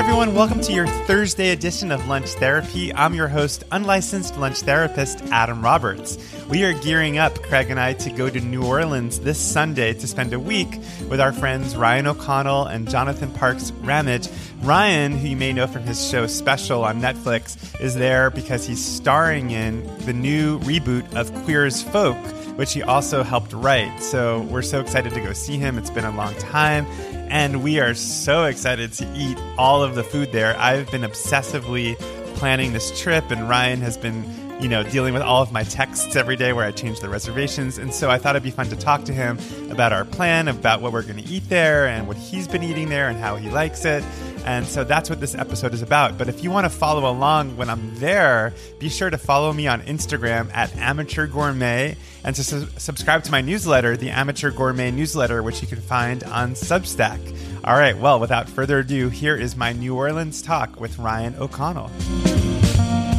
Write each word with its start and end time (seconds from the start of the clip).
everyone. 0.00 0.34
Welcome 0.34 0.62
to 0.62 0.72
your 0.72 0.86
Thursday 0.86 1.50
edition 1.50 1.92
of 1.92 2.08
Lunch 2.08 2.30
Therapy. 2.30 2.90
I'm 2.94 3.12
your 3.12 3.28
host, 3.28 3.64
unlicensed 3.70 4.34
lunch 4.38 4.60
therapist 4.60 5.20
Adam 5.30 5.62
Roberts. 5.62 6.16
We 6.48 6.64
are 6.64 6.72
gearing 6.72 7.18
up, 7.18 7.34
Craig 7.42 7.68
and 7.68 7.78
I, 7.78 7.92
to 7.92 8.10
go 8.10 8.30
to 8.30 8.40
New 8.40 8.64
Orleans 8.64 9.20
this 9.20 9.38
Sunday 9.38 9.92
to 9.92 10.06
spend 10.06 10.32
a 10.32 10.40
week 10.40 10.70
with 11.10 11.20
our 11.20 11.34
friends 11.34 11.76
Ryan 11.76 12.06
O'Connell 12.06 12.64
and 12.64 12.88
Jonathan 12.88 13.30
Parks 13.32 13.72
Ramage. 13.72 14.30
Ryan, 14.62 15.18
who 15.18 15.28
you 15.28 15.36
may 15.36 15.52
know 15.52 15.66
from 15.66 15.82
his 15.82 16.08
show 16.08 16.26
Special 16.26 16.82
on 16.82 17.02
Netflix, 17.02 17.78
is 17.78 17.94
there 17.94 18.30
because 18.30 18.66
he's 18.66 18.82
starring 18.82 19.50
in 19.50 19.84
the 20.06 20.14
new 20.14 20.60
reboot 20.60 21.14
of 21.14 21.30
Queer 21.44 21.66
as 21.66 21.82
Folk, 21.82 22.16
which 22.56 22.72
he 22.72 22.82
also 22.82 23.22
helped 23.22 23.52
write. 23.52 24.00
So 24.00 24.40
we're 24.44 24.62
so 24.62 24.80
excited 24.80 25.12
to 25.12 25.20
go 25.20 25.34
see 25.34 25.58
him. 25.58 25.76
It's 25.76 25.90
been 25.90 26.06
a 26.06 26.16
long 26.16 26.34
time 26.36 26.86
and 27.30 27.62
we 27.62 27.78
are 27.78 27.94
so 27.94 28.44
excited 28.44 28.92
to 28.94 29.10
eat 29.16 29.38
all 29.56 29.82
of 29.82 29.94
the 29.94 30.02
food 30.02 30.32
there. 30.32 30.58
I've 30.58 30.90
been 30.90 31.02
obsessively 31.02 31.98
planning 32.34 32.72
this 32.72 33.00
trip, 33.00 33.30
and 33.30 33.48
Ryan 33.48 33.80
has 33.82 33.96
been, 33.96 34.24
you 34.60 34.68
know, 34.68 34.82
dealing 34.82 35.14
with 35.14 35.22
all 35.22 35.40
of 35.40 35.52
my 35.52 35.62
texts 35.62 36.16
every 36.16 36.36
day 36.36 36.52
where 36.52 36.64
I 36.64 36.72
change 36.72 36.98
the 37.00 37.08
reservations. 37.08 37.78
And 37.78 37.94
so 37.94 38.10
I 38.10 38.18
thought 38.18 38.34
it'd 38.34 38.42
be 38.42 38.50
fun 38.50 38.66
to 38.66 38.76
talk 38.76 39.04
to 39.04 39.12
him 39.12 39.38
about 39.70 39.92
our 39.92 40.04
plan, 40.04 40.48
about 40.48 40.80
what 40.80 40.92
we're 40.92 41.02
going 41.02 41.22
to 41.22 41.30
eat 41.30 41.48
there, 41.48 41.86
and 41.86 42.08
what 42.08 42.16
he's 42.16 42.48
been 42.48 42.64
eating 42.64 42.88
there, 42.88 43.08
and 43.08 43.18
how 43.18 43.36
he 43.36 43.48
likes 43.48 43.84
it. 43.84 44.02
And 44.44 44.66
so 44.66 44.84
that's 44.84 45.10
what 45.10 45.20
this 45.20 45.34
episode 45.34 45.74
is 45.74 45.82
about. 45.82 46.18
But 46.18 46.28
if 46.28 46.42
you 46.42 46.50
want 46.50 46.64
to 46.64 46.70
follow 46.70 47.10
along 47.10 47.56
when 47.56 47.68
I'm 47.68 47.94
there, 47.96 48.52
be 48.78 48.88
sure 48.88 49.10
to 49.10 49.18
follow 49.18 49.52
me 49.52 49.66
on 49.66 49.82
Instagram 49.82 50.50
at 50.54 50.74
Amateur 50.76 51.26
Gourmet 51.26 51.96
and 52.24 52.34
to 52.36 52.44
su- 52.44 52.68
subscribe 52.78 53.24
to 53.24 53.30
my 53.30 53.40
newsletter, 53.40 53.96
the 53.96 54.10
Amateur 54.10 54.50
Gourmet 54.50 54.90
newsletter, 54.90 55.42
which 55.42 55.60
you 55.62 55.68
can 55.68 55.80
find 55.80 56.24
on 56.24 56.52
Substack. 56.52 57.20
All 57.64 57.76
right, 57.76 57.96
well, 57.96 58.18
without 58.18 58.48
further 58.48 58.78
ado, 58.78 59.08
here 59.08 59.36
is 59.36 59.56
my 59.56 59.72
New 59.72 59.94
Orleans 59.94 60.40
talk 60.42 60.80
with 60.80 60.98
Ryan 60.98 61.34
O'Connell. 61.38 61.90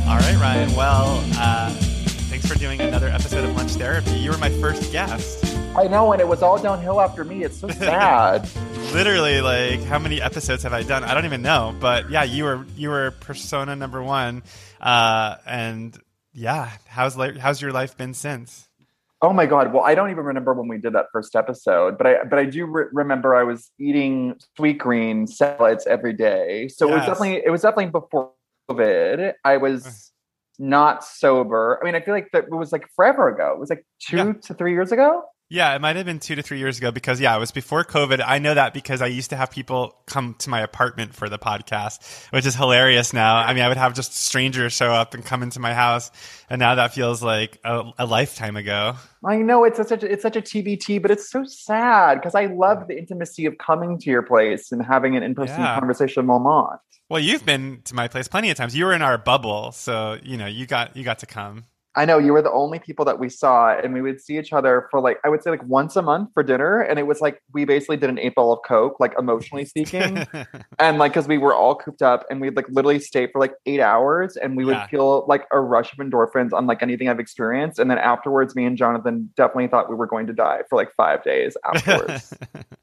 All 0.07 0.17
right, 0.17 0.37
Ryan. 0.41 0.75
Well, 0.75 1.23
uh, 1.37 1.69
thanks 2.29 2.47
for 2.47 2.57
doing 2.57 2.81
another 2.81 3.07
episode 3.07 3.43
of 3.43 3.55
Lunch 3.55 3.71
Therapy. 3.71 4.11
You 4.11 4.31
were 4.31 4.37
my 4.37 4.49
first 4.49 4.91
guest. 4.91 5.50
I 5.73 5.87
know, 5.87 6.11
and 6.11 6.19
it 6.19 6.27
was 6.27 6.43
all 6.43 6.61
downhill 6.61 6.99
after 6.99 7.23
me. 7.23 7.43
It's 7.43 7.57
so 7.57 7.67
sad. 7.69 8.47
Literally, 8.93 9.39
like 9.39 9.81
how 9.83 9.99
many 9.99 10.21
episodes 10.21 10.63
have 10.63 10.73
I 10.73 10.83
done? 10.83 11.05
I 11.05 11.13
don't 11.13 11.23
even 11.23 11.41
know. 11.41 11.73
But 11.79 12.09
yeah, 12.09 12.23
you 12.23 12.43
were 12.43 12.65
you 12.75 12.89
were 12.89 13.11
persona 13.11 13.75
number 13.77 14.03
one, 14.03 14.43
uh, 14.81 15.37
and 15.45 15.97
yeah, 16.33 16.71
how's 16.87 17.15
how's 17.15 17.61
your 17.61 17.71
life 17.71 17.95
been 17.95 18.13
since? 18.13 18.67
Oh 19.21 19.31
my 19.31 19.45
god! 19.45 19.71
Well, 19.71 19.83
I 19.83 19.95
don't 19.95 20.11
even 20.11 20.25
remember 20.25 20.53
when 20.53 20.67
we 20.67 20.77
did 20.77 20.93
that 20.93 21.05
first 21.13 21.37
episode, 21.37 21.97
but 21.97 22.05
I 22.05 22.23
but 22.25 22.37
I 22.37 22.45
do 22.45 22.65
re- 22.65 22.85
remember 22.91 23.33
I 23.33 23.43
was 23.43 23.71
eating 23.79 24.35
Sweetgreen 24.59 25.29
salads 25.29 25.87
every 25.87 26.13
day. 26.13 26.67
So 26.67 26.87
yes. 26.87 26.91
it 26.91 26.97
was 26.97 27.05
definitely 27.05 27.43
it 27.45 27.49
was 27.49 27.61
definitely 27.61 27.91
before 27.91 28.31
COVID. 28.69 29.33
I 29.45 29.55
was 29.55 30.11
not 30.59 31.05
sober. 31.05 31.79
I 31.81 31.85
mean, 31.85 31.95
I 31.95 32.01
feel 32.01 32.13
like 32.13 32.29
that 32.33 32.45
it 32.45 32.51
was 32.51 32.73
like 32.73 32.87
forever 32.93 33.29
ago. 33.29 33.53
It 33.53 33.59
was 33.59 33.69
like 33.69 33.85
two 33.99 34.17
yeah. 34.17 34.33
to 34.33 34.53
three 34.53 34.73
years 34.73 34.91
ago. 34.91 35.23
Yeah, 35.51 35.75
it 35.75 35.81
might 35.81 35.97
have 35.97 36.05
been 36.05 36.19
two 36.19 36.35
to 36.35 36.41
three 36.41 36.59
years 36.59 36.77
ago 36.77 36.91
because 36.91 37.19
yeah, 37.19 37.35
it 37.35 37.39
was 37.41 37.51
before 37.51 37.83
COVID. 37.83 38.23
I 38.25 38.39
know 38.39 38.53
that 38.53 38.73
because 38.73 39.01
I 39.01 39.07
used 39.07 39.31
to 39.31 39.35
have 39.35 39.51
people 39.51 39.97
come 40.05 40.33
to 40.39 40.49
my 40.49 40.61
apartment 40.61 41.13
for 41.13 41.27
the 41.27 41.37
podcast, 41.37 42.31
which 42.31 42.45
is 42.45 42.55
hilarious 42.55 43.11
now. 43.11 43.35
I 43.35 43.53
mean, 43.53 43.61
I 43.61 43.67
would 43.67 43.75
have 43.75 43.93
just 43.93 44.15
strangers 44.15 44.71
show 44.71 44.93
up 44.93 45.13
and 45.13 45.25
come 45.25 45.43
into 45.43 45.59
my 45.59 45.73
house, 45.73 46.09
and 46.49 46.57
now 46.57 46.75
that 46.75 46.93
feels 46.93 47.21
like 47.21 47.59
a, 47.65 47.83
a 47.99 48.05
lifetime 48.05 48.55
ago. 48.55 48.95
I 49.25 49.39
know 49.39 49.65
it's 49.65 49.75
such 49.75 49.91
a 49.91 50.09
it's 50.09 50.21
such 50.21 50.37
a 50.37 50.41
TBT, 50.41 51.01
but 51.01 51.11
it's 51.11 51.29
so 51.29 51.43
sad 51.43 52.21
because 52.21 52.33
I 52.33 52.45
love 52.45 52.87
the 52.87 52.97
intimacy 52.97 53.45
of 53.45 53.57
coming 53.57 53.99
to 53.99 54.09
your 54.09 54.21
place 54.21 54.71
and 54.71 54.81
having 54.81 55.17
an 55.17 55.23
in 55.23 55.35
person 55.35 55.59
yeah. 55.59 55.77
conversation 55.77 56.25
moment. 56.27 56.79
Well, 57.09 57.19
you've 57.19 57.45
been 57.45 57.81
to 57.83 57.93
my 57.93 58.07
place 58.07 58.29
plenty 58.29 58.51
of 58.51 58.55
times. 58.55 58.73
You 58.73 58.85
were 58.85 58.93
in 58.93 59.01
our 59.01 59.17
bubble, 59.17 59.73
so 59.73 60.17
you 60.23 60.37
know 60.37 60.47
you 60.47 60.65
got 60.65 60.95
you 60.95 61.03
got 61.03 61.19
to 61.19 61.25
come. 61.25 61.65
I 61.95 62.05
know 62.05 62.19
you 62.19 62.31
were 62.31 62.41
the 62.41 62.51
only 62.51 62.79
people 62.79 63.03
that 63.05 63.19
we 63.19 63.27
saw, 63.27 63.77
and 63.77 63.93
we 63.93 64.01
would 64.01 64.21
see 64.21 64.39
each 64.39 64.53
other 64.53 64.87
for 64.89 65.01
like 65.01 65.19
I 65.25 65.29
would 65.29 65.43
say 65.43 65.49
like 65.49 65.63
once 65.63 65.97
a 65.97 66.01
month 66.01 66.29
for 66.33 66.41
dinner, 66.41 66.79
and 66.79 66.97
it 66.97 67.05
was 67.05 67.19
like 67.19 67.41
we 67.53 67.65
basically 67.65 67.97
did 67.97 68.09
an 68.09 68.17
eight 68.17 68.33
ball 68.33 68.53
of 68.53 68.59
coke, 68.65 68.97
like 69.01 69.13
emotionally 69.19 69.65
speaking, 69.65 70.25
and 70.79 70.97
like 70.97 71.11
because 71.11 71.27
we 71.27 71.37
were 71.37 71.53
all 71.53 71.75
cooped 71.75 72.01
up, 72.01 72.25
and 72.29 72.39
we'd 72.39 72.55
like 72.55 72.67
literally 72.69 72.99
stay 72.99 73.27
for 73.27 73.39
like 73.39 73.53
eight 73.65 73.81
hours, 73.81 74.37
and 74.37 74.55
we 74.55 74.63
would 74.63 74.75
yeah. 74.75 74.87
feel 74.87 75.25
like 75.27 75.45
a 75.51 75.59
rush 75.59 75.91
of 75.91 75.99
endorphins 75.99 76.51
unlike 76.57 76.81
anything 76.81 77.09
I've 77.09 77.19
experienced, 77.19 77.77
and 77.77 77.91
then 77.91 77.97
afterwards, 77.97 78.55
me 78.55 78.63
and 78.63 78.77
Jonathan 78.77 79.29
definitely 79.35 79.67
thought 79.67 79.89
we 79.89 79.95
were 79.95 80.07
going 80.07 80.27
to 80.27 80.33
die 80.33 80.61
for 80.69 80.77
like 80.77 80.93
five 80.95 81.21
days 81.25 81.57
afterwards. 81.65 82.33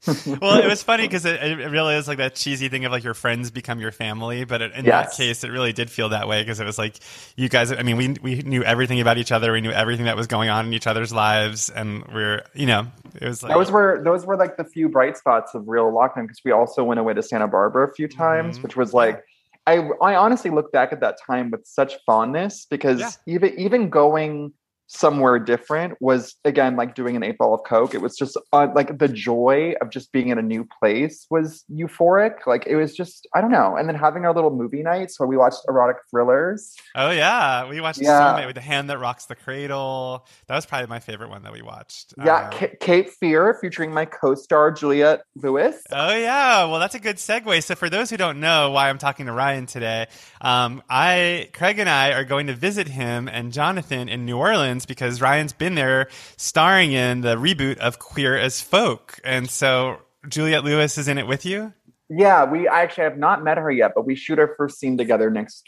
well, 0.39 0.59
it 0.59 0.67
was 0.67 0.83
funny 0.83 1.05
because 1.07 1.25
it, 1.25 1.41
it, 1.41 1.69
really 1.69 1.95
is 1.95 2.07
like 2.07 2.19
that 2.19 2.35
cheesy 2.35 2.69
thing 2.69 2.85
of 2.85 2.91
like 2.91 3.03
your 3.03 3.15
friends 3.15 3.49
become 3.49 3.79
your 3.79 3.91
family, 3.91 4.43
but 4.43 4.61
in 4.61 4.85
yes. 4.85 5.17
that 5.17 5.17
case, 5.17 5.43
it 5.43 5.49
really 5.49 5.73
did 5.73 5.89
feel 5.89 6.09
that 6.09 6.27
way 6.27 6.43
because 6.43 6.59
it 6.59 6.65
was 6.65 6.77
like 6.77 6.99
you 7.35 7.49
guys. 7.49 7.71
I 7.71 7.81
mean, 7.81 7.97
we 7.97 8.15
we 8.21 8.41
knew 8.43 8.63
everything 8.63 8.98
about 9.01 9.17
each 9.17 9.31
other. 9.31 9.51
We 9.51 9.61
knew 9.61 9.71
everything 9.71 10.05
that 10.05 10.15
was 10.15 10.27
going 10.27 10.49
on 10.49 10.67
in 10.67 10.73
each 10.73 10.87
other's 10.87 11.13
lives, 11.13 11.69
and 11.69 12.05
we're 12.07 12.43
you 12.53 12.65
know 12.65 12.87
it 13.19 13.27
was 13.27 13.43
like 13.43 13.53
those 13.53 13.71
were 13.71 14.01
those 14.03 14.25
were 14.25 14.37
like 14.37 14.57
the 14.57 14.63
few 14.63 14.89
bright 14.89 15.17
spots 15.17 15.55
of 15.55 15.67
real 15.67 15.91
lockdown 15.91 16.23
because 16.23 16.41
we 16.43 16.51
also 16.51 16.83
went 16.83 16.99
away 16.99 17.13
to 17.13 17.23
Santa 17.23 17.47
Barbara 17.47 17.87
a 17.87 17.93
few 17.93 18.07
times, 18.07 18.55
mm-hmm. 18.55 18.63
which 18.63 18.75
was 18.75 18.93
like. 18.93 19.23
I, 19.67 19.87
I 20.01 20.15
honestly 20.15 20.49
look 20.49 20.71
back 20.71 20.93
at 20.93 20.99
that 21.01 21.19
time 21.23 21.51
with 21.51 21.67
such 21.67 21.93
fondness 22.03 22.65
because 22.65 23.01
yeah. 23.01 23.09
even 23.27 23.59
even 23.59 23.89
going 23.91 24.51
somewhere 24.89 25.39
different 25.39 25.95
was 26.01 26.35
again 26.43 26.75
like 26.75 26.95
doing 26.95 27.15
an 27.15 27.23
eight 27.23 27.37
ball 27.37 27.53
of 27.53 27.63
coke. 27.63 27.93
It 27.93 28.01
was 28.01 28.17
just 28.17 28.37
uh, 28.51 28.67
like 28.75 28.97
the 28.97 29.07
joy 29.07 29.73
of 29.81 29.89
just 29.89 30.11
being 30.11 30.29
in 30.29 30.37
a 30.37 30.41
new 30.41 30.67
place 30.79 31.25
was 31.29 31.63
euphoric. 31.71 32.45
Like 32.45 32.65
it 32.67 32.75
was 32.75 32.95
just 32.95 33.27
i 33.33 33.41
don't 33.41 33.51
know. 33.51 33.75
And 33.77 33.87
then 33.87 33.95
having 33.95 34.25
our 34.25 34.33
little 34.33 34.51
movie 34.51 34.83
nights 34.83 35.19
where 35.19 35.27
we 35.27 35.37
watched 35.37 35.61
erotic 35.67 35.97
thrillers. 36.09 36.75
Oh 36.95 37.11
yeah. 37.11 37.69
We 37.69 37.81
watched 37.81 38.01
yeah. 38.01 38.45
With 38.45 38.55
the 38.55 38.61
hand 38.61 38.89
that 38.89 38.97
rocks 38.97 39.25
the 39.25 39.35
cradle. 39.35 40.25
That 40.47 40.55
was 40.55 40.65
probably 40.65 40.87
my 40.87 40.99
favorite 40.99 41.29
one 41.29 41.43
that 41.43 41.53
we 41.53 41.61
watched. 41.61 42.13
Yeah 42.17 42.49
um, 42.49 42.69
cape 42.79 43.09
fear 43.09 43.57
featuring 43.61 43.93
my 43.93 44.05
co-star 44.05 44.71
juliette 44.71 45.21
lewis. 45.35 45.81
Oh 45.91 46.15
yeah. 46.15 46.65
Well 46.65 46.79
that's 46.79 46.95
a 46.95 46.99
good 46.99 47.17
segue. 47.17 47.63
So 47.63 47.75
for 47.75 47.89
those 47.89 48.09
who 48.09 48.17
don't 48.17 48.39
know 48.39 48.71
why 48.71 48.89
i'm 48.89 48.97
talking 48.97 49.25
to 49.25 49.31
ryan 49.31 49.65
today 49.65 50.07
um, 50.41 50.83
i 50.89 51.49
craig 51.53 51.79
and 51.79 51.89
i 51.89 52.11
are 52.11 52.23
going 52.23 52.47
to 52.47 52.53
visit 52.53 52.87
him 52.87 53.27
and 53.27 53.51
jonathan 53.53 54.09
in 54.09 54.25
new 54.25 54.37
orleans 54.37 54.78
because 54.85 55.21
Ryan's 55.21 55.53
been 55.53 55.75
there 55.75 56.07
starring 56.37 56.91
in 56.91 57.21
the 57.21 57.35
reboot 57.35 57.77
of 57.77 57.99
Queer 57.99 58.37
as 58.37 58.61
Folk. 58.61 59.19
And 59.23 59.49
so 59.49 59.99
Juliette 60.27 60.63
Lewis 60.63 60.97
is 60.97 61.07
in 61.07 61.17
it 61.17 61.27
with 61.27 61.45
you? 61.45 61.73
Yeah, 62.09 62.43
we 62.45 62.67
I 62.67 62.81
actually 62.81 63.03
have 63.03 63.17
not 63.17 63.43
met 63.43 63.57
her 63.57 63.69
yet, 63.69 63.91
but 63.95 64.05
we 64.05 64.15
shoot 64.15 64.39
our 64.39 64.55
first 64.57 64.79
scene 64.79 64.97
together 64.97 65.29
next 65.29 65.63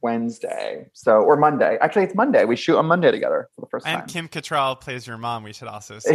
Wednesday. 0.00 0.86
So 0.92 1.22
or 1.22 1.36
Monday. 1.36 1.78
Actually, 1.80 2.04
it's 2.04 2.14
Monday. 2.14 2.44
We 2.44 2.56
shoot 2.56 2.78
on 2.78 2.86
Monday 2.86 3.10
together 3.10 3.48
for 3.54 3.62
the 3.62 3.66
first 3.66 3.86
and 3.86 3.94
time. 3.94 4.02
And 4.02 4.10
Kim 4.10 4.28
Cattrall 4.28 4.80
plays 4.80 5.06
your 5.06 5.18
mom. 5.18 5.42
We 5.42 5.52
should 5.52 5.68
also 5.68 5.98
say. 5.98 6.14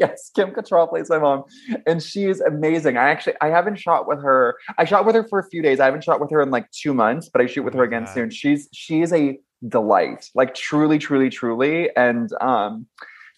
yes, 0.00 0.30
Kim 0.34 0.50
Cattrall 0.50 0.88
plays 0.88 1.08
my 1.08 1.18
mom, 1.18 1.44
and 1.86 2.02
she's 2.02 2.40
amazing. 2.40 2.96
I 2.96 3.10
actually 3.10 3.34
I 3.40 3.48
haven't 3.48 3.76
shot 3.76 4.08
with 4.08 4.22
her. 4.22 4.56
I 4.78 4.84
shot 4.84 5.06
with 5.06 5.14
her 5.14 5.24
for 5.24 5.38
a 5.38 5.48
few 5.48 5.62
days. 5.62 5.80
I 5.80 5.84
haven't 5.84 6.04
shot 6.04 6.20
with 6.20 6.30
her 6.30 6.40
in 6.40 6.50
like 6.50 6.70
two 6.70 6.94
months, 6.94 7.28
but 7.28 7.40
I 7.40 7.46
shoot 7.46 7.62
with 7.62 7.74
her 7.74 7.82
oh 7.82 7.86
again 7.86 8.06
soon. 8.06 8.30
She's 8.30 8.68
she 8.72 9.02
is 9.02 9.12
a 9.12 9.38
delight, 9.66 10.30
like 10.34 10.54
truly, 10.54 10.98
truly, 10.98 11.30
truly. 11.30 11.90
And 11.96 12.30
um, 12.40 12.86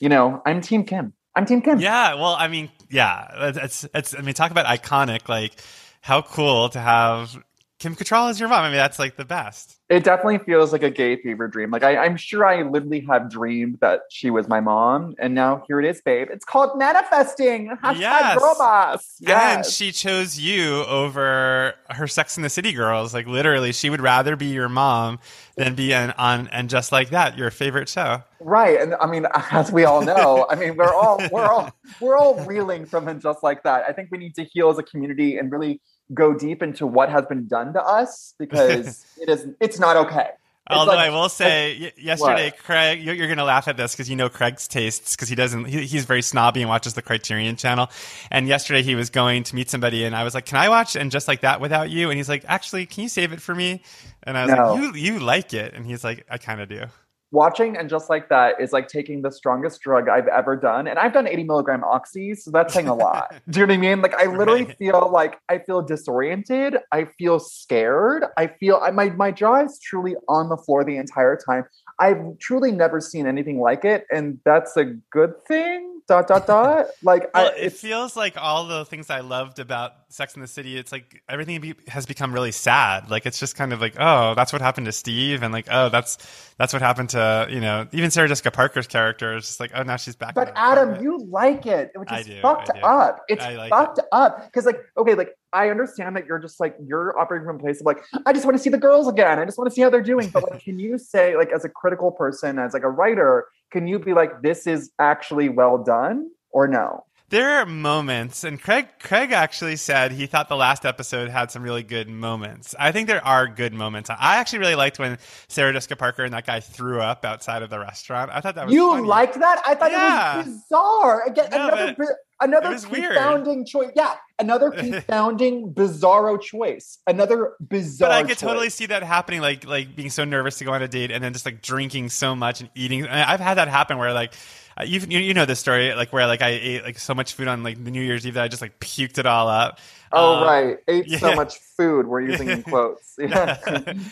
you 0.00 0.08
know, 0.08 0.42
I'm 0.46 0.60
Team 0.60 0.84
Kim. 0.84 1.12
I'm 1.34 1.44
Team 1.46 1.60
Kim. 1.60 1.78
Yeah. 1.78 2.14
Well, 2.14 2.36
I 2.38 2.48
mean, 2.48 2.70
yeah. 2.90 3.52
It's 3.56 3.86
it's. 3.94 4.14
I 4.16 4.22
mean, 4.22 4.34
talk 4.34 4.50
about 4.50 4.66
iconic. 4.66 5.28
Like, 5.28 5.52
how 6.00 6.22
cool 6.22 6.68
to 6.70 6.80
have 6.80 7.36
Kim 7.78 7.94
Cattrall 7.94 8.30
is 8.30 8.40
your 8.40 8.48
mom. 8.48 8.64
I 8.64 8.68
mean, 8.68 8.76
that's 8.76 8.98
like 8.98 9.16
the 9.16 9.24
best 9.24 9.76
it 9.88 10.02
definitely 10.02 10.38
feels 10.38 10.72
like 10.72 10.82
a 10.82 10.90
gay 10.90 11.14
fever 11.16 11.46
dream. 11.46 11.70
Like 11.70 11.84
I, 11.84 12.06
am 12.06 12.16
sure 12.16 12.44
I 12.44 12.62
literally 12.62 13.06
have 13.08 13.30
dreamed 13.30 13.78
that 13.80 14.00
she 14.10 14.30
was 14.30 14.48
my 14.48 14.58
mom, 14.58 15.14
and 15.20 15.32
now 15.32 15.62
here 15.68 15.78
it 15.78 15.86
is, 15.86 16.00
babe. 16.00 16.26
It's 16.30 16.44
called 16.44 16.76
manifesting. 16.76 17.68
Hashtag 17.84 18.00
yes. 18.00 18.38
girl 18.38 18.56
boss. 18.58 19.14
Yes. 19.20 19.56
And 19.56 19.64
she 19.64 19.92
chose 19.92 20.40
you 20.40 20.84
over 20.86 21.74
her 21.90 22.08
Sex 22.08 22.36
in 22.36 22.42
the 22.42 22.48
City 22.48 22.72
girls. 22.72 23.14
Like 23.14 23.28
literally, 23.28 23.72
she 23.72 23.88
would 23.88 24.00
rather 24.00 24.34
be 24.34 24.46
your 24.46 24.68
mom 24.68 25.20
than 25.56 25.76
be 25.76 25.94
an, 25.94 26.10
on 26.18 26.48
and 26.48 26.68
just 26.68 26.90
like 26.90 27.10
that, 27.10 27.38
your 27.38 27.52
favorite 27.52 27.88
show. 27.88 28.24
Right, 28.40 28.80
and 28.80 28.96
I 29.00 29.06
mean, 29.06 29.26
as 29.52 29.70
we 29.70 29.84
all 29.84 30.02
know, 30.02 30.46
I 30.50 30.56
mean, 30.56 30.76
we're 30.76 30.92
all 30.92 31.20
we're 31.30 31.46
all 31.46 31.70
we're 32.00 32.18
all 32.18 32.44
reeling 32.44 32.86
from 32.86 33.06
and 33.06 33.20
just 33.20 33.44
like 33.44 33.62
that. 33.62 33.84
I 33.88 33.92
think 33.92 34.08
we 34.10 34.18
need 34.18 34.34
to 34.34 34.42
heal 34.42 34.68
as 34.68 34.78
a 34.78 34.82
community 34.82 35.38
and 35.38 35.52
really 35.52 35.80
go 36.14 36.34
deep 36.34 36.62
into 36.62 36.86
what 36.86 37.08
has 37.08 37.26
been 37.26 37.46
done 37.46 37.72
to 37.72 37.82
us 37.82 38.34
because 38.38 39.04
it 39.20 39.28
is 39.28 39.46
it's 39.60 39.78
not 39.78 39.96
okay. 39.96 40.30
It's 40.68 40.76
Although 40.76 40.96
like, 40.96 41.10
I 41.10 41.14
will 41.14 41.28
say, 41.28 41.92
yesterday, 41.96 42.46
what? 42.46 42.58
Craig, 42.58 43.00
you're, 43.00 43.14
you're 43.14 43.28
going 43.28 43.38
to 43.38 43.44
laugh 43.44 43.68
at 43.68 43.76
this 43.76 43.92
because 43.92 44.10
you 44.10 44.16
know 44.16 44.28
Craig's 44.28 44.66
tastes 44.66 45.14
because 45.14 45.28
he 45.28 45.36
doesn't, 45.36 45.66
he, 45.66 45.86
he's 45.86 46.04
very 46.04 46.22
snobby 46.22 46.60
and 46.60 46.68
watches 46.68 46.94
the 46.94 47.02
Criterion 47.02 47.54
channel. 47.54 47.88
And 48.32 48.48
yesterday 48.48 48.82
he 48.82 48.96
was 48.96 49.08
going 49.08 49.44
to 49.44 49.54
meet 49.54 49.70
somebody 49.70 50.04
and 50.04 50.16
I 50.16 50.24
was 50.24 50.34
like, 50.34 50.44
can 50.44 50.58
I 50.58 50.68
watch 50.68 50.96
and 50.96 51.12
just 51.12 51.28
like 51.28 51.42
that 51.42 51.60
without 51.60 51.88
you? 51.88 52.10
And 52.10 52.16
he's 52.16 52.28
like, 52.28 52.44
actually, 52.48 52.84
can 52.86 53.04
you 53.04 53.08
save 53.08 53.32
it 53.32 53.40
for 53.40 53.54
me? 53.54 53.80
And 54.24 54.36
I 54.36 54.46
was 54.46 54.54
no. 54.56 54.74
like, 54.74 54.96
you, 54.96 55.12
you 55.12 55.18
like 55.20 55.54
it. 55.54 55.72
And 55.72 55.86
he's 55.86 56.02
like, 56.02 56.26
I 56.28 56.36
kind 56.36 56.60
of 56.60 56.68
do. 56.68 56.86
Watching 57.30 57.76
and 57.76 57.88
just 57.88 58.08
like 58.08 58.28
that 58.28 58.60
is 58.60 58.72
like 58.72 58.88
taking 58.88 59.22
the 59.22 59.30
strongest 59.30 59.80
drug 59.80 60.08
I've 60.08 60.28
ever 60.28 60.56
done. 60.56 60.86
And 60.86 60.98
I've 60.98 61.12
done 61.12 61.26
80 61.26 61.44
milligram 61.44 61.84
oxy, 61.84 62.34
so 62.34 62.50
that's 62.50 62.74
saying 62.74 62.88
a 62.88 62.94
lot. 62.94 63.34
Do 63.50 63.60
you 63.60 63.66
know 63.66 63.72
what 63.72 63.78
I 63.78 63.80
mean? 63.80 64.02
Like 64.02 64.14
I 64.14 64.26
literally 64.26 64.64
right. 64.64 64.78
feel 64.78 65.10
like 65.10 65.38
I 65.48 65.58
feel 65.58 65.82
disoriented. 65.82 66.76
I 66.92 67.06
feel 67.18 67.38
scared. 67.38 68.24
I 68.36 68.46
feel 68.46 68.80
I, 68.82 68.90
my 68.90 69.10
my 69.10 69.30
jaw 69.30 69.64
is 69.64 69.78
truly 69.78 70.14
on 70.28 70.48
the 70.48 70.56
floor 70.56 70.84
the 70.84 70.96
entire 70.96 71.36
time. 71.36 71.64
I've 71.98 72.38
truly 72.38 72.72
never 72.72 73.00
seen 73.00 73.26
anything 73.26 73.60
like 73.60 73.84
it, 73.84 74.06
and 74.12 74.38
that's 74.44 74.76
a 74.76 74.84
good 75.10 75.34
thing 75.46 75.95
dot 76.08 76.28
dot 76.28 76.46
dot. 76.46 76.86
Like 77.02 77.30
well, 77.34 77.52
I, 77.54 77.58
it 77.58 77.72
feels 77.72 78.16
like 78.16 78.36
all 78.36 78.66
the 78.66 78.84
things 78.84 79.10
I 79.10 79.20
loved 79.20 79.58
about 79.58 79.92
Sex 80.08 80.34
in 80.34 80.40
the 80.40 80.46
City. 80.46 80.76
It's 80.76 80.92
like 80.92 81.22
everything 81.28 81.74
has 81.88 82.06
become 82.06 82.32
really 82.32 82.52
sad. 82.52 83.10
Like 83.10 83.26
it's 83.26 83.38
just 83.38 83.56
kind 83.56 83.72
of 83.72 83.80
like, 83.80 83.94
oh, 83.98 84.34
that's 84.34 84.52
what 84.52 84.62
happened 84.62 84.86
to 84.86 84.92
Steve, 84.92 85.42
and 85.42 85.52
like, 85.52 85.66
oh, 85.70 85.88
that's 85.88 86.18
that's 86.58 86.72
what 86.72 86.82
happened 86.82 87.10
to 87.10 87.48
you 87.50 87.60
know 87.60 87.86
even 87.92 88.10
Sarah 88.10 88.28
Jessica 88.28 88.50
Parker's 88.50 88.86
character 88.86 89.36
is 89.36 89.46
just 89.46 89.60
like, 89.60 89.72
oh, 89.74 89.82
now 89.82 89.96
she's 89.96 90.16
back. 90.16 90.34
But 90.34 90.52
Adam, 90.54 91.02
you 91.02 91.18
like 91.18 91.66
it, 91.66 91.90
which 91.94 92.10
is 92.12 92.26
do, 92.26 92.40
fucked 92.40 92.70
up. 92.82 93.24
It's 93.28 93.44
like 93.44 93.70
fucked 93.70 93.98
it. 93.98 94.06
up 94.12 94.44
because 94.46 94.64
like 94.64 94.80
okay, 94.96 95.14
like 95.14 95.30
I 95.52 95.70
understand 95.70 96.16
that 96.16 96.26
you're 96.26 96.38
just 96.38 96.60
like 96.60 96.76
you're 96.84 97.18
operating 97.18 97.46
from 97.46 97.56
a 97.56 97.58
place 97.60 97.80
of 97.80 97.86
like 97.86 97.98
I 98.26 98.32
just 98.32 98.44
want 98.44 98.56
to 98.56 98.62
see 98.62 98.70
the 98.70 98.78
girls 98.78 99.08
again. 99.08 99.38
I 99.38 99.44
just 99.44 99.58
want 99.58 99.70
to 99.70 99.74
see 99.74 99.82
how 99.82 99.90
they're 99.90 100.02
doing. 100.02 100.28
But 100.28 100.50
like, 100.50 100.62
can 100.62 100.78
you 100.78 100.98
say 100.98 101.36
like 101.36 101.50
as 101.50 101.64
a 101.64 101.68
critical 101.68 102.12
person, 102.12 102.58
as 102.58 102.74
like 102.74 102.82
a 102.82 102.90
writer, 102.90 103.46
can 103.70 103.86
you 103.86 103.98
be 103.98 104.12
like 104.12 104.42
this 104.42 104.66
is 104.66 104.90
actually 104.98 105.48
well 105.48 105.78
done 105.78 106.30
or 106.50 106.68
no? 106.68 107.06
there 107.28 107.58
are 107.58 107.66
moments, 107.66 108.44
and 108.44 108.60
Craig 108.60 108.86
Craig 109.00 109.32
actually 109.32 109.76
said 109.76 110.12
he 110.12 110.26
thought 110.26 110.48
the 110.48 110.56
last 110.56 110.86
episode 110.86 111.28
had 111.28 111.50
some 111.50 111.62
really 111.62 111.82
good 111.82 112.08
moments. 112.08 112.74
I 112.78 112.92
think 112.92 113.08
there 113.08 113.24
are 113.24 113.48
good 113.48 113.74
moments. 113.74 114.10
I 114.10 114.36
actually 114.36 114.60
really 114.60 114.76
liked 114.76 115.00
when 115.00 115.18
Sarah 115.48 115.72
Jessica 115.72 115.96
Parker 115.96 116.22
and 116.22 116.32
that 116.34 116.46
guy 116.46 116.60
threw 116.60 117.00
up 117.00 117.24
outside 117.24 117.62
of 117.62 117.70
the 117.70 117.80
restaurant. 117.80 118.30
I 118.32 118.40
thought 118.40 118.54
that 118.54 118.66
was 118.66 118.74
you 118.74 118.90
funny. 118.90 119.06
liked 119.08 119.40
that. 119.40 119.60
I 119.66 119.74
thought 119.74 119.90
yeah. 119.90 120.34
it 120.34 120.46
was 120.46 120.54
bizarre. 120.54 121.26
Again, 121.26 121.48
no, 121.50 121.68
another 121.68 121.96
another 122.40 122.78
confounding 122.78 123.64
choice. 123.66 123.90
Yeah, 123.94 124.14
another 124.38 124.70
confounding 124.76 125.72
bizarro 125.72 126.40
choice. 126.40 126.98
Another 127.06 127.54
bizarre. 127.60 128.10
But 128.10 128.14
I 128.14 128.22
could 128.22 128.30
choice. 128.30 128.40
totally 128.40 128.70
see 128.70 128.86
that 128.86 129.02
happening, 129.02 129.40
like 129.40 129.66
like 129.66 129.96
being 129.96 130.10
so 130.10 130.24
nervous 130.24 130.58
to 130.58 130.64
go 130.64 130.72
on 130.72 130.82
a 130.82 130.88
date 130.88 131.10
and 131.10 131.22
then 131.22 131.32
just 131.32 131.46
like 131.46 131.62
drinking 131.62 132.10
so 132.10 132.34
much 132.34 132.60
and 132.60 132.70
eating. 132.74 133.06
I've 133.06 133.40
had 133.40 133.54
that 133.54 133.68
happen 133.68 133.98
where 133.98 134.12
like 134.12 134.34
you 134.84 135.00
you 135.00 135.34
know 135.34 135.46
the 135.46 135.56
story 135.56 135.94
like 135.94 136.12
where 136.12 136.26
like 136.26 136.42
I 136.42 136.48
ate 136.48 136.84
like 136.84 136.98
so 136.98 137.14
much 137.14 137.34
food 137.34 137.48
on 137.48 137.62
like 137.62 137.82
the 137.82 137.90
New 137.90 138.02
Year's 138.02 138.26
Eve 138.26 138.34
that 138.34 138.44
I 138.44 138.48
just 138.48 138.62
like 138.62 138.78
puked 138.78 139.18
it 139.18 139.26
all 139.26 139.48
up. 139.48 139.78
Oh 140.12 140.36
um, 140.36 140.44
right, 140.44 140.78
ate 140.86 141.08
yeah. 141.08 141.18
so 141.18 141.34
much 141.34 141.58
food. 141.76 142.06
We're 142.06 142.20
using 142.20 142.48
in 142.48 142.62
quotes. 142.62 143.18
Yeah, 143.26 143.58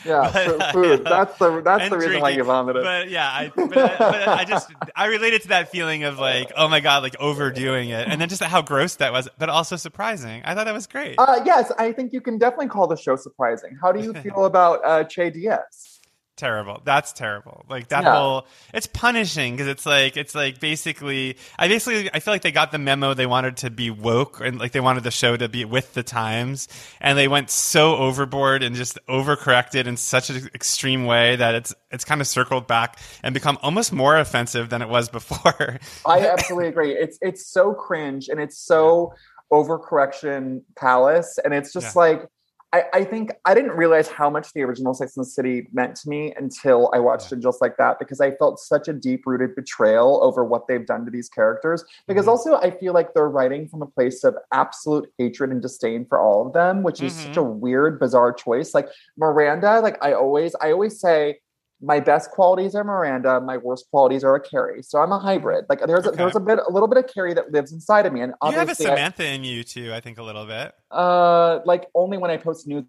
yeah, 0.04 0.30
but, 0.58 0.72
food. 0.72 1.06
Uh, 1.06 1.10
that's 1.10 1.38
the 1.38 1.60
that's 1.62 1.90
the 1.90 1.96
reason 1.96 2.20
drinking. 2.20 2.22
why 2.22 2.30
you 2.30 2.44
vomited. 2.44 2.82
But 2.82 3.10
yeah, 3.10 3.28
I 3.28 3.52
but, 3.54 3.76
I, 3.76 3.96
but 3.98 4.28
I 4.28 4.44
just 4.44 4.72
I 4.96 5.06
related 5.06 5.42
to 5.42 5.48
that 5.48 5.70
feeling 5.70 6.04
of 6.04 6.18
like 6.18 6.50
oh 6.56 6.68
my 6.68 6.80
god, 6.80 7.02
like 7.02 7.16
overdoing 7.20 7.90
it, 7.90 8.08
and 8.08 8.20
then 8.20 8.28
just 8.28 8.42
how 8.42 8.62
gross 8.62 8.96
that 8.96 9.12
was, 9.12 9.28
but 9.38 9.50
also 9.50 9.76
surprising. 9.76 10.42
I 10.44 10.54
thought 10.54 10.64
that 10.64 10.74
was 10.74 10.86
great. 10.86 11.16
Uh, 11.18 11.40
yes, 11.44 11.70
I 11.78 11.92
think 11.92 12.12
you 12.12 12.20
can 12.20 12.38
definitely 12.38 12.68
call 12.68 12.86
the 12.86 12.96
show 12.96 13.16
surprising. 13.16 13.76
How 13.80 13.92
do 13.92 14.02
you 14.02 14.12
feel 14.22 14.46
about 14.46 14.80
uh, 14.84 15.04
Che 15.04 15.30
Diaz? 15.30 15.93
Terrible 16.36 16.80
that's 16.84 17.12
terrible 17.12 17.64
like 17.68 17.88
that 17.88 18.02
yeah. 18.02 18.12
whole 18.12 18.46
it's 18.72 18.88
punishing 18.88 19.54
because 19.54 19.68
it's 19.68 19.86
like 19.86 20.16
it's 20.16 20.34
like 20.34 20.58
basically 20.58 21.36
i 21.60 21.68
basically 21.68 22.10
i 22.12 22.18
feel 22.18 22.34
like 22.34 22.42
they 22.42 22.50
got 22.50 22.72
the 22.72 22.78
memo 22.78 23.14
they 23.14 23.26
wanted 23.26 23.56
to 23.56 23.70
be 23.70 23.88
woke 23.88 24.40
and 24.40 24.58
like 24.58 24.72
they 24.72 24.80
wanted 24.80 25.04
the 25.04 25.12
show 25.12 25.36
to 25.36 25.48
be 25.48 25.64
with 25.64 25.94
the 25.94 26.02
times 26.02 26.66
and 27.00 27.16
they 27.16 27.28
went 27.28 27.50
so 27.50 27.94
overboard 27.96 28.64
and 28.64 28.74
just 28.74 28.98
overcorrected 29.08 29.86
in 29.86 29.96
such 29.96 30.28
an 30.28 30.48
extreme 30.54 31.06
way 31.06 31.36
that 31.36 31.54
it's 31.54 31.72
it's 31.92 32.04
kind 32.04 32.20
of 32.20 32.26
circled 32.26 32.66
back 32.66 32.98
and 33.22 33.32
become 33.32 33.56
almost 33.62 33.92
more 33.92 34.18
offensive 34.18 34.70
than 34.70 34.82
it 34.82 34.88
was 34.88 35.08
before 35.08 35.78
i 36.06 36.18
absolutely 36.26 36.68
agree 36.68 36.92
it's 36.92 37.16
it's 37.22 37.46
so 37.46 37.72
cringe 37.72 38.28
and 38.28 38.40
it's 38.40 38.58
so 38.58 39.14
overcorrection 39.52 40.62
palace 40.74 41.38
and 41.44 41.54
it's 41.54 41.72
just 41.72 41.94
yeah. 41.94 42.00
like 42.00 42.28
I, 42.74 42.86
I, 42.92 43.04
think 43.04 43.30
I 43.44 43.54
didn't 43.54 43.70
realize 43.70 44.08
how 44.08 44.28
much 44.28 44.52
the 44.52 44.62
original 44.62 44.94
Sex 44.94 45.16
and 45.16 45.24
the 45.24 45.30
City 45.30 45.68
meant 45.72 45.94
to 45.94 46.08
me 46.08 46.34
until 46.36 46.90
I 46.92 46.98
watched 46.98 47.30
yeah. 47.30 47.38
it 47.38 47.40
just 47.40 47.60
like 47.60 47.76
that 47.76 48.00
because 48.00 48.20
I 48.20 48.32
felt 48.32 48.58
such 48.58 48.88
a 48.88 48.92
deep 48.92 49.26
rooted 49.26 49.54
betrayal 49.54 50.18
over 50.24 50.44
what 50.44 50.66
they've 50.66 50.84
done 50.84 51.04
to 51.04 51.10
these 51.10 51.28
characters. 51.28 51.84
Because 52.08 52.22
mm-hmm. 52.22 52.30
also, 52.30 52.56
I 52.56 52.72
feel 52.72 52.92
like 52.92 53.14
they're 53.14 53.28
writing 53.28 53.68
from 53.68 53.82
a 53.82 53.86
place 53.86 54.24
of 54.24 54.34
absolute 54.52 55.08
hatred 55.18 55.50
and 55.50 55.62
disdain 55.62 56.04
for 56.04 56.20
all 56.20 56.48
of 56.48 56.52
them, 56.52 56.82
which 56.82 57.00
is 57.00 57.12
mm-hmm. 57.12 57.28
such 57.28 57.36
a 57.36 57.44
weird, 57.44 58.00
bizarre 58.00 58.32
choice. 58.32 58.74
Like 58.74 58.88
Miranda, 59.16 59.78
like 59.78 60.02
I 60.02 60.14
always, 60.14 60.56
I 60.60 60.72
always 60.72 60.98
say, 60.98 61.38
my 61.80 62.00
best 62.00 62.30
qualities 62.30 62.74
are 62.74 62.84
Miranda. 62.84 63.40
My 63.40 63.56
worst 63.56 63.86
qualities 63.90 64.24
are 64.24 64.34
a 64.34 64.40
Carrie. 64.40 64.82
So 64.82 64.98
I'm 64.98 65.12
a 65.12 65.18
hybrid. 65.18 65.66
Like 65.68 65.80
there's 65.86 66.06
okay. 66.06 66.14
a, 66.14 66.16
there's 66.16 66.36
a 66.36 66.40
bit 66.40 66.58
a 66.66 66.70
little 66.70 66.88
bit 66.88 66.98
of 66.98 67.12
Carrie 67.12 67.34
that 67.34 67.52
lives 67.52 67.72
inside 67.72 68.06
of 68.06 68.12
me, 68.12 68.20
and 68.22 68.32
you 68.44 68.52
have 68.52 68.68
a 68.68 68.74
Samantha 68.74 69.24
I, 69.24 69.32
in 69.32 69.44
you 69.44 69.64
too. 69.64 69.92
I 69.92 70.00
think 70.00 70.18
a 70.18 70.22
little 70.22 70.46
bit. 70.46 70.72
Uh, 70.90 71.60
like 71.64 71.88
only 71.94 72.18
when 72.18 72.30
I 72.30 72.36
post 72.36 72.66
new 72.66 72.86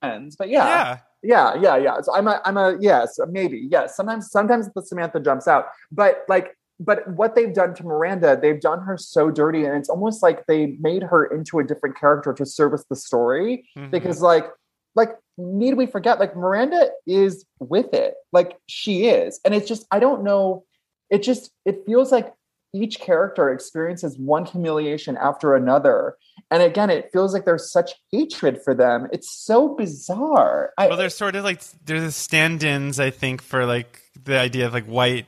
friends, 0.00 0.36
but 0.36 0.48
yeah. 0.48 0.66
yeah. 0.66 0.98
Yeah, 1.20 1.56
yeah, 1.60 1.76
yeah. 1.76 2.00
So 2.00 2.14
I'm 2.14 2.28
a, 2.28 2.40
I'm 2.44 2.56
a 2.56 2.76
yes, 2.78 3.18
maybe 3.28 3.66
yes. 3.68 3.96
Sometimes, 3.96 4.30
sometimes 4.30 4.68
the 4.72 4.82
Samantha 4.82 5.18
jumps 5.18 5.48
out, 5.48 5.66
but 5.90 6.22
like, 6.28 6.56
but 6.78 7.08
what 7.10 7.34
they've 7.34 7.52
done 7.52 7.74
to 7.74 7.82
Miranda, 7.82 8.38
they've 8.40 8.60
done 8.60 8.82
her 8.82 8.96
so 8.96 9.28
dirty, 9.28 9.64
and 9.64 9.76
it's 9.76 9.88
almost 9.88 10.22
like 10.22 10.46
they 10.46 10.76
made 10.78 11.02
her 11.02 11.24
into 11.24 11.58
a 11.58 11.64
different 11.64 11.98
character 11.98 12.32
to 12.34 12.46
service 12.46 12.84
the 12.88 12.94
story. 12.94 13.68
Mm-hmm. 13.76 13.90
Because, 13.90 14.22
like, 14.22 14.46
like 14.94 15.16
need 15.38 15.74
we 15.74 15.86
forget 15.86 16.18
like 16.18 16.36
miranda 16.36 16.90
is 17.06 17.44
with 17.60 17.94
it 17.94 18.14
like 18.32 18.56
she 18.66 19.06
is. 19.06 19.40
And 19.44 19.54
it's 19.54 19.68
just 19.68 19.86
i 19.90 19.98
don't 19.98 20.24
know 20.24 20.64
it 21.10 21.22
just 21.22 21.50
it 21.64 21.84
feels 21.86 22.12
like 22.12 22.34
each 22.74 23.00
character 23.00 23.50
experiences 23.50 24.18
one 24.18 24.44
humiliation 24.44 25.16
after 25.16 25.54
another. 25.54 26.16
And 26.50 26.62
again 26.62 26.90
it 26.90 27.10
feels 27.12 27.32
like 27.32 27.44
there's 27.44 27.72
such 27.72 27.92
hatred 28.12 28.60
for 28.62 28.74
them. 28.74 29.08
It's 29.10 29.30
so 29.30 29.74
bizarre. 29.74 30.72
I, 30.76 30.88
well 30.88 30.96
there's 30.96 31.14
sort 31.14 31.34
of 31.36 31.44
like 31.44 31.62
there's 31.86 32.02
the 32.02 32.12
stand-ins 32.12 33.00
i 33.00 33.10
think 33.10 33.40
for 33.42 33.64
like 33.64 34.02
the 34.22 34.38
idea 34.38 34.66
of 34.66 34.72
like 34.72 34.86
white 34.86 35.26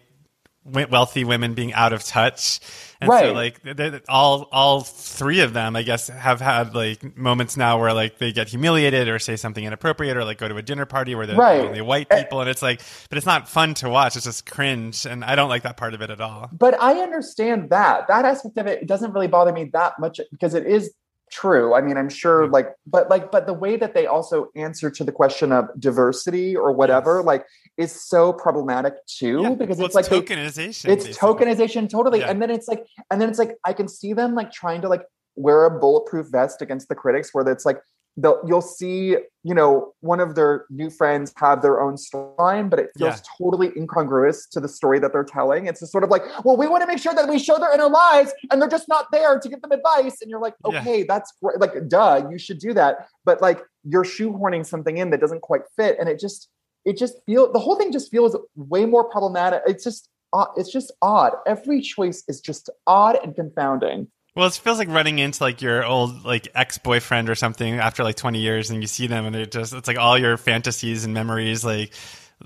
wealthy 0.65 1.25
women 1.25 1.55
being 1.55 1.73
out 1.73 1.93
of 1.93 2.05
touch 2.05 2.61
and 3.01 3.09
right. 3.09 3.25
so 3.25 3.33
like 3.33 3.61
all 4.09 4.49
all 4.53 4.83
three 4.83 5.41
of 5.41 5.55
them, 5.55 5.75
I 5.75 5.83
guess, 5.83 6.09
have 6.09 6.41
had 6.41 6.75
like 6.75 7.17
moments 7.17 7.57
now 7.57 7.81
where 7.81 7.95
like 7.95 8.19
they 8.19 8.31
get 8.31 8.49
humiliated 8.49 9.09
or 9.09 9.19
say 9.19 9.37
something 9.37 9.65
inappropriate 9.65 10.19
or 10.19 10.25
like 10.25 10.37
go 10.37 10.49
to 10.49 10.57
a 10.57 10.63
dinner 10.63 10.85
party 10.85 11.15
where 11.15 11.27
they're 11.27 11.37
right. 11.37 11.61
only 11.61 11.81
white 11.81 12.09
eh. 12.11 12.23
people, 12.23 12.43
and 12.43 12.51
it's 12.51 12.61
like, 12.61 12.83
but 13.09 13.17
it's 13.17 13.27
not 13.27 13.49
fun 13.49 13.73
to 13.75 13.89
watch. 13.89 14.17
It's 14.17 14.27
just 14.27 14.45
cringe, 14.45 15.07
and 15.07 15.25
I 15.25 15.35
don't 15.35 15.49
like 15.49 15.63
that 15.63 15.79
part 15.79 15.95
of 15.95 16.03
it 16.03 16.11
at 16.11 16.21
all. 16.21 16.51
But 16.53 16.81
I 16.81 16.99
understand 16.99 17.71
that 17.71 18.07
that 18.09 18.27
aspect 18.27 18.59
of 18.59 18.67
it 18.67 18.87
doesn't 18.87 19.13
really 19.13 19.29
bother 19.29 19.53
me 19.53 19.71
that 19.73 19.99
much 19.99 20.21
because 20.31 20.53
it 20.53 20.67
is 20.67 20.93
true 21.31 21.75
i 21.75 21.81
mean 21.81 21.97
i'm 21.97 22.09
sure 22.09 22.49
like 22.49 22.75
but 22.87 23.09
like 23.09 23.31
but 23.31 23.47
the 23.47 23.53
way 23.53 23.77
that 23.77 23.95
they 23.95 24.07
also 24.07 24.49
answer 24.57 24.91
to 24.91 25.05
the 25.05 25.13
question 25.13 25.53
of 25.53 25.69
diversity 25.79 26.57
or 26.57 26.73
whatever 26.73 27.19
yes. 27.19 27.27
like 27.27 27.47
is 27.77 27.93
so 27.93 28.33
problematic 28.33 28.95
too 29.07 29.41
yeah. 29.43 29.51
because 29.51 29.79
well, 29.79 29.87
it's, 29.87 29.97
it's, 29.97 30.11
like 30.11 30.25
tokenization 30.25 30.83
they, 30.83 30.93
it's 30.93 31.07
basically. 31.07 31.29
tokenization 31.29 31.89
totally 31.89 32.21
yeah. 32.21 32.31
and 32.31 32.43
then 32.43 32.51
it's 32.51 32.67
like 32.67 32.85
and 33.11 33.21
then 33.21 33.29
it's 33.29 33.39
like 33.39 33.57
i 33.65 33.73
can 33.73 33.87
see 33.87 34.13
them 34.13 34.35
like 34.35 34.51
trying 34.51 34.81
to 34.81 34.89
like 34.89 35.03
wear 35.37 35.65
a 35.65 35.79
bulletproof 35.79 36.27
vest 36.31 36.61
against 36.63 36.89
the 36.89 36.95
critics 36.95 37.31
where 37.33 37.49
it's 37.49 37.65
like 37.65 37.81
they'll 38.17 38.41
you'll 38.47 38.61
see 38.61 39.17
you 39.43 39.55
know 39.55 39.93
one 40.01 40.21
of 40.21 40.35
their 40.35 40.67
new 40.71 40.91
friends 40.91 41.33
have 41.37 41.63
their 41.63 41.81
own 41.81 41.95
storyline 41.95 42.69
but 42.69 42.79
it 42.79 42.91
feels 42.99 43.17
yeah. 43.17 43.23
totally 43.39 43.71
incongruous 43.77 44.47
to 44.47 44.61
the 44.61 44.69
story 44.69 44.99
that 44.99 45.13
they're 45.13 45.25
telling. 45.25 45.67
It's 45.67 45.81
just 45.81 45.93
sort 45.93 46.05
of 46.05 46.11
like 46.11 46.23
well 46.45 46.57
we 46.57 46.67
want 46.67 46.83
to 46.83 46.87
make 46.87 46.99
sure 46.99 47.15
that 47.15 47.29
we 47.29 47.39
show 47.39 47.59
their 47.59 47.73
inner 47.73 47.89
lives 47.89 48.33
and 48.51 48.61
they're 48.61 48.69
just 48.69 48.89
not 48.89 49.07
there 49.13 49.39
to 49.39 49.49
give 49.49 49.63
them 49.63 49.73
advice. 49.73 50.21
And 50.21 50.31
you're 50.31 50.41
like 50.41 50.55
okay 50.65 50.99
yeah. 50.99 51.05
that's 51.09 51.33
great. 51.43 51.61
Like 51.61 51.89
duh 51.89 52.29
you 52.31 52.39
should 52.39 52.59
do 52.59 52.75
that. 52.75 53.09
But 53.25 53.41
like 53.41 53.63
you're 53.85 54.05
shoehorning 54.05 54.67
something 54.67 54.99
in 54.99 55.11
that 55.11 55.21
doesn't 55.21 55.43
quite 55.43 55.63
fit 55.77 55.97
and 55.99 56.09
it 56.09 56.19
just 56.19 56.49
it 56.85 56.97
just 56.97 57.15
feels 57.27 57.53
the 57.53 57.59
whole 57.59 57.77
thing 57.77 57.93
just 57.93 58.11
feels 58.11 58.37
way 58.57 58.87
more 58.87 59.05
problematic. 59.05 59.63
It's 59.67 59.85
just 59.85 60.09
uh, 60.33 60.47
it's 60.57 60.71
just 60.71 60.93
odd. 61.03 61.33
Every 61.47 61.81
choice 61.81 62.23
is 62.29 62.41
just 62.41 62.71
odd 62.87 63.19
and 63.23 63.35
confounding 63.35 64.09
well, 64.35 64.47
it 64.47 64.55
feels 64.55 64.79
like 64.79 64.89
running 64.89 65.19
into 65.19 65.43
like 65.43 65.61
your 65.61 65.85
old 65.85 66.25
like 66.25 66.49
ex 66.55 66.79
boyfriend 66.79 67.29
or 67.29 67.35
something 67.35 67.75
after 67.75 68.05
like 68.05 68.17
twenty 68.17 68.41
years, 68.41 68.71
and 68.71 68.81
you 68.81 68.87
see 68.87 69.07
them, 69.07 69.27
and 69.27 69.35
it 69.35 69.51
just 69.51 69.73
it's 69.73 69.89
like 69.89 69.99
all 69.99 70.19
your 70.19 70.37
fantasies 70.37 71.05
and 71.05 71.15
memories 71.15 71.65
like 71.65 71.93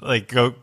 like 0.01 0.29
go 0.29 0.55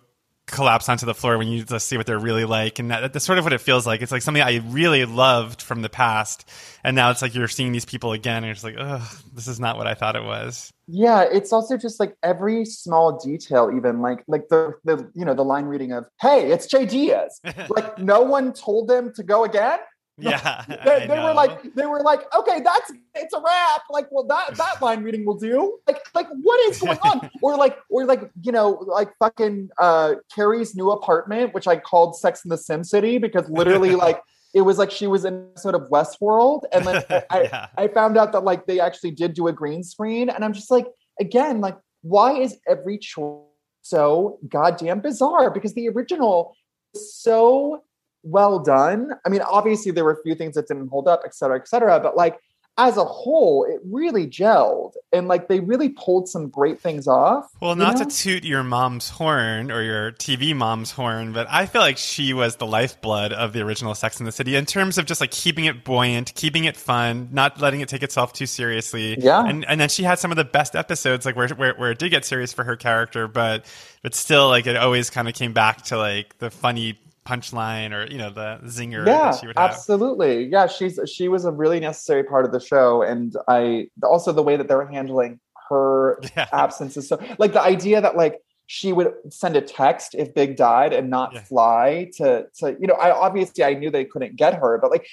collapse 0.48 0.90
onto 0.90 1.06
the 1.06 1.14
floor 1.14 1.38
when 1.38 1.48
you 1.48 1.64
just 1.64 1.88
see 1.88 1.98
what 1.98 2.06
they're 2.06 2.20
really 2.20 2.46
like, 2.46 2.80
and 2.80 2.92
that, 2.92 3.14
that's 3.14 3.26
sort 3.26 3.40
of 3.40 3.44
what 3.44 3.54
it 3.54 3.62
feels 3.62 3.88
like. 3.88 4.02
It's 4.02 4.12
like 4.12 4.22
something 4.22 4.44
I 4.44 4.58
really 4.68 5.06
loved 5.06 5.62
from 5.62 5.82
the 5.82 5.90
past, 5.90 6.48
and 6.84 6.96
now 6.96 7.12
it's 7.12 7.22
like 7.22 7.34
you're 7.34 7.48
seeing 7.48 7.72
these 7.72 7.86
people 7.86 8.12
again, 8.12 8.38
and 8.38 8.46
you're 8.46 8.54
just 8.54 8.64
like, 8.64 8.76
oh, 8.78 9.20
this 9.34 9.48
is 9.48 9.60
not 9.60 9.78
what 9.78 9.88
I 9.88 9.94
thought 9.94 10.16
it 10.16 10.24
was. 10.24 10.72
Yeah, 10.88 11.24
it's 11.24 11.54
also 11.54 11.78
just 11.78 12.00
like 12.00 12.16
every 12.22 12.66
small 12.66 13.18
detail, 13.18 13.72
even 13.76 14.02
like 14.02 14.24
like 14.28 14.50
the 14.50 14.74
the 14.84 15.10
you 15.14 15.24
know 15.24 15.34
the 15.34 15.46
line 15.46 15.66
reading 15.66 15.94
of 15.94 16.06
"Hey, 16.20 16.52
it's 16.52 16.68
Che 16.68 16.86
Diaz." 16.86 17.40
like 17.70 17.98
no 17.98 18.22
one 18.22 18.54
told 18.54 18.88
them 18.88 19.14
to 19.16 19.24
go 19.24 19.46
again. 19.46 19.80
Yeah, 20.18 20.66
they, 20.86 21.08
they 21.08 21.20
were 21.20 21.34
like, 21.34 21.74
they 21.74 21.86
were 21.86 22.02
like, 22.02 22.22
okay, 22.36 22.62
that's 22.64 22.92
it's 23.16 23.34
a 23.34 23.42
wrap. 23.42 23.82
Like, 23.90 24.08
well, 24.12 24.26
that 24.26 24.56
that 24.56 24.82
line 24.82 25.04
reading 25.04 25.26
will 25.26 25.38
do. 25.38 25.80
Like, 25.88 26.02
like 26.14 26.28
what 26.42 26.60
is 26.70 26.80
going 26.80 27.00
on? 27.00 27.30
or 27.42 27.58
like, 27.58 27.78
or 27.90 28.06
like, 28.06 28.30
you 28.42 28.52
know, 28.52 28.84
like 28.88 29.12
fucking 29.20 29.70
uh 29.78 30.16
Carrie's 30.34 30.76
new 30.76 30.92
apartment, 30.92 31.54
which 31.54 31.68
I 31.68 31.78
called 31.78 32.16
Sex 32.16 32.46
in 32.46 32.50
the 32.50 32.58
Sim 32.58 32.84
City 32.84 33.18
because 33.18 33.50
literally 33.50 33.96
like 33.96 34.22
it 34.54 34.62
was 34.62 34.78
like 34.78 34.92
she 34.92 35.08
was 35.08 35.26
in 35.26 35.48
sort 35.56 35.76
of 35.76 35.84
Westworld. 35.90 36.64
And 36.72 36.86
then 36.86 37.04
I, 37.30 37.42
yeah. 37.44 37.68
I 37.78 37.88
found 37.88 38.18
out 38.18 38.32
that 38.34 38.44
like 38.44 38.66
they 38.66 38.80
actually 38.80 39.12
did 39.12 39.34
do 39.34 39.48
a 39.48 39.54
green 39.54 39.84
screen. 39.84 40.30
And 40.30 40.44
I'm 40.44 40.54
just 40.54 40.70
like, 40.70 40.88
again, 41.20 41.62
like, 41.62 41.78
why 42.02 42.34
is 42.34 42.58
every 42.68 42.98
choice 42.98 43.44
so 43.82 44.40
goddamn 44.48 45.00
bizarre? 45.00 45.52
Because 45.52 45.74
the 45.74 45.88
original 45.90 46.56
is 46.94 47.16
so 47.16 47.84
well 48.24 48.60
done. 48.60 49.12
I 49.26 49.30
mean, 49.30 49.42
obviously 49.42 49.92
there 49.92 50.04
were 50.04 50.14
a 50.14 50.22
few 50.24 50.36
things 50.36 50.56
that 50.56 50.68
didn't 50.68 50.88
hold 50.88 51.08
up, 51.08 51.22
et 51.26 51.36
cetera, 51.36 51.60
et 51.60 51.68
cetera. 51.68 52.00
But 52.00 52.16
like 52.16 52.40
as 52.78 52.96
a 52.96 53.04
whole, 53.04 53.66
it 53.66 53.82
really 53.84 54.26
gelled 54.26 54.94
and 55.12 55.28
like 55.28 55.50
they 55.50 55.60
really 55.60 55.90
pulled 55.90 56.30
some 56.30 56.48
great 56.50 56.80
things 56.80 57.06
off. 57.06 57.50
Well, 57.62 57.76
not 57.76 57.98
know? 57.98 58.06
to 58.06 58.16
toot 58.16 58.44
your 58.44 58.64
mom's 58.64 59.10
horn 59.10 59.72
or 59.72 59.84
your 59.84 60.14
TV 60.14 60.56
mom's 60.56 60.92
horn, 60.92 61.34
but 61.34 61.48
I 61.50 61.66
feel 61.66 61.82
like 61.82 61.98
she 61.98 62.34
was 62.34 62.56
the 62.56 62.66
lifeblood 62.66 63.34
of 63.34 63.52
the 63.54 63.62
original 63.62 63.94
Sex 63.94 64.20
in 64.20 64.26
the 64.26 64.32
City 64.32 64.56
in 64.56 64.66
terms 64.66 64.98
of 64.98 65.06
just 65.06 65.20
like 65.20 65.32
keeping 65.32 65.66
it 65.66 65.84
buoyant, 65.84 66.34
keeping 66.34 66.64
it 66.64 66.78
fun, 66.78 67.30
not 67.32 67.60
letting 67.60 67.82
it 67.82 67.90
take 67.90 68.04
itself 68.04 68.32
too 68.32 68.46
seriously. 68.46 69.18
Yeah. 69.20 69.46
And 69.46 69.66
and 69.66 69.80
then 69.80 69.90
she 69.90 70.04
had 70.04 70.18
some 70.18 70.32
of 70.32 70.38
the 70.38 70.46
best 70.46 70.76
episodes, 70.76 71.26
like 71.26 71.36
where 71.36 71.50
where, 71.50 71.74
where 71.76 71.92
it 71.92 72.00
did 72.00 72.10
get 72.10 72.24
serious 72.24 72.54
for 72.54 72.64
her 72.64 72.78
character, 72.78 73.28
but 73.28 73.66
but 74.02 74.16
still 74.16 74.48
like 74.48 74.66
it 74.66 74.78
always 74.78 75.10
kind 75.10 75.28
of 75.28 75.34
came 75.34 75.52
back 75.54 75.84
to 75.84 75.98
like 75.98 76.38
the 76.40 76.50
funny 76.50 76.98
punchline 77.26 77.92
or 77.92 78.12
you 78.12 78.18
know 78.18 78.32
the 78.32 78.60
zinger 78.66 79.06
yeah 79.06 79.38
absolutely. 79.58 80.46
Yeah 80.46 80.66
she's 80.66 81.00
she 81.06 81.28
was 81.28 81.46
a 81.46 81.52
really 81.52 81.80
necessary 81.80 82.24
part 82.24 82.46
of 82.46 82.52
the 82.52 82.60
show 82.60 83.04
and 83.04 83.36
i 83.48 83.88
also 84.04 84.32
the 84.32 84.42
way 84.42 84.58
that 84.58 84.68
they 84.68 84.76
were 84.76 84.88
handling 84.88 85.40
her 85.70 86.20
yeah. 86.36 86.48
absence 86.52 86.98
is 86.98 87.08
so 87.08 87.22
like 87.38 87.54
the 87.54 87.62
idea 87.62 88.02
that 88.02 88.18
like 88.18 88.40
she 88.66 88.92
would 88.92 89.14
send 89.30 89.56
a 89.56 89.62
text 89.62 90.16
if 90.16 90.34
big 90.34 90.56
died 90.56 90.94
and 90.94 91.10
not 91.10 91.34
yeah. 91.34 91.42
fly 91.42 92.10
to 92.16 92.48
to 92.58 92.76
you 92.80 92.88
know 92.88 92.96
i 92.96 93.12
obviously 93.12 93.64
i 93.64 93.74
knew 93.74 93.92
they 93.92 94.06
couldn't 94.06 94.36
get 94.36 94.56
her 94.56 94.80
but 94.80 94.90
like 94.90 95.06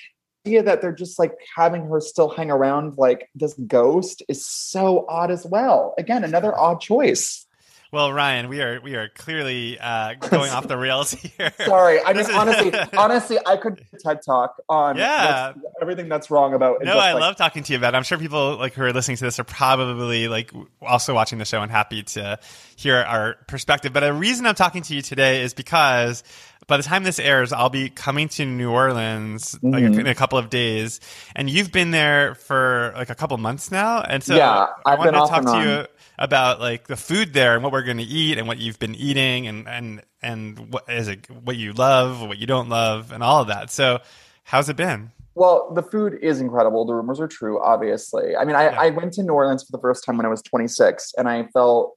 the 0.45 0.51
idea 0.51 0.63
that 0.63 0.81
they're 0.81 0.93
just 0.93 1.19
like 1.19 1.35
having 1.57 1.87
her 1.87 2.01
still 2.01 2.29
hang 2.29 2.51
around 2.51 2.97
like 2.97 3.29
this 3.35 3.55
ghost 3.67 4.23
is 4.29 4.47
so 4.47 5.05
odd 5.09 5.31
as 5.31 5.45
well. 5.45 5.95
Again 5.99 6.25
another 6.25 6.57
odd 6.59 6.81
choice 6.81 7.47
well, 7.91 8.13
Ryan, 8.13 8.49
we 8.49 8.61
are 8.61 8.81
we 8.81 8.97
are 8.97 9.09
clearly 9.09 9.79
uh, 9.79 10.15
going 10.15 10.51
off 10.51 10.69
the 10.69 10.77
rails 10.79 11.13
here. 11.13 11.53
Sorry, 11.65 12.01
I 12.05 12.13
mean 12.13 12.27
honestly, 12.33 12.73
honestly, 12.99 13.39
I 13.47 13.57
could 13.57 13.85
TED 14.05 14.23
talk 14.23 14.63
on 14.69 14.97
yeah 14.97 15.55
everything 15.81 16.09
that's 16.09 16.31
wrong 16.31 16.55
about. 16.55 16.83
No, 16.83 16.99
I 16.99 17.13
like, 17.13 17.21
love 17.21 17.37
talking 17.37 17.63
to 17.63 17.73
you 17.73 17.79
about. 17.79 17.95
it. 17.95 17.97
I'm 17.97 18.03
sure 18.03 18.19
people 18.19 18.57
like 18.57 18.75
who 18.75 18.83
are 18.83 18.93
listening 18.93 19.17
to 19.19 19.25
this 19.25 19.39
are 19.39 19.45
probably 19.45 20.29
like 20.29 20.53
also 20.83 21.15
watching 21.15 21.39
the 21.39 21.45
show 21.45 21.63
and 21.63 21.71
happy 21.71 22.03
to 22.03 22.39
hear 22.77 22.97
our 22.97 23.35
perspective. 23.47 23.93
But 23.93 24.05
a 24.05 24.13
reason 24.13 24.45
I'm 24.47 24.55
talking 24.55 24.83
to 24.83 24.95
you 24.95 25.01
today 25.01 25.43
is 25.43 25.55
because 25.55 26.23
by 26.67 26.77
the 26.77 26.83
time 26.83 27.03
this 27.03 27.19
airs, 27.19 27.53
I'll 27.53 27.71
be 27.71 27.89
coming 27.89 28.29
to 28.29 28.45
New 28.45 28.71
Orleans 28.71 29.55
mm-hmm. 29.55 29.71
like 29.71 29.83
in 29.83 30.07
a 30.07 30.15
couple 30.15 30.39
of 30.39 30.51
days, 30.51 31.01
and 31.35 31.49
you've 31.49 31.73
been 31.73 31.91
there 31.91 32.35
for 32.35 32.93
like 32.95 33.09
a 33.09 33.15
couple 33.15 33.37
months 33.39 33.73
now, 33.73 34.03
and 34.03 34.23
so 34.23 34.37
yeah, 34.37 34.67
I 34.85 34.95
wanted 34.97 35.13
to 35.13 35.19
talk 35.19 35.45
to 35.45 35.63
you 35.63 35.87
about 36.19 36.61
like 36.61 36.87
the 36.87 36.97
food 36.97 37.33
there 37.33 37.55
and 37.55 37.63
what 37.63 37.73
we're 37.73 37.83
going 37.83 37.99
to 37.99 38.03
eat 38.03 38.39
and 38.39 38.49
what 38.49 38.59
you've 38.59 38.79
been 38.79 38.95
eating 38.95 39.47
and 39.47 39.69
and 39.69 40.03
and 40.21 40.73
what 40.73 40.85
is 40.89 41.09
it 41.09 41.29
what 41.31 41.57
you 41.57 41.73
love, 41.73 42.21
what 42.21 42.39
you 42.39 42.47
don't 42.47 42.69
love, 42.69 43.13
and 43.13 43.23
all 43.23 43.43
of 43.43 43.49
that. 43.49 43.71
So, 43.71 44.01
how's 44.45 44.69
it 44.69 44.77
been? 44.77 45.13
Well, 45.35 45.73
the 45.73 45.85
food 45.85 46.19
is 46.21 46.41
incredible. 46.41 46.85
The 46.85 46.95
rumors 46.95 47.21
are 47.21 47.29
true, 47.29 47.63
obviously. 47.63 48.35
I 48.35 48.45
mean, 48.45 48.57
I, 48.57 48.71
yeah. 48.71 48.81
I 48.81 48.91
went 48.91 49.13
to 49.15 49.23
New 49.23 49.35
Orleans 49.35 49.63
for 49.63 49.71
the 49.71 49.81
first 49.81 50.03
time 50.03 50.17
when 50.17 50.27
I 50.27 50.29
was 50.29 50.43
26, 50.43 51.15
and 51.17 51.29
I 51.29 51.45
felt 51.53 51.97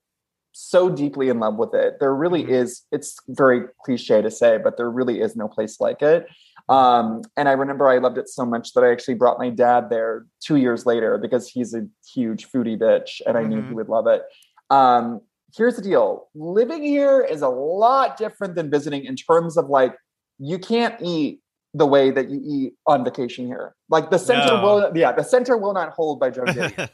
so 0.51 0.89
deeply 0.91 1.29
in 1.29 1.39
love 1.39 1.55
with 1.55 1.73
it. 1.73 1.99
There 1.99 2.13
really 2.13 2.43
mm-hmm. 2.43 2.53
is, 2.53 2.83
it's 2.91 3.17
very 3.27 3.63
cliche 3.83 4.21
to 4.21 4.29
say, 4.29 4.59
but 4.59 4.77
there 4.77 4.91
really 4.91 5.21
is 5.21 5.35
no 5.35 5.47
place 5.47 5.79
like 5.79 6.03
it. 6.03 6.27
Um, 6.69 7.21
and 7.35 7.49
I 7.49 7.53
remember 7.53 7.89
I 7.89 7.97
loved 7.97 8.17
it 8.17 8.29
so 8.29 8.45
much 8.45 8.73
that 8.73 8.83
I 8.83 8.91
actually 8.91 9.15
brought 9.15 9.39
my 9.39 9.49
dad 9.49 9.89
there 9.89 10.25
two 10.39 10.55
years 10.55 10.85
later 10.85 11.17
because 11.17 11.49
he's 11.49 11.73
a 11.73 11.85
huge 12.13 12.49
foodie 12.49 12.77
bitch 12.77 13.21
and 13.25 13.37
I 13.37 13.41
mm-hmm. 13.41 13.49
knew 13.49 13.55
he 13.57 13.61
mm-hmm. 13.63 13.75
would 13.75 13.89
love 13.89 14.07
it. 14.07 14.23
Um, 14.69 15.21
here's 15.55 15.75
the 15.75 15.81
deal 15.81 16.29
living 16.33 16.81
here 16.81 17.21
is 17.21 17.41
a 17.41 17.49
lot 17.49 18.17
different 18.17 18.55
than 18.55 18.69
visiting 18.69 19.05
in 19.05 19.15
terms 19.15 19.57
of 19.57 19.69
like, 19.69 19.95
you 20.39 20.57
can't 20.57 20.95
eat 21.01 21.41
the 21.73 21.85
way 21.85 22.11
that 22.11 22.29
you 22.29 22.41
eat 22.43 22.73
on 22.85 23.03
vacation 23.03 23.47
here. 23.47 23.75
Like 23.89 24.09
the 24.09 24.19
center 24.19 24.55
no. 24.55 24.61
will, 24.61 24.91
yeah, 24.95 25.11
the 25.11 25.23
center 25.23 25.57
will 25.57 25.73
not 25.73 25.89
hold 25.89 26.19
by 26.19 26.29
Joe 26.29 26.43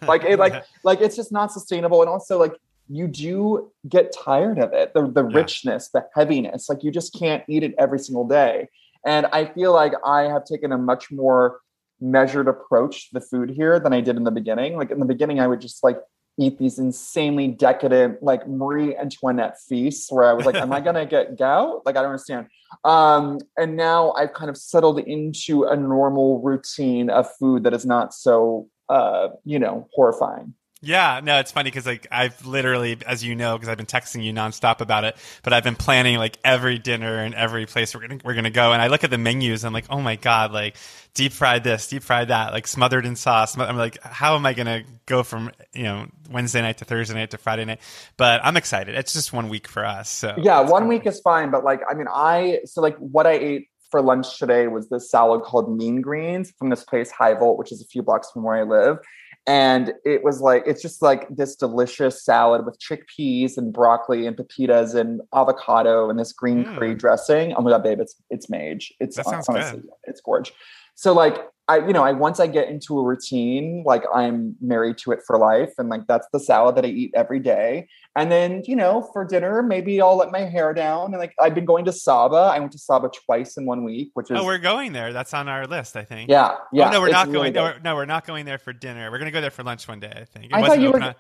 like, 0.02 0.24
it, 0.24 0.38
like, 0.38 0.66
like 0.84 1.02
it's 1.02 1.16
just 1.16 1.32
not 1.32 1.52
sustainable. 1.52 2.02
And 2.02 2.10
also, 2.10 2.38
like, 2.40 2.54
you 2.90 3.08
do 3.08 3.72
get 3.90 4.14
tired 4.14 4.60
of 4.60 4.72
it. 4.74 4.94
The 4.94 5.08
the 5.08 5.28
yeah. 5.28 5.36
richness, 5.36 5.90
the 5.90 6.06
heaviness. 6.16 6.70
Like, 6.70 6.84
you 6.84 6.92
just 6.92 7.18
can't 7.18 7.44
eat 7.50 7.64
it 7.64 7.74
every 7.78 8.00
single 8.00 8.26
day. 8.26 8.70
And 9.06 9.28
I 9.28 9.46
feel 9.46 9.74
like 9.74 9.94
I 10.06 10.24
have 10.24 10.46
taken 10.46 10.72
a 10.72 10.78
much 10.78 11.12
more 11.12 11.60
measured 12.00 12.48
approach 12.48 13.10
to 13.10 13.20
the 13.20 13.22
food 13.22 13.50
here 13.50 13.80
than 13.80 13.94
I 13.94 14.02
did 14.02 14.18
in 14.18 14.24
the 14.24 14.32
beginning. 14.32 14.78
Like 14.78 14.92
in 14.92 15.00
the 15.00 15.06
beginning, 15.06 15.40
I 15.40 15.48
would 15.48 15.62
just 15.62 15.84
like 15.84 16.00
eat 16.40 16.60
these 16.60 16.78
insanely 16.78 17.48
decadent, 17.48 18.22
like 18.22 18.48
Marie 18.48 18.96
Antoinette 18.96 19.58
feasts 19.68 20.12
where 20.12 20.26
I 20.26 20.34
was 20.34 20.46
like, 20.46 20.56
am 20.56 20.72
I 20.72 20.80
gonna 20.88 21.06
get 21.06 21.38
gout? 21.38 21.86
Like 21.86 21.96
I 21.96 22.02
don't 22.02 22.12
understand. 22.12 22.48
Um, 22.84 23.40
and 23.58 23.76
now 23.76 24.12
I've 24.12 24.34
kind 24.34 24.50
of 24.50 24.58
settled 24.58 25.00
into 25.00 25.64
a 25.64 25.76
normal 25.76 26.42
routine 26.42 27.10
of 27.10 27.28
food 27.38 27.64
that 27.64 27.74
is 27.74 27.86
not 27.86 28.14
so 28.14 28.70
uh, 28.90 29.30
you 29.44 29.60
know, 29.60 29.88
horrifying. 29.94 30.54
Yeah, 30.82 31.22
no, 31.24 31.40
it's 31.40 31.52
funny 31.52 31.72
because 31.72 31.88
like 31.88 32.06
I've 32.12 32.46
literally, 32.46 32.98
as 33.06 33.24
you 33.24 33.36
know, 33.36 33.58
because 33.58 33.68
I've 33.68 33.78
been 33.78 33.88
texting 33.88 34.24
you 34.24 34.32
nonstop 34.32 34.80
about 34.80 35.06
it, 35.06 35.18
but 35.42 35.52
I've 35.52 35.64
been 35.64 35.76
planning 35.76 36.18
like 36.18 36.38
every 36.44 36.78
dinner 36.78 37.18
and 37.18 37.34
every 37.34 37.66
place 37.66 37.96
we're 37.96 38.02
gonna 38.02 38.20
we're 38.24 38.36
gonna 38.36 38.52
go, 38.52 38.74
and 38.74 38.82
I 38.82 38.88
look 38.88 39.04
at 39.04 39.10
the 39.10 39.18
menus, 39.18 39.64
and 39.64 39.70
I'm 39.70 39.74
like, 39.74 39.88
oh 39.90 40.02
my 40.02 40.18
god, 40.18 40.52
like 40.52 40.78
deep 41.16 41.34
fried 41.34 41.64
this, 41.64 41.88
deep 41.88 42.04
fried 42.04 42.28
that, 42.28 42.54
like 42.54 42.68
smothered 42.68 43.08
in 43.08 43.16
sauce. 43.16 43.58
I'm 43.58 43.76
like, 43.76 44.02
how 44.04 44.36
am 44.36 44.46
I 44.46 44.54
gonna 44.54 44.84
go 45.08 45.24
from 45.24 45.52
you 45.74 45.84
know 45.84 46.06
Wednesday 46.30 46.62
night 46.62 46.78
to 46.78 46.86
Thursday 46.86 47.16
night 47.16 47.32
to 47.32 47.40
Friday 47.40 47.66
night? 47.66 47.82
But 48.16 48.42
I'm 48.44 48.56
excited. 48.56 48.94
It's 48.94 49.14
just 49.14 49.34
one 49.34 49.50
week 49.50 49.68
for 49.68 49.84
us, 49.84 50.10
so 50.10 50.36
yeah, 50.38 50.60
one 50.60 50.88
week 50.88 51.08
is 51.08 51.20
fine. 51.22 51.50
But 51.50 51.64
like, 51.64 51.82
I 51.90 51.96
mean, 51.96 52.08
I 52.14 52.60
so 52.66 52.82
like 52.82 52.98
what 52.98 53.26
I 53.26 53.34
ate 53.34 53.70
for 53.90 54.02
lunch 54.04 54.38
today 54.38 54.68
was 54.68 54.90
this 54.90 55.10
salad 55.10 55.42
called 55.42 55.76
Mean 55.76 56.02
Greens 56.02 56.52
from 56.52 56.70
this 56.70 56.84
place 56.84 57.10
Hi 57.12 57.34
Volt, 57.34 57.58
which 57.58 57.72
is 57.72 57.82
a 57.82 57.86
few 57.86 58.04
blocks 58.04 58.30
from 58.32 58.44
where 58.44 58.58
I 58.58 58.64
live 58.64 59.00
and 59.48 59.94
it 60.04 60.24
was 60.24 60.42
like 60.42 60.64
it's 60.68 60.82
just 60.82 61.02
like 61.02 61.26
this 61.30 61.56
delicious 61.56 62.24
salad 62.24 62.66
with 62.66 62.78
chickpeas 62.80 63.58
and 63.58 63.72
broccoli 63.72 64.28
and 64.28 64.36
pepitas 64.36 64.94
and 64.94 65.22
avocado 65.34 66.10
and 66.10 66.20
this 66.20 66.34
green 66.34 66.66
mm. 66.66 66.76
curry 66.76 66.94
dressing. 66.94 67.54
Oh 67.54 67.62
my 67.62 67.72
god, 67.72 67.84
babe, 67.84 68.02
it's 68.02 68.16
it's 68.30 68.50
mage. 68.50 68.94
It's 69.00 69.16
that 69.16 69.26
sounds 69.26 69.48
honestly, 69.48 69.80
good. 69.80 69.90
it's 70.04 70.20
gorge. 70.20 70.54
So 70.96 71.14
like 71.14 71.38
I, 71.70 71.86
you 71.86 71.92
know, 71.92 72.04
I 72.04 72.14
once 72.14 72.40
I 72.40 72.48
get 72.48 72.70
into 72.70 72.98
a 72.98 73.04
routine, 73.04 73.84
like 73.86 74.04
I'm 74.14 74.56
married 74.62 74.98
to 75.00 75.12
it 75.12 75.20
for 75.28 75.38
life, 75.38 75.74
and 75.78 75.90
like 75.90 76.08
that's 76.08 76.26
the 76.32 76.40
salad 76.40 76.76
that 76.76 76.86
I 76.86 76.88
eat 76.88 77.12
every 77.14 77.40
day. 77.40 77.90
And 78.16 78.32
then, 78.32 78.64
you 78.66 78.76
know, 78.76 79.10
for 79.12 79.26
dinner, 79.26 79.62
maybe 79.62 80.02
I'll 80.02 80.16
let 80.16 80.32
my 80.32 80.40
hair 80.40 80.74
down. 80.74 81.08
And 81.08 81.18
like 81.18 81.36
I've 81.40 81.54
been 81.54 81.66
going 81.66 81.84
to 81.86 81.92
Saba. 81.92 82.36
I 82.36 82.60
went 82.60 82.72
to 82.72 82.80
Saba 82.80 83.10
twice 83.26 83.58
in 83.58 83.66
one 83.66 83.84
week, 83.84 84.12
which 84.14 84.32
is 84.32 84.40
oh, 84.40 84.46
we're 84.46 84.58
going 84.60 84.94
there. 84.94 85.12
That's 85.12 85.34
on 85.34 85.50
our 85.50 85.68
list, 85.68 85.98
I 85.98 86.04
think. 86.06 86.30
Yeah, 86.30 86.56
yeah. 86.72 86.88
Oh, 86.88 86.92
no, 86.94 87.02
we're 87.02 87.10
not 87.10 87.28
really 87.28 87.52
going. 87.52 87.76
No, 87.84 87.92
no, 87.92 87.96
we're 87.96 88.06
not 88.06 88.26
going 88.26 88.46
there 88.46 88.58
for 88.58 88.72
dinner. 88.72 89.12
We're 89.12 89.20
going 89.20 89.32
to 89.32 89.34
go 89.34 89.42
there 89.42 89.52
for 89.52 89.64
lunch 89.64 89.88
one 89.90 90.00
day. 90.00 90.14
I 90.16 90.24
think. 90.24 90.46
It 90.46 90.54
I 90.54 90.66
thought 90.66 90.80
you 90.80 90.92
were. 90.92 91.02
On, 91.02 91.16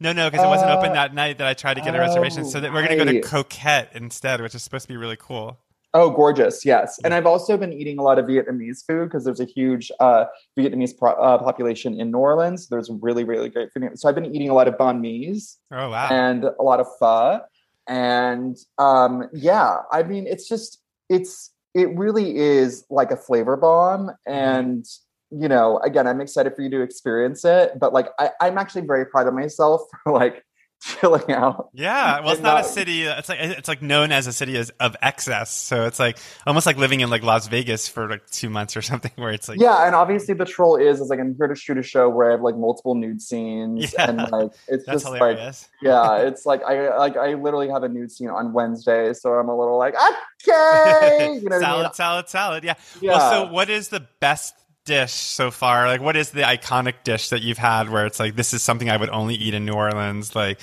no, 0.00 0.14
no, 0.14 0.30
because 0.30 0.44
it 0.44 0.48
wasn't 0.48 0.70
open 0.70 0.92
uh, 0.92 0.94
that 0.94 1.14
night 1.14 1.36
that 1.38 1.46
I 1.46 1.52
tried 1.52 1.74
to 1.74 1.82
get 1.82 1.94
a 1.94 1.98
reservation. 1.98 2.46
So 2.46 2.58
that 2.60 2.72
we're 2.72 2.86
going 2.86 2.98
to 2.98 3.04
go 3.04 3.12
to 3.12 3.20
Coquette 3.20 3.90
instead, 3.94 4.40
which 4.40 4.54
is 4.54 4.62
supposed 4.62 4.84
to 4.84 4.88
be 4.88 4.96
really 4.96 5.18
cool. 5.20 5.58
Oh, 5.92 6.10
gorgeous. 6.10 6.64
Yes. 6.64 7.00
And 7.04 7.12
I've 7.12 7.26
also 7.26 7.56
been 7.56 7.72
eating 7.72 7.98
a 7.98 8.02
lot 8.02 8.18
of 8.18 8.26
Vietnamese 8.26 8.86
food 8.86 9.06
because 9.06 9.24
there's 9.24 9.40
a 9.40 9.44
huge 9.44 9.90
uh, 9.98 10.26
Vietnamese 10.56 10.96
pro- 10.96 11.14
uh, 11.14 11.38
population 11.38 11.98
in 11.98 12.12
New 12.12 12.18
Orleans. 12.18 12.68
There's 12.68 12.90
really, 13.00 13.24
really 13.24 13.48
great 13.48 13.72
food. 13.72 13.98
So 13.98 14.08
I've 14.08 14.14
been 14.14 14.32
eating 14.32 14.50
a 14.50 14.54
lot 14.54 14.68
of 14.68 14.74
banh 14.74 15.00
mi's. 15.00 15.58
Oh, 15.72 15.90
wow. 15.90 16.08
And 16.10 16.44
a 16.44 16.62
lot 16.62 16.78
of 16.78 16.86
pho. 17.00 17.40
And 17.88 18.56
um, 18.78 19.28
yeah, 19.32 19.78
I 19.90 20.04
mean, 20.04 20.28
it's 20.28 20.48
just, 20.48 20.80
it's, 21.08 21.52
it 21.74 21.96
really 21.96 22.36
is 22.36 22.84
like 22.88 23.10
a 23.10 23.16
flavor 23.16 23.56
bomb. 23.56 24.06
Mm-hmm. 24.06 24.32
And, 24.32 24.86
you 25.30 25.48
know, 25.48 25.78
again, 25.78 26.06
I'm 26.06 26.20
excited 26.20 26.54
for 26.54 26.62
you 26.62 26.70
to 26.70 26.82
experience 26.82 27.44
it. 27.44 27.80
But 27.80 27.92
like, 27.92 28.10
I, 28.20 28.30
I'm 28.40 28.58
actually 28.58 28.82
very 28.82 29.06
proud 29.06 29.26
of 29.26 29.34
myself 29.34 29.82
for 30.04 30.12
like, 30.12 30.44
chilling 31.00 31.30
out. 31.30 31.68
Yeah, 31.74 32.20
well, 32.20 32.32
it's 32.32 32.40
not, 32.40 32.54
not, 32.54 32.64
a 32.64 32.68
city. 32.68 33.02
It's 33.02 33.28
like 33.28 33.38
it's 33.40 33.68
like 33.68 33.82
known 33.82 34.12
as 34.12 34.26
a 34.26 34.32
city 34.32 34.56
as, 34.56 34.70
of 34.80 34.96
excess. 35.02 35.50
So 35.50 35.84
it's 35.84 35.98
like 35.98 36.18
almost 36.46 36.64
like 36.64 36.78
living 36.78 37.00
in 37.00 37.10
like 37.10 37.22
Las 37.22 37.48
Vegas 37.48 37.86
for 37.86 38.08
like 38.08 38.28
two 38.30 38.48
months 38.48 38.76
or 38.76 38.82
something, 38.90 39.12
where 39.16 39.30
it's 39.30 39.48
like 39.48 39.60
yeah. 39.60 39.86
And 39.86 39.94
obviously, 39.94 40.34
the 40.34 40.46
troll 40.46 40.76
is 40.76 41.00
is 41.00 41.08
like 41.08 41.20
I'm 41.20 41.34
here 41.36 41.48
to 41.48 41.54
shoot 41.54 41.76
a 41.76 41.82
show 41.82 42.08
where 42.08 42.28
I 42.28 42.30
have 42.32 42.40
like 42.40 42.56
multiple 42.56 42.94
nude 42.94 43.20
scenes, 43.20 43.92
yeah, 43.92 44.08
and 44.08 44.30
like 44.30 44.52
it's 44.68 44.86
just 44.86 45.04
hilarious. 45.04 45.68
like 45.82 45.90
yeah, 45.90 46.16
it's 46.16 46.46
like 46.46 46.62
I 46.62 46.96
like 46.96 47.16
I 47.16 47.34
literally 47.34 47.68
have 47.68 47.82
a 47.82 47.88
nude 47.88 48.10
scene 48.10 48.30
on 48.30 48.54
Wednesday, 48.54 49.12
so 49.12 49.34
I'm 49.34 49.48
a 49.48 49.58
little 49.58 49.76
like 49.76 49.94
okay, 50.42 51.40
you 51.42 51.48
know 51.48 51.60
salad, 51.60 51.80
I 51.80 51.88
mean? 51.88 51.92
salad, 51.94 52.28
salad. 52.28 52.64
Yeah. 52.64 52.74
yeah. 53.00 53.10
Well, 53.12 53.46
so 53.46 53.52
what 53.52 53.68
is 53.68 53.88
the 53.88 54.06
best 54.20 54.54
dish 54.90 55.12
so 55.12 55.50
far? 55.50 55.86
Like, 55.86 56.00
what 56.00 56.16
is 56.16 56.30
the 56.30 56.42
iconic 56.42 57.04
dish 57.04 57.28
that 57.28 57.42
you've 57.42 57.58
had 57.58 57.88
where 57.88 58.06
it's 58.06 58.18
like 58.18 58.34
this 58.34 58.52
is 58.52 58.62
something 58.62 58.90
I 58.90 58.96
would 58.96 59.08
only 59.10 59.36
eat 59.36 59.54
in 59.54 59.64
New 59.64 59.72
Orleans? 59.72 60.34
Like 60.34 60.60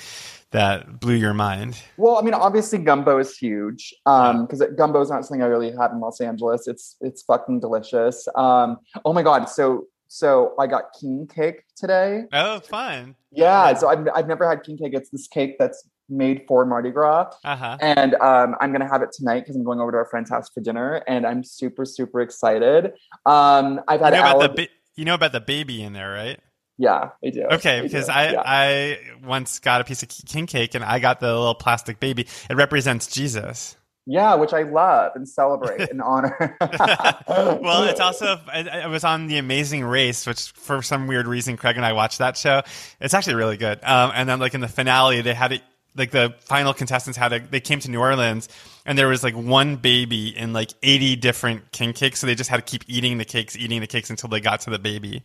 that 0.50 1.00
blew 1.00 1.14
your 1.14 1.34
mind? 1.34 1.80
Well, 1.96 2.18
I 2.18 2.22
mean, 2.22 2.34
obviously 2.34 2.78
gumbo 2.78 3.18
is 3.18 3.36
huge 3.36 3.94
because 4.04 4.60
um, 4.60 4.76
gumbo 4.76 5.00
is 5.00 5.10
not 5.10 5.24
something 5.24 5.42
I 5.42 5.46
really 5.46 5.72
had 5.72 5.90
in 5.92 6.00
Los 6.00 6.20
Angeles. 6.20 6.68
It's 6.68 6.96
it's 7.00 7.22
fucking 7.22 7.60
delicious. 7.60 8.28
Um, 8.34 8.78
oh 9.04 9.12
my 9.12 9.22
god! 9.22 9.46
So 9.48 9.86
so 10.08 10.54
I 10.58 10.66
got 10.66 10.84
king 11.00 11.26
cake 11.26 11.64
today. 11.74 12.24
Oh, 12.32 12.60
fun! 12.60 13.16
Yeah, 13.30 13.72
so 13.74 13.88
I've 13.88 14.06
I've 14.14 14.28
never 14.28 14.48
had 14.48 14.62
king 14.62 14.76
cake. 14.76 14.92
It's 14.92 15.10
this 15.10 15.26
cake 15.26 15.56
that's 15.58 15.88
made 16.08 16.44
for 16.46 16.64
Mardi 16.64 16.90
Gras, 16.90 17.32
uh-huh. 17.44 17.78
and 17.80 18.14
um, 18.16 18.56
I'm 18.60 18.72
gonna 18.72 18.88
have 18.88 19.02
it 19.02 19.12
tonight 19.12 19.40
because 19.40 19.56
I'm 19.56 19.64
going 19.64 19.80
over 19.80 19.92
to 19.92 19.98
our 19.98 20.06
friend's 20.06 20.30
house 20.30 20.48
for 20.48 20.60
dinner, 20.60 21.02
and 21.06 21.26
I'm 21.26 21.44
super 21.44 21.84
super 21.84 22.20
excited. 22.20 22.92
Um, 23.26 23.80
I've 23.88 24.00
had 24.00 24.14
you 24.14 24.20
know, 24.20 24.30
about 24.30 24.40
the 24.40 24.62
ba- 24.62 24.72
you 24.96 25.04
know 25.04 25.14
about 25.14 25.32
the 25.32 25.40
baby 25.40 25.82
in 25.82 25.92
there, 25.92 26.10
right? 26.10 26.40
Yeah, 26.78 27.10
I 27.24 27.30
do. 27.30 27.42
Okay, 27.42 27.80
I 27.80 27.82
because 27.82 28.06
do. 28.06 28.12
I 28.12 28.32
yeah. 28.32 28.42
I 28.44 28.98
once 29.24 29.58
got 29.58 29.80
a 29.80 29.84
piece 29.84 30.02
of 30.02 30.08
king 30.08 30.46
cake 30.46 30.74
and 30.74 30.84
I 30.84 31.00
got 31.00 31.18
the 31.18 31.26
little 31.26 31.56
plastic 31.56 31.98
baby. 31.98 32.26
It 32.48 32.54
represents 32.54 33.08
Jesus. 33.08 33.76
Yeah, 34.10 34.36
which 34.36 34.54
I 34.54 34.62
love 34.62 35.12
and 35.16 35.28
celebrate 35.28 35.80
and 35.90 36.00
honor. 36.00 36.56
well, 37.28 37.84
it's 37.84 38.00
also 38.00 38.40
I 38.52 38.86
was 38.86 39.04
on 39.04 39.26
the 39.26 39.36
Amazing 39.36 39.84
Race, 39.84 40.26
which 40.26 40.52
for 40.52 40.80
some 40.80 41.08
weird 41.08 41.26
reason 41.26 41.56
Craig 41.56 41.76
and 41.76 41.84
I 41.84 41.92
watched 41.92 42.18
that 42.18 42.36
show. 42.36 42.62
It's 43.00 43.12
actually 43.12 43.34
really 43.34 43.58
good. 43.58 43.80
Um, 43.82 44.12
and 44.14 44.28
then 44.28 44.38
like 44.38 44.54
in 44.54 44.60
the 44.60 44.68
finale, 44.68 45.20
they 45.20 45.34
had 45.34 45.52
it 45.52 45.62
like 45.98 46.10
the 46.10 46.34
final 46.40 46.72
contestants 46.72 47.18
had 47.18 47.32
a 47.32 47.40
they 47.40 47.60
came 47.60 47.80
to 47.80 47.90
New 47.90 48.00
Orleans 48.00 48.48
and 48.86 48.96
there 48.96 49.08
was 49.08 49.22
like 49.22 49.34
one 49.34 49.76
baby 49.76 50.36
in 50.36 50.52
like 50.52 50.72
80 50.82 51.16
different 51.16 51.72
king 51.72 51.92
cakes 51.92 52.20
so 52.20 52.26
they 52.26 52.34
just 52.34 52.50
had 52.50 52.56
to 52.56 52.62
keep 52.62 52.84
eating 52.88 53.18
the 53.18 53.24
cakes 53.24 53.56
eating 53.56 53.80
the 53.80 53.86
cakes 53.86 54.10
until 54.10 54.28
they 54.28 54.40
got 54.40 54.60
to 54.62 54.70
the 54.70 54.78
baby 54.78 55.22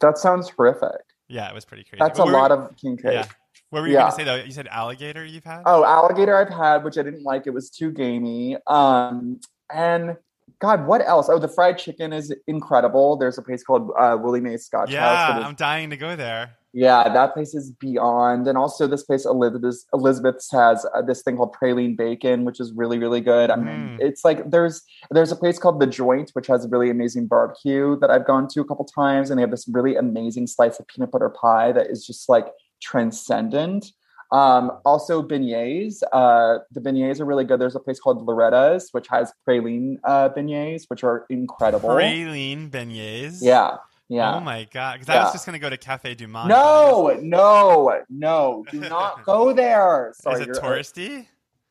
that 0.00 0.18
sounds 0.18 0.48
horrific 0.50 1.02
yeah 1.28 1.48
it 1.48 1.54
was 1.54 1.64
pretty 1.64 1.84
crazy 1.84 1.98
that's 2.00 2.18
a 2.18 2.24
lot 2.24 2.50
of 2.50 2.74
king 2.76 2.96
cake 2.96 3.12
yeah. 3.12 3.26
what 3.70 3.82
were 3.82 3.88
you 3.88 3.94
yeah. 3.94 4.00
gonna 4.00 4.12
say 4.12 4.24
though 4.24 4.36
you 4.36 4.52
said 4.52 4.66
alligator 4.68 5.24
you've 5.24 5.44
had 5.44 5.62
oh 5.66 5.84
alligator 5.84 6.36
i've 6.36 6.48
had 6.48 6.84
which 6.84 6.96
i 6.96 7.02
didn't 7.02 7.22
like 7.22 7.46
it 7.46 7.50
was 7.50 7.70
too 7.70 7.90
gamey 7.90 8.56
um 8.66 9.40
and 9.72 10.16
God, 10.58 10.86
what 10.86 11.04
else? 11.04 11.28
Oh, 11.28 11.40
the 11.40 11.48
fried 11.48 11.76
chicken 11.76 12.12
is 12.12 12.32
incredible. 12.46 13.16
There's 13.16 13.36
a 13.36 13.42
place 13.42 13.64
called 13.64 13.90
uh, 13.98 14.16
Willie 14.20 14.40
Mae's 14.40 14.64
Scotch 14.64 14.92
yeah, 14.92 15.00
House. 15.00 15.40
Yeah, 15.40 15.48
I'm 15.48 15.56
dying 15.56 15.90
to 15.90 15.96
go 15.96 16.14
there. 16.14 16.56
Yeah, 16.74 17.12
that 17.12 17.34
place 17.34 17.54
is 17.54 17.70
beyond. 17.70 18.48
And 18.48 18.56
also, 18.56 18.86
this 18.86 19.02
place 19.02 19.26
Elizabeth's, 19.26 19.84
Elizabeth's 19.92 20.50
has 20.52 20.86
uh, 20.94 21.02
this 21.02 21.22
thing 21.22 21.36
called 21.36 21.54
praline 21.54 21.96
bacon, 21.96 22.44
which 22.44 22.60
is 22.60 22.72
really 22.72 22.98
really 22.98 23.20
good. 23.20 23.50
I 23.50 23.56
mean, 23.56 23.66
mm. 23.66 24.00
it's 24.00 24.24
like 24.24 24.50
there's 24.50 24.82
there's 25.10 25.30
a 25.30 25.36
place 25.36 25.58
called 25.58 25.80
the 25.80 25.86
Joint, 25.86 26.30
which 26.32 26.46
has 26.46 26.64
a 26.64 26.68
really 26.68 26.88
amazing 26.88 27.26
barbecue 27.26 27.98
that 28.00 28.10
I've 28.10 28.26
gone 28.26 28.48
to 28.48 28.60
a 28.62 28.64
couple 28.64 28.86
times, 28.86 29.28
and 29.28 29.38
they 29.38 29.42
have 29.42 29.50
this 29.50 29.68
really 29.68 29.96
amazing 29.96 30.46
slice 30.46 30.80
of 30.80 30.86
peanut 30.86 31.10
butter 31.10 31.28
pie 31.28 31.72
that 31.72 31.90
is 31.90 32.06
just 32.06 32.28
like 32.28 32.46
transcendent. 32.80 33.92
Um, 34.32 34.78
also 34.86 35.22
beignets. 35.22 36.02
Uh, 36.10 36.60
the 36.70 36.80
beignets 36.80 37.20
are 37.20 37.26
really 37.26 37.44
good. 37.44 37.60
There's 37.60 37.76
a 37.76 37.80
place 37.80 38.00
called 38.00 38.26
Loretta's, 38.26 38.88
which 38.92 39.08
has 39.08 39.30
praline 39.46 39.96
uh, 40.04 40.30
beignets, 40.30 40.84
which 40.88 41.04
are 41.04 41.26
incredible. 41.28 41.90
Praline 41.90 42.70
beignets. 42.70 43.40
Yeah. 43.42 43.76
Yeah. 44.12 44.34
Oh 44.34 44.40
my 44.40 44.68
god! 44.70 45.00
Because 45.00 45.08
yeah. 45.08 45.20
I 45.20 45.24
was 45.24 45.32
just 45.32 45.46
gonna 45.46 45.58
go 45.58 45.70
to 45.70 45.78
Cafe 45.78 46.14
Du 46.14 46.28
Monde. 46.28 46.50
No, 46.50 47.18
no, 47.22 48.02
no! 48.10 48.64
Do 48.70 48.80
not 48.80 49.22
go 49.24 49.54
there. 49.54 50.12
Sorry, 50.14 50.42
is 50.42 50.48
it 50.48 50.56
uh, 50.56 50.60
touristy? 50.60 51.26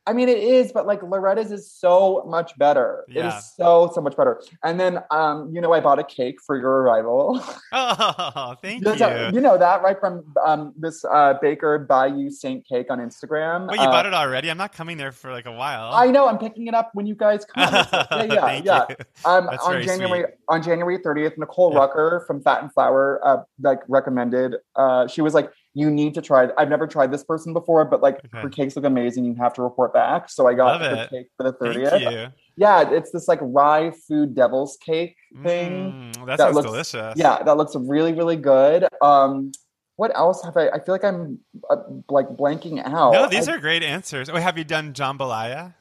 I 0.08 0.14
mean, 0.14 0.30
it 0.30 0.40
is, 0.40 0.72
but 0.72 0.88
like 0.88 1.04
Loretta's 1.04 1.52
is 1.52 1.72
so 1.72 2.24
much 2.28 2.58
better. 2.58 3.06
Yeah. 3.08 3.26
It 3.26 3.38
is 3.38 3.54
so 3.56 3.92
so 3.94 4.02
much 4.02 4.18
better. 4.18 4.42
And 4.64 4.80
then, 4.80 5.00
um, 5.12 5.54
you 5.54 5.62
know, 5.62 5.74
I 5.74 5.80
bought 5.80 6.00
a 6.00 6.04
cake 6.04 6.42
for 6.42 6.58
your 6.58 6.82
arrival. 6.82 7.44
Oh, 7.74 8.56
thank 8.62 8.84
you. 8.84 8.92
you 9.34 9.40
know 9.42 9.58
that 9.58 9.82
right 9.82 9.98
from 10.00 10.24
um 10.46 10.74
this 10.78 11.06
uh 11.06 11.36
baker 11.42 11.80
Bayou 11.80 12.30
Saint 12.30 12.68
Cake 12.68 12.88
on 12.90 13.00
Instagram. 13.00 13.70
Wait, 13.70 13.80
you 13.80 13.84
uh, 13.84 13.92
bought 13.92 14.06
it 14.06 14.14
already? 14.14 14.50
I'm 14.52 14.58
not 14.58 14.74
coming 14.74 14.98
there 14.98 15.12
for 15.12 15.32
like 15.32 15.46
a 15.46 15.52
while. 15.52 15.92
I 15.94 16.08
know. 16.08 16.28
I'm 16.28 16.38
picking 16.38 16.68
it 16.68 16.74
up 16.74 16.92
when 16.94 17.06
you 17.06 17.16
guys 17.16 17.46
come. 17.46 17.74
yeah, 18.12 18.26
yeah, 18.26 18.62
yeah. 18.64 18.96
Um, 19.26 19.48
on 19.48 19.82
January 19.84 20.24
sweet. 20.24 20.36
on 20.50 20.62
January 20.62 21.00
30th, 21.00 21.38
Nicole 21.38 21.72
yeah. 21.72 21.80
Rucker 21.80 22.24
from 22.28 22.42
Fat 22.42 22.62
and 22.62 22.74
Flour 22.74 23.20
uh 23.24 23.44
like 23.62 23.80
recommended. 23.88 24.56
Uh, 24.76 25.08
she 25.08 25.22
was 25.22 25.34
like 25.34 25.52
you 25.74 25.90
need 25.90 26.14
to 26.16 26.22
try. 26.22 26.50
I've 26.58 26.70
never 26.70 26.86
tried 26.86 27.12
this 27.12 27.24
person 27.24 27.54
before, 27.54 27.86
but 27.86 28.02
like 28.02 28.18
okay. 28.18 28.42
her 28.42 28.50
cakes 28.50 28.76
look 28.76 28.86
amazing. 28.86 29.26
You 29.26 29.36
have 29.36 29.54
to 29.54 29.62
report 29.62 29.94
back. 29.94 30.30
So 30.30 30.48
I 30.48 30.54
got 30.54 30.80
the 30.80 31.08
cake 31.10 31.28
for 31.38 31.44
the 31.44 31.54
30th. 31.54 32.34
Yeah, 32.58 32.90
it's 32.92 33.12
this 33.12 33.28
like 33.28 33.40
rye 33.42 33.92
food 34.08 34.36
devil's 34.36 34.78
cake 34.86 35.16
thing. 35.42 36.12
Mm, 36.14 36.26
that, 36.26 36.26
that 36.26 36.40
sounds 36.40 36.56
looks, 36.56 36.68
delicious. 36.68 37.14
Yeah, 37.16 37.42
that 37.44 37.58
looks 37.58 37.76
really, 37.76 38.14
really 38.14 38.36
good. 38.36 38.88
Um, 39.02 39.52
what 39.96 40.16
else 40.16 40.44
have 40.44 40.58
I? 40.58 40.70
I 40.70 40.80
feel 40.80 40.94
like 40.94 41.04
I'm 41.04 41.40
uh, 41.70 41.78
like 42.10 42.28
blanking 42.30 42.84
out. 42.84 43.14
No, 43.14 43.28
these 43.28 43.48
I, 43.48 43.54
are 43.54 43.60
great 43.60 43.84
answers. 43.84 44.30
Oh, 44.30 44.36
have 44.36 44.58
you 44.58 44.64
done 44.64 44.94
jambalaya? 44.94 45.74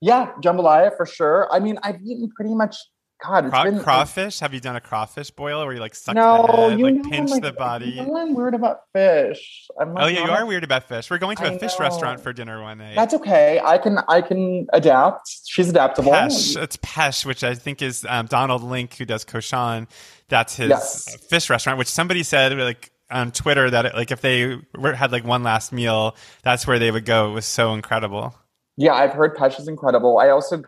Yeah, 0.00 0.32
jambalaya 0.42 0.96
for 0.96 1.06
sure. 1.06 1.48
I 1.50 1.58
mean, 1.58 1.78
I've 1.82 2.00
eaten 2.02 2.30
pretty 2.34 2.54
much 2.54 2.76
God, 3.22 3.48
Craw- 3.48 3.64
been, 3.64 3.80
crawfish. 3.80 4.40
Have 4.40 4.52
you 4.52 4.60
done 4.60 4.76
a 4.76 4.80
crawfish 4.80 5.30
boil 5.30 5.64
where 5.64 5.72
you 5.74 5.80
like 5.80 5.94
suck 5.94 6.14
no, 6.14 6.46
the 6.46 6.52
head, 6.52 6.78
you 6.78 6.84
like 6.84 6.94
know, 6.96 7.10
pinch 7.10 7.30
like, 7.30 7.42
the 7.42 7.52
body? 7.52 7.98
I'm 7.98 8.34
weird 8.34 8.54
about 8.54 8.80
fish. 8.92 9.66
I'm 9.80 9.94
like, 9.94 10.04
oh 10.04 10.06
yeah, 10.08 10.24
you 10.26 10.30
are 10.30 10.44
weird 10.44 10.64
about 10.64 10.88
fish. 10.88 11.10
We're 11.10 11.18
going 11.18 11.36
to 11.36 11.44
a 11.44 11.52
I 11.54 11.58
fish 11.58 11.72
know. 11.78 11.84
restaurant 11.84 12.20
for 12.20 12.32
dinner 12.32 12.60
one 12.60 12.78
night. 12.78 12.94
That's 12.96 13.14
okay. 13.14 13.60
I 13.64 13.78
can 13.78 13.98
I 14.08 14.20
can 14.20 14.66
adapt. 14.72 15.30
She's 15.46 15.70
adaptable. 15.70 16.12
Peche. 16.12 16.56
It's 16.56 16.76
Peche, 16.82 17.24
which 17.24 17.44
I 17.44 17.54
think 17.54 17.80
is 17.82 18.04
um, 18.08 18.26
Donald 18.26 18.62
Link, 18.62 18.94
who 18.94 19.04
does 19.04 19.24
Cochon. 19.24 19.86
That's 20.28 20.56
his 20.56 20.68
Yes. 20.70 21.16
fish 21.28 21.48
restaurant. 21.48 21.78
Which 21.78 21.88
somebody 21.88 22.24
said 22.24 22.52
like 22.58 22.90
on 23.10 23.30
Twitter 23.32 23.70
that 23.70 23.94
like 23.94 24.10
if 24.10 24.20
they 24.20 24.58
were, 24.76 24.92
had 24.92 25.12
like 25.12 25.24
one 25.24 25.42
last 25.42 25.72
meal, 25.72 26.16
that's 26.42 26.66
where 26.66 26.78
they 26.78 26.90
would 26.90 27.04
go. 27.06 27.30
It 27.30 27.34
was 27.34 27.46
so 27.46 27.72
incredible. 27.74 28.34
Yeah, 28.76 28.92
I've 28.94 29.12
heard 29.12 29.36
Peche 29.36 29.58
is 29.60 29.68
incredible. 29.68 30.18
I 30.18 30.30
also 30.30 30.62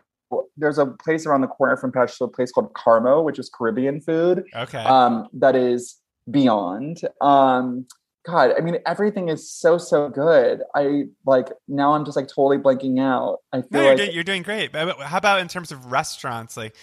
there's 0.56 0.78
a 0.78 0.86
place 0.86 1.26
around 1.26 1.42
the 1.42 1.46
corner 1.46 1.76
from 1.76 1.92
Peche, 1.92 2.20
a 2.20 2.28
place 2.28 2.52
called 2.52 2.72
Carmo, 2.74 3.24
which 3.24 3.38
is 3.38 3.48
Caribbean 3.48 4.00
food. 4.00 4.44
Okay. 4.54 4.78
Um, 4.78 5.28
that 5.34 5.56
is 5.56 5.96
beyond. 6.30 7.02
Um, 7.20 7.86
God, 8.26 8.52
I 8.58 8.60
mean, 8.60 8.78
everything 8.86 9.28
is 9.28 9.48
so 9.48 9.78
so 9.78 10.08
good. 10.08 10.62
I 10.74 11.04
like 11.24 11.52
now. 11.68 11.92
I'm 11.92 12.04
just 12.04 12.16
like 12.16 12.26
totally 12.26 12.58
blanking 12.58 13.00
out. 13.00 13.38
I 13.52 13.58
feel 13.58 13.68
No, 13.70 13.80
you're, 13.82 13.88
like 13.90 13.98
doing, 13.98 14.12
you're 14.12 14.24
doing 14.24 14.42
great. 14.42 14.72
But 14.72 14.98
how 14.98 15.18
about 15.18 15.38
in 15.40 15.46
terms 15.46 15.70
of 15.70 15.92
restaurants? 15.92 16.56
Like, 16.56 16.74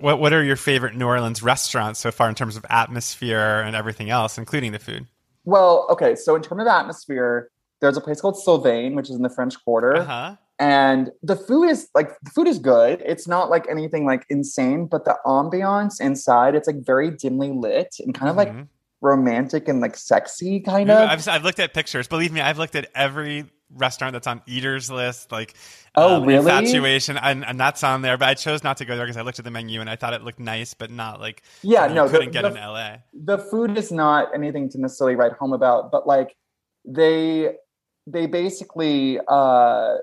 what 0.00 0.20
what 0.20 0.34
are 0.34 0.44
your 0.44 0.56
favorite 0.56 0.94
New 0.94 1.06
Orleans 1.06 1.42
restaurants 1.42 2.00
so 2.00 2.10
far 2.10 2.28
in 2.28 2.34
terms 2.34 2.54
of 2.54 2.66
atmosphere 2.68 3.62
and 3.62 3.74
everything 3.74 4.10
else, 4.10 4.36
including 4.36 4.72
the 4.72 4.78
food? 4.78 5.06
well, 5.44 5.86
okay. 5.90 6.14
So 6.14 6.34
in 6.36 6.42
terms 6.42 6.62
of 6.62 6.68
atmosphere, 6.68 7.50
there's 7.80 7.96
a 7.96 8.00
place 8.00 8.20
called 8.20 8.36
Sylvain, 8.36 8.94
which 8.94 9.08
is 9.08 9.16
in 9.16 9.22
the 9.22 9.30
French 9.30 9.62
Quarter. 9.64 9.96
Uh 9.96 10.04
huh. 10.04 10.36
And 10.60 11.10
the 11.22 11.34
food 11.34 11.64
is 11.70 11.88
like 11.94 12.10
the 12.22 12.30
food 12.30 12.46
is 12.46 12.58
good 12.58 13.02
it's 13.04 13.26
not 13.26 13.48
like 13.50 13.66
anything 13.68 14.04
like 14.04 14.24
insane 14.28 14.86
but 14.86 15.04
the 15.06 15.16
ambiance 15.26 16.00
inside 16.00 16.54
it's 16.54 16.68
like 16.68 16.84
very 16.84 17.10
dimly 17.10 17.50
lit 17.50 17.96
and 18.00 18.14
kind 18.14 18.30
of 18.30 18.36
like 18.36 18.52
Mhm. 18.52 18.68
romantic 19.00 19.66
and 19.68 19.80
like 19.80 19.96
sexy 19.96 20.60
kind 20.60 20.90
of 20.90 21.08
I've, 21.08 21.26
I've 21.26 21.42
looked 21.44 21.58
at 21.58 21.72
pictures. 21.72 22.06
Believe 22.06 22.32
me, 22.32 22.40
I've 22.42 22.58
looked 22.58 22.76
at 22.76 22.88
every 22.94 23.46
restaurant 23.74 24.12
that's 24.12 24.26
on 24.26 24.42
Eater's 24.46 24.90
list, 24.90 25.32
like 25.32 25.54
Oh, 25.96 26.16
um, 26.16 26.24
really? 26.24 26.38
Infatuation, 26.40 27.16
and, 27.16 27.44
and 27.44 27.58
that's 27.58 27.82
on 27.82 28.02
there. 28.02 28.16
But 28.18 28.28
I 28.28 28.34
chose 28.34 28.62
not 28.62 28.76
to 28.76 28.84
go 28.84 28.96
there 28.96 29.06
because 29.06 29.16
I 29.16 29.22
looked 29.22 29.38
at 29.38 29.44
the 29.44 29.50
menu 29.50 29.80
and 29.80 29.88
I 29.88 29.96
thought 29.96 30.12
it 30.12 30.22
looked 30.22 30.38
nice, 30.38 30.74
but 30.74 30.90
not 30.90 31.18
like 31.20 31.42
yeah 31.62 31.86
no 31.86 32.08
couldn't 32.08 32.26
the, 32.26 32.32
get 32.32 32.42
the, 32.42 32.48
in 32.50 32.54
LA. 32.56 32.96
the 33.14 33.38
food 33.38 33.78
is 33.78 33.90
not 33.90 34.28
anything 34.34 34.68
to 34.70 34.80
necessarily 34.80 35.16
write 35.16 35.32
home 35.32 35.52
about 35.52 35.90
but 35.90 36.06
like 36.06 36.36
they 36.84 37.54
they 38.12 38.26
basically 38.26 39.18
uh 39.28 39.96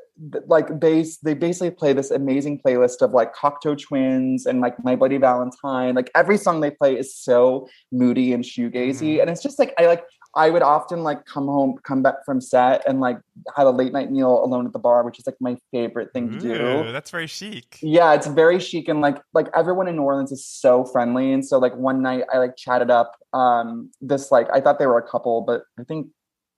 like 0.47 0.79
base 0.79 1.17
they 1.17 1.33
basically 1.33 1.71
play 1.71 1.93
this 1.93 2.11
amazing 2.11 2.59
playlist 2.63 3.01
of 3.01 3.11
like 3.11 3.35
Cocteau 3.35 3.77
Twins 3.77 4.45
and 4.45 4.61
like 4.61 4.75
My 4.83 4.95
Bloody 4.95 5.17
Valentine. 5.17 5.95
Like 5.95 6.09
every 6.15 6.37
song 6.37 6.61
they 6.61 6.71
play 6.71 6.97
is 6.97 7.15
so 7.15 7.67
moody 7.91 8.33
and 8.33 8.43
shoegazy, 8.43 9.15
Mhm. 9.15 9.21
and 9.21 9.29
it's 9.29 9.43
just 9.43 9.59
like 9.59 9.73
I 9.79 9.85
like 9.87 10.03
I 10.35 10.49
would 10.51 10.61
often 10.61 11.03
like 11.03 11.25
come 11.25 11.47
home, 11.47 11.77
come 11.83 12.03
back 12.03 12.23
from 12.25 12.41
set, 12.41 12.83
and 12.87 12.99
like 12.99 13.17
have 13.55 13.65
a 13.65 13.71
late 13.71 13.91
night 13.93 14.11
meal 14.11 14.43
alone 14.43 14.67
at 14.67 14.73
the 14.73 14.79
bar, 14.79 15.03
which 15.03 15.17
is 15.17 15.25
like 15.25 15.37
my 15.39 15.57
favorite 15.71 16.13
thing 16.13 16.29
to 16.31 16.37
do. 16.39 16.91
That's 16.91 17.09
very 17.09 17.25
chic. 17.27 17.79
Yeah, 17.81 18.13
it's 18.13 18.27
very 18.27 18.59
chic 18.59 18.87
and 18.87 19.01
like 19.01 19.17
like 19.33 19.47
everyone 19.55 19.87
in 19.87 19.95
New 19.95 20.03
Orleans 20.03 20.31
is 20.31 20.45
so 20.45 20.83
friendly. 20.85 21.31
And 21.33 21.43
so 21.45 21.57
like 21.57 21.75
one 21.75 22.01
night 22.01 22.23
I 22.33 22.37
like 22.37 22.55
chatted 22.55 22.91
up 22.91 23.15
um 23.33 23.89
this 24.01 24.31
like 24.31 24.47
I 24.53 24.61
thought 24.61 24.77
they 24.79 24.87
were 24.87 24.99
a 24.99 25.07
couple, 25.07 25.41
but 25.41 25.63
I 25.79 25.83
think 25.83 26.07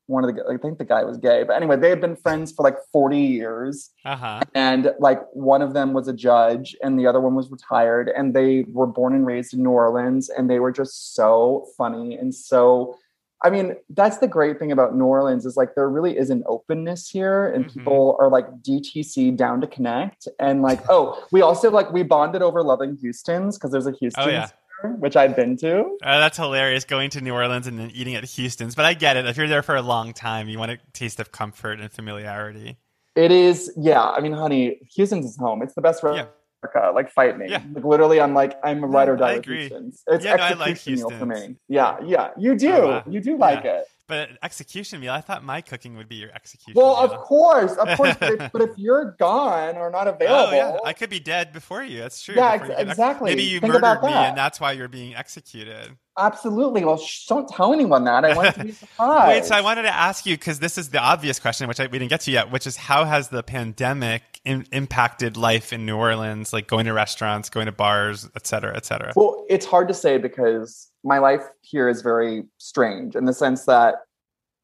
one 0.09 0.23
of 0.25 0.35
the 0.35 0.43
I 0.51 0.57
think 0.57 0.77
the 0.79 0.85
guy 0.85 1.03
was 1.03 1.17
gay. 1.17 1.43
But 1.43 1.55
anyway, 1.55 1.77
they 1.77 1.89
had 1.89 2.01
been 2.01 2.15
friends 2.15 2.51
for 2.51 2.63
like 2.63 2.77
40 2.91 3.17
years. 3.19 3.91
Uh 4.03 4.15
huh. 4.15 4.41
And 4.55 4.91
like 4.99 5.21
one 5.33 5.61
of 5.61 5.73
them 5.73 5.93
was 5.93 6.07
a 6.07 6.13
judge 6.13 6.75
and 6.83 6.99
the 6.99 7.05
other 7.07 7.21
one 7.21 7.35
was 7.35 7.49
retired. 7.51 8.09
And 8.09 8.33
they 8.33 8.65
were 8.67 8.87
born 8.87 9.13
and 9.13 9.25
raised 9.25 9.53
in 9.53 9.63
New 9.63 9.69
Orleans 9.69 10.29
and 10.29 10.49
they 10.49 10.59
were 10.59 10.71
just 10.71 11.13
so 11.15 11.67
funny 11.77 12.15
and 12.17 12.33
so 12.33 12.97
I 13.41 13.49
mean, 13.49 13.77
that's 13.91 14.17
the 14.17 14.27
great 14.27 14.59
thing 14.59 14.73
about 14.73 14.97
New 14.97 15.05
Orleans 15.05 15.45
is 15.45 15.55
like 15.55 15.73
there 15.73 15.87
really 15.87 16.17
is 16.17 16.29
an 16.29 16.43
openness 16.45 17.07
here 17.09 17.47
and 17.47 17.63
Mhm. 17.67 17.73
people 17.73 18.17
are 18.19 18.29
like 18.29 18.47
DTC 18.61 19.31
down 19.37 19.61
to 19.61 19.67
connect. 19.67 20.27
And 20.39 20.61
like, 20.61 20.81
oh, 20.89 21.25
we 21.31 21.41
also 21.41 21.71
like 21.71 21.89
we 21.93 22.03
bonded 22.03 22.41
over 22.41 22.61
loving 22.63 22.97
Houston's 22.97 23.57
because 23.57 23.71
there's 23.71 23.87
a 23.87 23.93
Houston's. 23.93 24.27
Oh 24.27 24.29
yeah. 24.29 24.47
Which 24.83 25.15
I've 25.15 25.35
been 25.35 25.57
to. 25.57 25.97
Uh, 26.03 26.19
that's 26.19 26.37
hilarious, 26.37 26.83
going 26.85 27.09
to 27.11 27.21
New 27.21 27.33
Orleans 27.33 27.67
and 27.67 27.77
then 27.79 27.91
eating 27.91 28.15
at 28.15 28.23
Houston's. 28.23 28.75
But 28.75 28.85
I 28.85 28.93
get 28.93 29.17
it. 29.17 29.25
If 29.25 29.37
you're 29.37 29.47
there 29.47 29.63
for 29.63 29.75
a 29.75 29.81
long 29.81 30.13
time, 30.13 30.49
you 30.49 30.57
want 30.59 30.71
a 30.71 30.77
taste 30.93 31.19
of 31.19 31.31
comfort 31.31 31.79
and 31.79 31.91
familiarity. 31.91 32.77
It 33.15 33.31
is, 33.31 33.71
yeah. 33.75 34.03
I 34.03 34.19
mean, 34.21 34.33
honey, 34.33 34.79
Houston's 34.95 35.25
is 35.25 35.37
home. 35.37 35.61
It's 35.61 35.73
the 35.73 35.81
best 35.81 36.03
restaurant. 36.03 36.29
America. 36.63 36.91
Like, 36.93 37.11
fight 37.11 37.37
me. 37.37 37.47
Yeah. 37.49 37.61
Like, 37.73 37.83
literally, 37.83 38.21
I'm 38.21 38.33
like, 38.33 38.57
I'm 38.63 38.83
a 38.83 38.87
ride 38.87 39.09
or 39.09 39.15
die 39.15 39.31
I 39.31 39.33
with 39.35 39.43
agree. 39.43 39.59
Houston's. 39.61 40.03
It's 40.07 40.25
Yeah, 40.25 40.35
no, 40.35 40.43
I 40.43 40.53
like 40.53 40.85
meal 40.87 41.09
for 41.09 41.25
me. 41.25 41.55
Yeah, 41.67 41.97
yeah. 42.05 42.31
You 42.37 42.55
do. 42.55 42.71
Oh, 42.71 42.87
wow. 42.87 43.03
You 43.09 43.21
do 43.21 43.37
like 43.37 43.63
Yeah. 43.63 43.79
it. 43.79 43.85
But 44.09 44.31
execution 44.43 44.99
meal, 44.99 45.13
I 45.13 45.21
thought 45.21 45.43
my 45.45 45.61
cooking 45.61 45.95
would 45.95 46.09
be 46.09 46.15
your 46.15 46.31
execution 46.33 46.73
Well, 46.75 46.95
meal. 47.01 47.11
of 47.13 47.19
course, 47.19 47.73
of 47.77 47.95
course. 47.95 48.15
but, 48.19 48.31
if, 48.41 48.51
but 48.51 48.61
if 48.63 48.71
you're 48.75 49.15
gone 49.19 49.77
or 49.77 49.89
not 49.91 50.07
available, 50.07 50.49
Oh 50.49 50.51
yeah, 50.51 50.77
I 50.83 50.93
could 50.93 51.11
be 51.11 51.19
dead 51.19 51.53
before 51.53 51.83
you. 51.83 51.99
That's 51.99 52.21
true. 52.21 52.33
Yeah, 52.35 52.53
ex- 52.53 52.67
get 52.67 52.79
ex- 52.79 52.89
exactly. 52.89 53.29
Maybe 53.29 53.43
you 53.43 53.59
Think 53.59 53.73
murdered 53.73 54.01
me, 54.03 54.11
and 54.11 54.35
that's 54.35 54.59
why 54.59 54.71
you're 54.71 54.87
being 54.87 55.15
executed. 55.15 55.95
Absolutely. 56.19 56.83
Well, 56.85 56.97
sh- 56.97 57.25
don't 57.25 57.47
tell 57.47 57.73
anyone 57.73 58.03
that. 58.03 58.25
I 58.25 58.35
want 58.35 58.55
to 58.55 58.63
be 58.63 58.69
a 58.71 58.73
surprise. 58.73 59.27
Wait, 59.27 59.45
so 59.45 59.55
I 59.55 59.61
wanted 59.61 59.83
to 59.83 59.93
ask 59.93 60.25
you 60.25 60.35
because 60.35 60.59
this 60.59 60.77
is 60.77 60.89
the 60.89 60.99
obvious 60.99 61.39
question, 61.39 61.67
which 61.67 61.79
I, 61.79 61.87
we 61.87 61.99
didn't 61.99 62.09
get 62.09 62.21
to 62.21 62.31
yet, 62.31 62.51
which 62.51 62.67
is 62.67 62.77
how 62.77 63.05
has 63.05 63.29
the 63.29 63.43
pandemic 63.43 64.23
in, 64.45 64.65
impacted 64.71 65.37
life 65.37 65.73
in 65.73 65.85
New 65.85 65.95
Orleans, 65.95 66.53
like 66.53 66.67
going 66.67 66.85
to 66.85 66.93
restaurants, 66.93 67.49
going 67.49 67.65
to 67.65 67.71
bars, 67.71 68.29
et 68.35 68.45
cetera, 68.45 68.75
et 68.75 68.85
cetera? 68.85 69.13
Well, 69.15 69.45
it's 69.49 69.65
hard 69.65 69.87
to 69.87 69.93
say 69.93 70.17
because 70.17 70.89
my 71.03 71.19
life 71.19 71.43
here 71.61 71.89
is 71.89 72.01
very 72.01 72.43
strange 72.57 73.15
in 73.15 73.25
the 73.25 73.33
sense 73.33 73.65
that, 73.65 73.95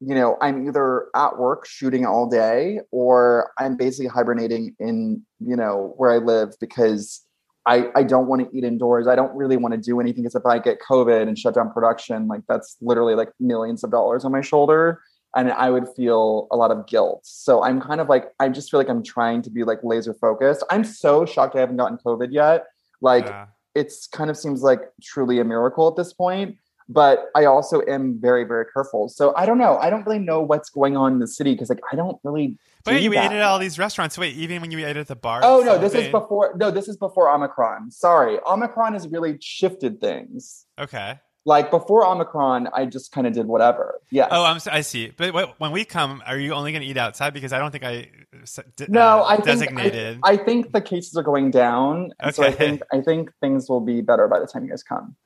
you 0.00 0.14
know, 0.14 0.36
I'm 0.42 0.66
either 0.68 1.06
at 1.14 1.38
work 1.38 1.66
shooting 1.66 2.04
all 2.04 2.28
day 2.28 2.80
or 2.90 3.52
I'm 3.58 3.76
basically 3.76 4.08
hibernating 4.08 4.76
in, 4.78 5.22
you 5.40 5.56
know, 5.56 5.94
where 5.96 6.12
I 6.12 6.18
live 6.18 6.54
because 6.60 7.25
I, 7.66 7.90
I 7.96 8.02
don't 8.04 8.28
want 8.28 8.48
to 8.48 8.56
eat 8.56 8.64
indoors. 8.64 9.06
I 9.08 9.16
don't 9.16 9.34
really 9.36 9.56
want 9.56 9.74
to 9.74 9.80
do 9.80 10.00
anything 10.00 10.22
because 10.22 10.36
if 10.36 10.46
I 10.46 10.58
get 10.58 10.78
COVID 10.80 11.26
and 11.26 11.36
shut 11.38 11.54
down 11.54 11.72
production, 11.72 12.28
like 12.28 12.42
that's 12.48 12.76
literally 12.80 13.14
like 13.14 13.30
millions 13.40 13.82
of 13.82 13.90
dollars 13.90 14.24
on 14.24 14.32
my 14.32 14.40
shoulder. 14.40 15.02
And 15.34 15.52
I 15.52 15.68
would 15.70 15.86
feel 15.96 16.46
a 16.50 16.56
lot 16.56 16.70
of 16.70 16.86
guilt. 16.86 17.20
So 17.24 17.62
I'm 17.62 17.80
kind 17.80 18.00
of 18.00 18.08
like, 18.08 18.26
I 18.40 18.48
just 18.48 18.70
feel 18.70 18.78
like 18.80 18.88
I'm 18.88 19.02
trying 19.02 19.42
to 19.42 19.50
be 19.50 19.64
like 19.64 19.80
laser 19.82 20.14
focused. 20.14 20.64
I'm 20.70 20.84
so 20.84 21.26
shocked 21.26 21.56
I 21.56 21.60
haven't 21.60 21.76
gotten 21.76 21.98
COVID 21.98 22.28
yet. 22.30 22.66
Like, 23.02 23.26
Yeah. 23.26 23.46
it's 23.74 24.06
kind 24.06 24.30
of 24.30 24.36
seems 24.38 24.62
like 24.62 24.80
truly 25.02 25.38
a 25.40 25.44
miracle 25.44 25.86
at 25.88 25.96
this 25.96 26.12
point 26.14 26.56
but 26.88 27.30
i 27.34 27.44
also 27.44 27.82
am 27.88 28.16
very 28.20 28.44
very 28.44 28.64
careful 28.72 29.08
so 29.08 29.34
i 29.36 29.44
don't 29.44 29.58
know 29.58 29.76
i 29.78 29.90
don't 29.90 30.06
really 30.06 30.20
know 30.20 30.40
what's 30.40 30.70
going 30.70 30.96
on 30.96 31.14
in 31.14 31.18
the 31.18 31.26
city 31.26 31.52
because 31.52 31.68
like 31.68 31.80
i 31.92 31.96
don't 31.96 32.16
really 32.22 32.56
But 32.86 32.92
do 32.98 33.02
you 33.04 33.10
that. 33.12 33.32
ate 33.32 33.36
at 33.36 33.42
all 33.42 33.58
these 33.58 33.78
restaurants. 33.78 34.16
Wait, 34.16 34.34
even 34.36 34.60
when 34.62 34.70
you 34.70 34.86
ate 34.86 34.96
at 34.96 35.08
the 35.08 35.16
bar? 35.16 35.40
oh 35.42 35.60
no 35.62 35.76
this 35.78 35.94
is 35.94 36.08
before 36.10 36.54
no 36.56 36.70
this 36.70 36.88
is 36.88 36.96
before 36.96 37.28
omicron 37.28 37.90
sorry 37.90 38.38
omicron 38.46 38.94
has 38.94 39.06
really 39.08 39.36
shifted 39.40 40.00
things 40.00 40.64
Okay. 40.78 41.18
like 41.44 41.70
before 41.70 42.04
omicron 42.06 42.68
i 42.72 42.84
just 42.86 43.12
kind 43.12 43.26
of 43.26 43.32
did 43.32 43.46
whatever 43.46 44.00
Yeah. 44.10 44.28
Oh, 44.30 44.44
I'm. 44.44 44.58
so- 44.60 44.70
I 44.70 44.80
see. 44.82 45.12
But 45.16 45.34
wait, 45.34 45.48
when 45.58 45.72
we 45.72 45.84
come, 45.84 46.22
are 46.26 46.38
you 46.38 46.52
only 46.54 46.70
going 46.72 46.82
to 46.82 46.88
eat 46.88 46.96
outside? 46.96 47.34
Because 47.34 47.52
I 47.52 47.58
don't 47.58 47.70
think 47.72 47.84
I 47.84 48.08
d- 48.76 48.86
no 48.88 49.22
uh, 49.22 49.24
i 49.28 49.36
think. 49.36 49.78
I, 49.78 50.18
I 50.32 50.36
think 50.36 50.72
the 50.72 50.80
cases 50.80 51.16
are 51.16 51.22
going 51.22 51.50
down 51.50 52.12
and 52.20 52.34
so 52.34 52.42
i 52.44 52.52
think 52.52 52.82
i 52.92 53.00
think 53.00 53.30
things 53.40 53.68
will 53.68 53.80
be 53.80 54.00
better 54.00 54.28
by 54.28 54.38
the 54.40 54.46
time 54.46 54.64
you 54.64 54.70
guys 54.70 54.82
come 54.82 55.16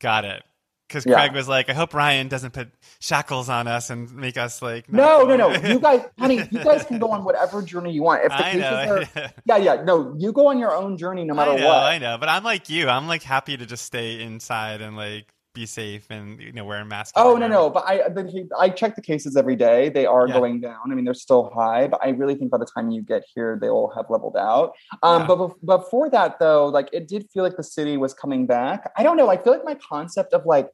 Got 0.00 0.24
it. 0.24 0.42
Because 0.90 1.06
Yeah. 1.06 1.14
Craig 1.14 1.32
was 1.34 1.46
like, 1.48 1.70
I 1.70 1.72
hope 1.72 1.94
Ryan 1.94 2.26
doesn't 2.26 2.52
put 2.52 2.68
shackles 2.98 3.48
on 3.48 3.68
us 3.68 3.90
and 3.90 4.12
make 4.16 4.36
us 4.36 4.60
like. 4.60 4.92
no 4.92 5.22
no 5.24 5.36
no 5.36 5.52
you 5.52 5.78
guys 5.78 6.02
honey 6.18 6.38
you 6.50 6.64
guys 6.70 6.84
can 6.84 6.98
go 6.98 7.10
on 7.12 7.22
whatever 7.24 7.62
journey 7.62 7.92
you 7.92 8.02
want 8.02 8.22
if 8.24 8.30
the 8.30 8.36
I 8.38 8.52
cases 8.52 8.60
know. 8.60 9.22
are 9.22 9.32
yeah 9.44 9.56
yeah 9.56 9.82
no 9.84 10.14
you 10.18 10.32
go 10.32 10.48
on 10.48 10.58
your 10.58 10.74
own 10.74 10.98
journey 10.98 11.24
no 11.24 11.34
matter 11.34 11.52
I 11.52 11.56
know, 11.56 11.66
what 11.68 11.76
I 11.84 11.98
know, 11.98 12.18
but 12.18 12.28
I'm 12.28 12.42
like 12.42 12.68
you. 12.68 12.88
I'm 12.88 13.06
like 13.06 13.22
happy 13.22 13.56
to 13.56 13.64
just 13.66 13.84
stay 13.84 14.20
inside 14.20 14.80
and 14.80 14.96
like 14.96 15.32
be 15.52 15.66
safe 15.66 16.06
and 16.10 16.40
you 16.40 16.52
know 16.52 16.64
wear 16.64 16.80
a 16.80 16.84
mask. 16.84 17.14
Oh 17.16 17.36
no 17.36 17.48
no, 17.48 17.70
but 17.70 17.84
I 17.86 18.08
the, 18.08 18.48
I 18.58 18.68
check 18.68 18.94
the 18.94 19.02
cases 19.02 19.36
every 19.36 19.56
day. 19.56 19.88
They 19.88 20.06
are 20.06 20.28
Yeah. 20.28 20.34
going 20.34 20.60
down. 20.60 20.92
I 20.92 20.94
mean, 20.94 21.04
they're 21.04 21.14
still 21.14 21.50
high, 21.52 21.88
but 21.88 22.00
I 22.04 22.10
really 22.10 22.36
think 22.36 22.50
by 22.52 22.58
the 22.58 22.66
time 22.72 22.90
you 22.92 23.02
get 23.02 23.24
here, 23.34 23.58
they 23.60 23.68
will 23.68 23.90
have 23.96 24.06
leveled 24.10 24.36
out. 24.36 24.74
Um, 25.02 25.22
Yeah. 25.22 25.26
but 25.26 25.38
bef- 25.38 25.64
before 25.64 26.08
that, 26.10 26.38
though, 26.38 26.66
like 26.66 26.88
it 26.92 27.08
did 27.08 27.28
feel 27.32 27.42
like 27.42 27.56
the 27.56 27.64
city 27.64 27.96
was 27.96 28.14
coming 28.14 28.46
back. 28.46 28.92
I 28.96 29.02
don't 29.02 29.16
know. 29.16 29.28
I 29.28 29.36
feel 29.38 29.52
like 29.52 29.64
my 29.64 29.74
concept 29.92 30.32
of 30.34 30.46
like 30.46 30.68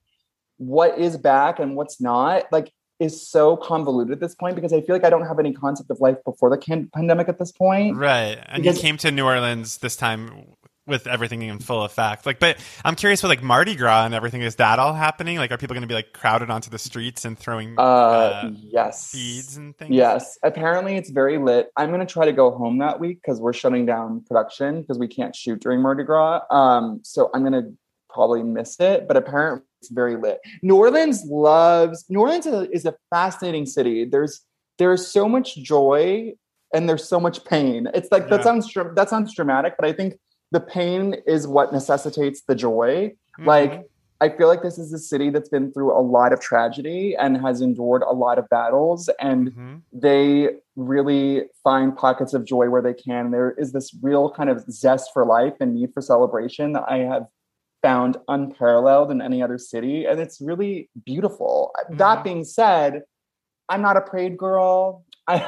what 0.58 0.98
is 0.98 1.16
back 1.16 1.58
and 1.58 1.76
what's 1.76 2.00
not 2.00 2.44
like 2.52 2.72
is 2.98 3.28
so 3.28 3.56
convoluted 3.58 4.12
at 4.12 4.20
this 4.20 4.34
point 4.34 4.54
because 4.54 4.72
I 4.72 4.80
feel 4.80 4.94
like 4.94 5.04
I 5.04 5.10
don't 5.10 5.26
have 5.26 5.38
any 5.38 5.52
concept 5.52 5.90
of 5.90 6.00
life 6.00 6.16
before 6.24 6.48
the 6.48 6.56
can- 6.56 6.88
pandemic 6.94 7.28
at 7.28 7.38
this 7.38 7.52
point. 7.52 7.96
Right, 7.96 8.38
and 8.46 8.62
Because- 8.62 8.76
you 8.76 8.82
came 8.82 8.96
to 8.98 9.10
New 9.10 9.24
Orleans 9.26 9.78
this 9.78 9.96
time 9.96 10.46
with 10.86 11.08
everything 11.08 11.42
in 11.42 11.58
full 11.58 11.82
effect. 11.82 12.24
Like, 12.26 12.38
but 12.38 12.58
I'm 12.84 12.94
curious 12.94 13.20
with 13.20 13.28
like 13.28 13.42
Mardi 13.42 13.74
Gras 13.74 14.04
and 14.04 14.14
everything. 14.14 14.40
Is 14.42 14.54
that 14.56 14.78
all 14.78 14.92
happening? 14.94 15.36
Like, 15.36 15.50
are 15.50 15.56
people 15.58 15.74
going 15.74 15.82
to 15.82 15.88
be 15.88 15.94
like 15.94 16.12
crowded 16.12 16.48
onto 16.48 16.70
the 16.70 16.78
streets 16.78 17.24
and 17.24 17.36
throwing 17.36 17.74
Uh, 17.76 17.82
uh, 17.82 18.50
yes. 18.54 19.10
beads 19.12 19.56
and 19.56 19.76
things? 19.76 19.90
Yes, 19.90 20.38
apparently 20.44 20.94
it's 20.96 21.10
very 21.10 21.38
lit. 21.38 21.70
I'm 21.76 21.90
gonna 21.90 22.06
try 22.06 22.24
to 22.26 22.32
go 22.32 22.52
home 22.52 22.78
that 22.78 23.00
week 23.00 23.20
because 23.20 23.40
we're 23.40 23.52
shutting 23.52 23.84
down 23.84 24.22
production 24.28 24.80
because 24.82 24.96
we 24.96 25.08
can't 25.08 25.34
shoot 25.34 25.60
during 25.60 25.82
Mardi 25.82 26.04
Gras. 26.04 26.42
Um, 26.52 27.00
so 27.02 27.30
I'm 27.34 27.42
gonna 27.42 27.72
probably 28.16 28.42
miss 28.42 28.80
it, 28.80 29.06
but 29.06 29.16
apparently 29.16 29.62
it's 29.80 29.90
very 29.90 30.16
lit. 30.16 30.38
New 30.62 30.76
Orleans 30.76 31.22
loves 31.26 32.04
New 32.08 32.20
Orleans 32.20 32.46
is 32.46 32.84
a, 32.86 32.94
fascinating 33.10 33.66
city. 33.66 34.04
There's 34.04 34.34
there's 34.78 35.06
so 35.06 35.28
much 35.28 35.48
joy 35.56 36.32
and 36.74 36.88
there's 36.88 37.06
so 37.14 37.18
much 37.20 37.44
pain. 37.44 37.88
It's 37.94 38.10
like 38.10 38.24
Yeah. 38.24 38.30
that 38.38 38.42
sounds 38.44 38.64
that 38.98 39.08
sounds 39.10 39.34
dramatic, 39.34 39.74
but 39.78 39.86
I 39.90 39.92
think 39.92 40.18
the 40.50 40.60
pain 40.60 41.04
is 41.26 41.46
what 41.46 41.72
necessitates 41.72 42.42
the 42.48 42.54
joy. 42.54 42.92
Mhm. 43.38 43.46
Like 43.46 43.72
I 44.22 44.30
feel 44.30 44.48
like 44.48 44.62
this 44.62 44.78
is 44.78 44.94
a 44.94 44.98
city 44.98 45.28
that's 45.28 45.50
been 45.56 45.70
through 45.72 45.92
a 45.92 46.00
lot 46.16 46.32
of 46.32 46.40
tragedy 46.40 47.14
and 47.22 47.36
has 47.46 47.60
endured 47.60 48.02
a 48.02 48.14
lot 48.24 48.38
of 48.38 48.48
battles 48.48 49.10
and 49.20 49.42
Mhm. 49.52 49.82
they 49.92 50.56
really 50.74 51.26
find 51.62 51.94
pockets 51.94 52.32
of 52.32 52.42
joy 52.46 52.66
where 52.70 52.80
they 52.80 52.94
can. 52.94 53.30
There 53.30 53.50
is 53.62 53.72
this 53.72 53.88
real 54.08 54.30
kind 54.38 54.48
of 54.48 54.58
zest 54.70 55.10
for 55.12 55.22
life 55.26 55.56
and 55.60 55.74
need 55.74 55.90
for 55.94 56.00
celebration 56.00 56.72
that 56.76 56.84
I 56.88 56.98
have 57.12 57.26
found 57.82 58.16
unparalleled 58.28 59.10
in 59.10 59.20
any 59.20 59.42
other 59.42 59.58
city. 59.58 60.04
And 60.06 60.18
it's 60.20 60.40
really 60.40 60.88
beautiful. 61.04 61.72
Mhm. 61.90 61.98
That 61.98 62.24
being 62.24 62.44
said, 62.44 63.02
I'm 63.68 63.82
not 63.82 63.96
a 63.96 64.00
parade 64.00 64.36
girl. 64.36 65.04
I, 65.28 65.42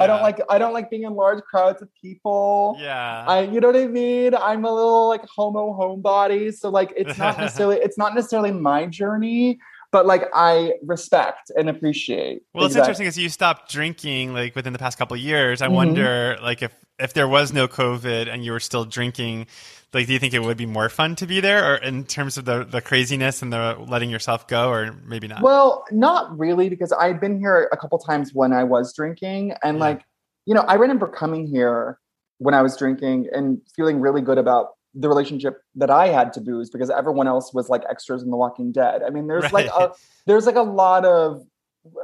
I 0.00 0.06
don't 0.06 0.22
like 0.22 0.40
I 0.48 0.56
don't 0.58 0.72
like 0.72 0.88
being 0.88 1.02
in 1.02 1.14
large 1.14 1.42
crowds 1.42 1.82
of 1.82 1.88
people. 2.00 2.76
yeah, 2.80 3.24
I 3.26 3.40
you 3.40 3.60
know 3.60 3.66
what 3.68 3.76
I 3.76 3.88
mean? 3.88 4.36
I'm 4.36 4.64
a 4.64 4.72
little 4.72 5.08
like 5.08 5.22
homo 5.26 5.72
homebody. 5.76 6.54
So 6.54 6.68
like 6.70 6.92
it's 6.96 7.18
not 7.24 7.36
necessarily 7.38 7.78
it's 7.78 7.98
not 7.98 8.14
necessarily 8.14 8.52
my 8.52 8.86
journey, 8.86 9.58
but 9.90 10.06
like 10.06 10.22
I 10.32 10.74
respect 10.84 11.50
and 11.56 11.68
appreciate. 11.68 12.42
Well, 12.54 12.66
it's 12.66 12.76
interesting 12.76 13.08
as 13.08 13.18
you 13.18 13.28
stopped 13.30 13.68
drinking 13.70 14.32
like 14.32 14.54
within 14.54 14.72
the 14.72 14.78
past 14.78 14.96
couple 14.96 15.16
of 15.16 15.20
years. 15.20 15.60
I 15.60 15.66
Mhm. 15.66 15.72
wonder 15.72 16.38
like 16.40 16.62
if 16.62 16.72
if 17.00 17.14
there 17.14 17.26
was 17.26 17.52
no 17.52 17.66
COVID 17.66 18.32
and 18.32 18.44
you 18.44 18.52
were 18.52 18.60
still 18.60 18.84
drinking, 18.84 19.48
like 19.94 20.06
do 20.06 20.12
you 20.12 20.18
think 20.18 20.34
it 20.34 20.40
would 20.42 20.56
be 20.56 20.66
more 20.66 20.88
fun 20.88 21.16
to 21.16 21.26
be 21.26 21.40
there, 21.40 21.72
or 21.72 21.76
in 21.76 22.04
terms 22.04 22.36
of 22.36 22.44
the 22.44 22.64
the 22.64 22.80
craziness 22.80 23.42
and 23.42 23.52
the 23.52 23.76
letting 23.88 24.10
yourself 24.10 24.46
go, 24.48 24.70
or 24.70 24.92
maybe 25.04 25.28
not? 25.28 25.42
Well, 25.42 25.84
not 25.90 26.36
really, 26.38 26.68
because 26.68 26.92
I've 26.92 27.20
been 27.20 27.38
here 27.38 27.68
a 27.72 27.76
couple 27.76 27.98
times 27.98 28.32
when 28.34 28.52
I 28.52 28.64
was 28.64 28.94
drinking, 28.94 29.54
and 29.62 29.78
Yeah. 29.78 29.84
like, 29.84 30.02
you 30.46 30.54
know, 30.54 30.62
I 30.62 30.74
remember 30.74 31.06
coming 31.08 31.46
here 31.46 31.98
when 32.38 32.54
I 32.54 32.62
was 32.62 32.76
drinking 32.76 33.28
and 33.32 33.60
feeling 33.76 34.00
really 34.00 34.20
good 34.20 34.38
about 34.38 34.70
the 34.94 35.08
relationship 35.08 35.60
that 35.76 35.90
I 35.90 36.08
had 36.08 36.32
to 36.34 36.40
booze 36.40 36.70
because 36.70 36.90
everyone 36.90 37.26
else 37.26 37.52
was 37.52 37.68
like 37.68 37.82
extras 37.88 38.22
in 38.22 38.30
The 38.30 38.36
Walking 38.36 38.70
Dead. 38.72 39.02
I 39.02 39.10
mean, 39.10 39.26
there's 39.26 39.52
like 39.52 39.66
a 39.66 39.90
there's 40.26 40.46
like 40.46 40.56
a 40.56 40.62
lot 40.62 41.04
of 41.04 41.44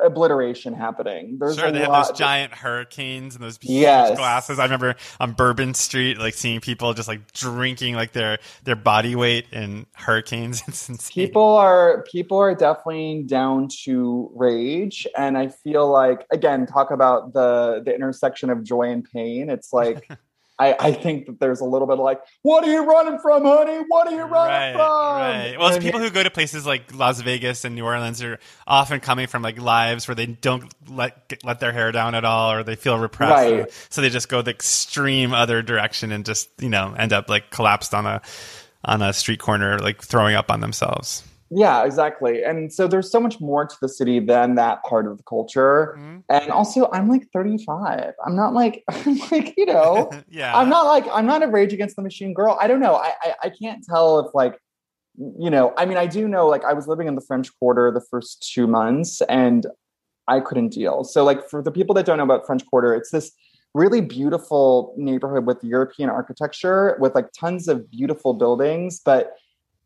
obliteration 0.03 0.75
happening. 0.75 1.39
There's 1.39 1.57
sure, 1.57 1.69
a 1.69 1.73
they 1.73 1.81
have 1.81 1.93
those 1.93 2.19
giant 2.19 2.53
hurricanes 2.53 3.35
and 3.35 3.43
those 3.45 3.59
huge 3.61 3.71
Yes. 3.81 4.17
glasses. 4.17 4.59
I 4.59 4.65
remember 4.65 4.97
on 5.19 5.33
Bourbon 5.33 5.75
Street, 5.75 6.19
like 6.19 6.35
seeing 6.35 6.61
people 6.61 6.93
just 6.95 7.09
like 7.09 7.33
drinking 7.33 7.95
like 7.95 8.13
their 8.13 8.39
their 8.65 8.77
body 8.77 9.15
weight 9.17 9.47
in 9.53 9.87
hurricanes. 9.95 10.63
It's 10.69 10.89
insane. 10.89 11.27
people 11.27 11.43
are 11.57 12.05
people 12.11 12.39
are 12.39 12.55
definitely 12.55 13.25
down 13.25 13.69
to 13.85 14.31
rage 14.35 15.07
and 15.17 15.37
i 15.37 15.49
feel 15.49 15.91
like 15.91 16.25
again 16.33 16.65
talk 16.67 16.91
about 16.91 17.33
the 17.33 17.83
the 17.85 17.95
intersection 17.95 18.51
of 18.51 18.63
joy 18.63 18.91
and 18.91 19.05
pain 19.13 19.51
it's 19.51 19.73
like 19.73 20.09
I, 20.61 20.77
I 20.79 20.93
think 20.93 21.25
that 21.27 21.41
there's 21.41 21.61
a 21.61 21.65
little 21.65 21.87
bit 21.87 21.95
of 21.95 22.05
like, 22.05 22.21
what 22.43 22.63
are 22.63 22.71
you 22.71 22.85
running 22.85 23.19
from, 23.19 23.45
honey? 23.45 23.83
What 23.89 24.07
are 24.07 24.13
you 24.13 24.25
running 24.25 24.31
right, 24.33 24.73
from? 24.75 24.81
right. 24.83 25.57
Well, 25.59 25.69
it's 25.75 25.83
people 25.83 25.99
who 26.01 26.11
go 26.11 26.23
to 26.23 26.31
places 26.31 26.67
like 26.67 26.95
Las 26.95 27.21
Vegas 27.23 27.65
and 27.65 27.75
New 27.75 27.85
Orleans 27.87 28.23
are 28.23 28.39
often 28.67 29.01
coming 29.01 29.27
from 29.27 29.43
like 29.43 29.59
lives 29.61 30.07
where 30.07 30.15
they 30.15 30.27
don't 30.27 30.65
let 30.89 31.29
get, 31.29 31.45
let 31.45 31.61
their 31.61 31.73
hair 31.73 31.93
down 31.93 32.15
at 32.15 32.25
all, 32.27 32.53
or 32.53 32.63
they 32.63 32.77
feel 32.77 32.99
repressed, 32.99 33.51
Right. 33.53 33.87
so 33.89 34.03
they 34.03 34.11
just 34.11 34.29
go 34.29 34.43
the 34.43 34.51
extreme 34.51 35.33
other 35.33 35.63
direction 35.63 36.13
and 36.13 36.25
just 36.27 36.51
you 36.61 36.69
know 36.69 36.95
end 36.97 37.13
up 37.15 37.31
like 37.31 37.51
collapsed 37.51 37.95
on 37.95 38.05
a 38.07 38.21
on 38.85 39.01
a 39.03 39.13
street 39.15 39.41
corner, 39.41 39.79
like 39.79 40.03
throwing 40.03 40.35
up 40.35 40.51
on 40.51 40.61
themselves. 40.61 41.23
Yeah, 41.51 41.85
exactly. 41.85 42.45
And 42.45 42.73
so 42.73 42.87
there's 42.87 43.11
so 43.11 43.19
much 43.19 43.41
more 43.41 43.65
to 43.67 43.77
the 43.83 43.89
city 43.89 44.21
than 44.21 44.55
that 44.55 44.85
part 44.85 45.07
of 45.07 45.17
the 45.17 45.25
culture. 45.25 45.97
Mhm. 45.99 46.23
And 46.29 46.51
also, 46.51 46.89
I'm 46.93 47.09
like 47.09 47.29
35. 47.33 48.15
I'm 48.25 48.37
not 48.37 48.55
like 48.55 48.85
I'm 48.89 49.19
like 49.31 49.55
you 49.57 49.67
know. 49.67 50.11
yeah, 50.31 50.57
I'm 50.57 50.69
not 50.69 50.83
like 50.83 51.07
I'm 51.13 51.27
not 51.27 51.43
a 51.43 51.49
Rage 51.49 51.73
Against 51.73 51.97
the 51.97 52.03
Machine 52.03 52.33
girl. 52.33 52.57
I 52.61 52.69
don't 52.69 52.81
know. 52.81 52.95
I, 52.95 53.13
I 53.23 53.35
I 53.45 53.51
can't 53.51 53.85
tell 53.85 54.21
if 54.21 54.35
like 54.35 54.59
you 55.39 55.51
know, 55.51 55.75
I 55.77 55.85
mean, 55.85 55.99
I 55.99 56.07
do 56.07 56.27
know, 56.29 56.47
like, 56.47 56.65
I 56.65 56.73
was 56.73 56.87
living 56.87 57.07
in 57.07 57.15
the 57.15 57.21
French 57.21 57.51
Quarter 57.59 57.91
the 57.91 58.01
first 58.01 58.49
two 58.55 58.67
months, 58.67 59.21
and 59.23 59.67
I 60.29 60.41
couldn't 60.41 60.69
deal. 60.69 61.05
So, 61.05 61.25
like, 61.25 61.49
for 61.49 61.63
the 61.63 61.71
people 61.71 61.95
that 61.97 62.07
don't 62.07 62.17
know 62.17 62.25
about 62.25 62.47
French 62.47 62.65
Quarter, 62.67 62.95
it's 62.95 63.11
this 63.11 63.33
really 63.75 64.01
beautiful 64.01 64.95
neighborhood 64.97 65.47
with 65.47 65.63
European 65.63 66.11
architecture, 66.11 66.97
with 67.01 67.15
like 67.15 67.27
tons 67.39 67.69
of 67.69 67.91
beautiful 67.91 68.35
buildings, 68.35 69.01
but 69.05 69.33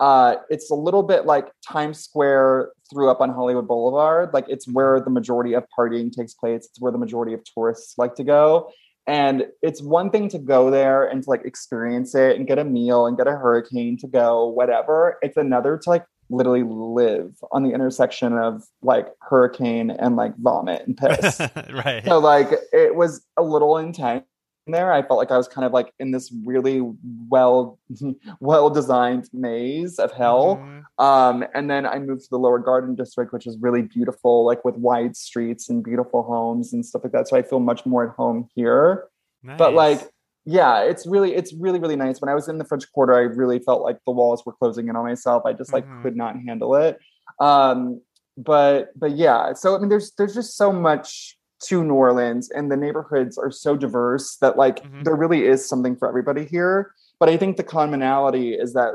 uh, 0.00 0.36
it's 0.50 0.70
a 0.70 0.74
little 0.74 1.02
bit 1.02 1.24
like 1.24 1.48
Times 1.66 2.00
Square 2.00 2.72
threw 2.90 3.10
up 3.10 3.20
on 3.20 3.30
Hollywood 3.30 3.68
Boulevard. 3.68 4.30
Like 4.32 4.46
it's 4.48 4.66
where 4.68 5.00
the 5.00 5.10
majority 5.10 5.54
of 5.54 5.64
partying 5.76 6.12
takes 6.12 6.34
place. 6.34 6.66
It's 6.66 6.80
where 6.80 6.92
the 6.92 6.98
majority 6.98 7.32
of 7.32 7.42
tourists 7.44 7.96
like 7.96 8.14
to 8.16 8.24
go. 8.24 8.70
And 9.06 9.46
it's 9.62 9.82
one 9.82 10.10
thing 10.10 10.28
to 10.30 10.38
go 10.38 10.70
there 10.70 11.04
and 11.04 11.22
to 11.22 11.30
like 11.30 11.44
experience 11.44 12.14
it 12.14 12.36
and 12.36 12.46
get 12.46 12.58
a 12.58 12.64
meal 12.64 13.06
and 13.06 13.16
get 13.16 13.26
a 13.26 13.32
hurricane 13.32 13.98
to 13.98 14.08
go, 14.08 14.46
whatever. 14.46 15.18
It's 15.22 15.36
another 15.36 15.78
to 15.78 15.90
like 15.90 16.06
literally 16.30 16.62
live 16.62 17.36
on 17.52 17.62
the 17.62 17.70
intersection 17.70 18.32
of 18.32 18.62
like 18.82 19.08
hurricane 19.20 19.90
and 19.90 20.16
like 20.16 20.34
vomit 20.38 20.86
and 20.86 20.96
piss. 20.96 21.38
right. 21.72 22.02
So 22.04 22.18
like 22.18 22.48
it 22.72 22.96
was 22.96 23.24
a 23.36 23.42
little 23.42 23.76
intense 23.76 24.24
there. 24.72 24.92
I 24.92 25.02
felt 25.02 25.18
like 25.18 25.30
I 25.30 25.36
was 25.36 25.48
kind 25.48 25.64
of 25.64 25.72
like 25.72 25.92
in 25.98 26.10
this 26.10 26.32
really 26.44 26.80
well 27.28 27.78
well 28.40 28.70
designed 28.70 29.28
maze 29.32 29.98
of 29.98 30.12
hell. 30.12 30.56
Mm-hmm. 30.56 31.04
Um, 31.04 31.44
and 31.54 31.70
then 31.70 31.86
I 31.86 31.98
moved 31.98 32.22
to 32.22 32.30
the 32.30 32.38
lower 32.38 32.58
garden 32.58 32.94
district, 32.94 33.32
which 33.32 33.46
is 33.46 33.58
really 33.60 33.82
beautiful, 33.82 34.44
like 34.44 34.64
with 34.64 34.76
wide 34.76 35.16
streets 35.16 35.68
and 35.68 35.82
beautiful 35.82 36.22
homes 36.22 36.72
and 36.72 36.84
stuff 36.84 37.02
like 37.04 37.12
that. 37.12 37.28
So 37.28 37.36
I 37.36 37.42
feel 37.42 37.60
much 37.60 37.84
more 37.84 38.08
at 38.08 38.16
home 38.16 38.48
here. 38.54 39.08
Nice. 39.42 39.58
But 39.58 39.74
like 39.74 40.10
yeah, 40.46 40.82
it's 40.82 41.06
really, 41.06 41.34
it's 41.34 41.54
really, 41.54 41.78
really 41.78 41.96
nice. 41.96 42.20
When 42.20 42.28
I 42.28 42.34
was 42.34 42.48
in 42.48 42.58
the 42.58 42.64
French 42.64 42.90
Quarter, 42.92 43.14
I 43.14 43.20
really 43.20 43.60
felt 43.60 43.82
like 43.82 43.98
the 44.04 44.12
walls 44.12 44.44
were 44.44 44.52
closing 44.52 44.88
in 44.88 44.96
on 44.96 45.04
myself. 45.04 45.44
I 45.46 45.54
just 45.54 45.72
like 45.72 45.86
mm-hmm. 45.86 46.02
could 46.02 46.16
not 46.16 46.36
handle 46.36 46.74
it. 46.76 46.98
Um, 47.40 48.02
but 48.36 48.90
but 48.98 49.12
yeah, 49.12 49.54
so 49.54 49.74
I 49.74 49.78
mean, 49.78 49.88
there's 49.88 50.12
there's 50.18 50.34
just 50.34 50.56
so 50.56 50.72
much 50.72 51.38
to 51.68 51.84
New 51.84 51.94
Orleans, 51.94 52.50
and 52.50 52.70
the 52.70 52.76
neighborhoods 52.76 53.38
are 53.38 53.50
so 53.50 53.76
diverse 53.76 54.36
that 54.36 54.56
like 54.56 54.82
mm-hmm. 54.82 55.02
there 55.02 55.16
really 55.16 55.46
is 55.46 55.66
something 55.68 55.96
for 55.96 56.08
everybody 56.08 56.44
here. 56.44 56.92
But 57.18 57.28
I 57.28 57.36
think 57.36 57.56
the 57.56 57.62
commonality 57.62 58.54
is 58.54 58.72
that 58.74 58.94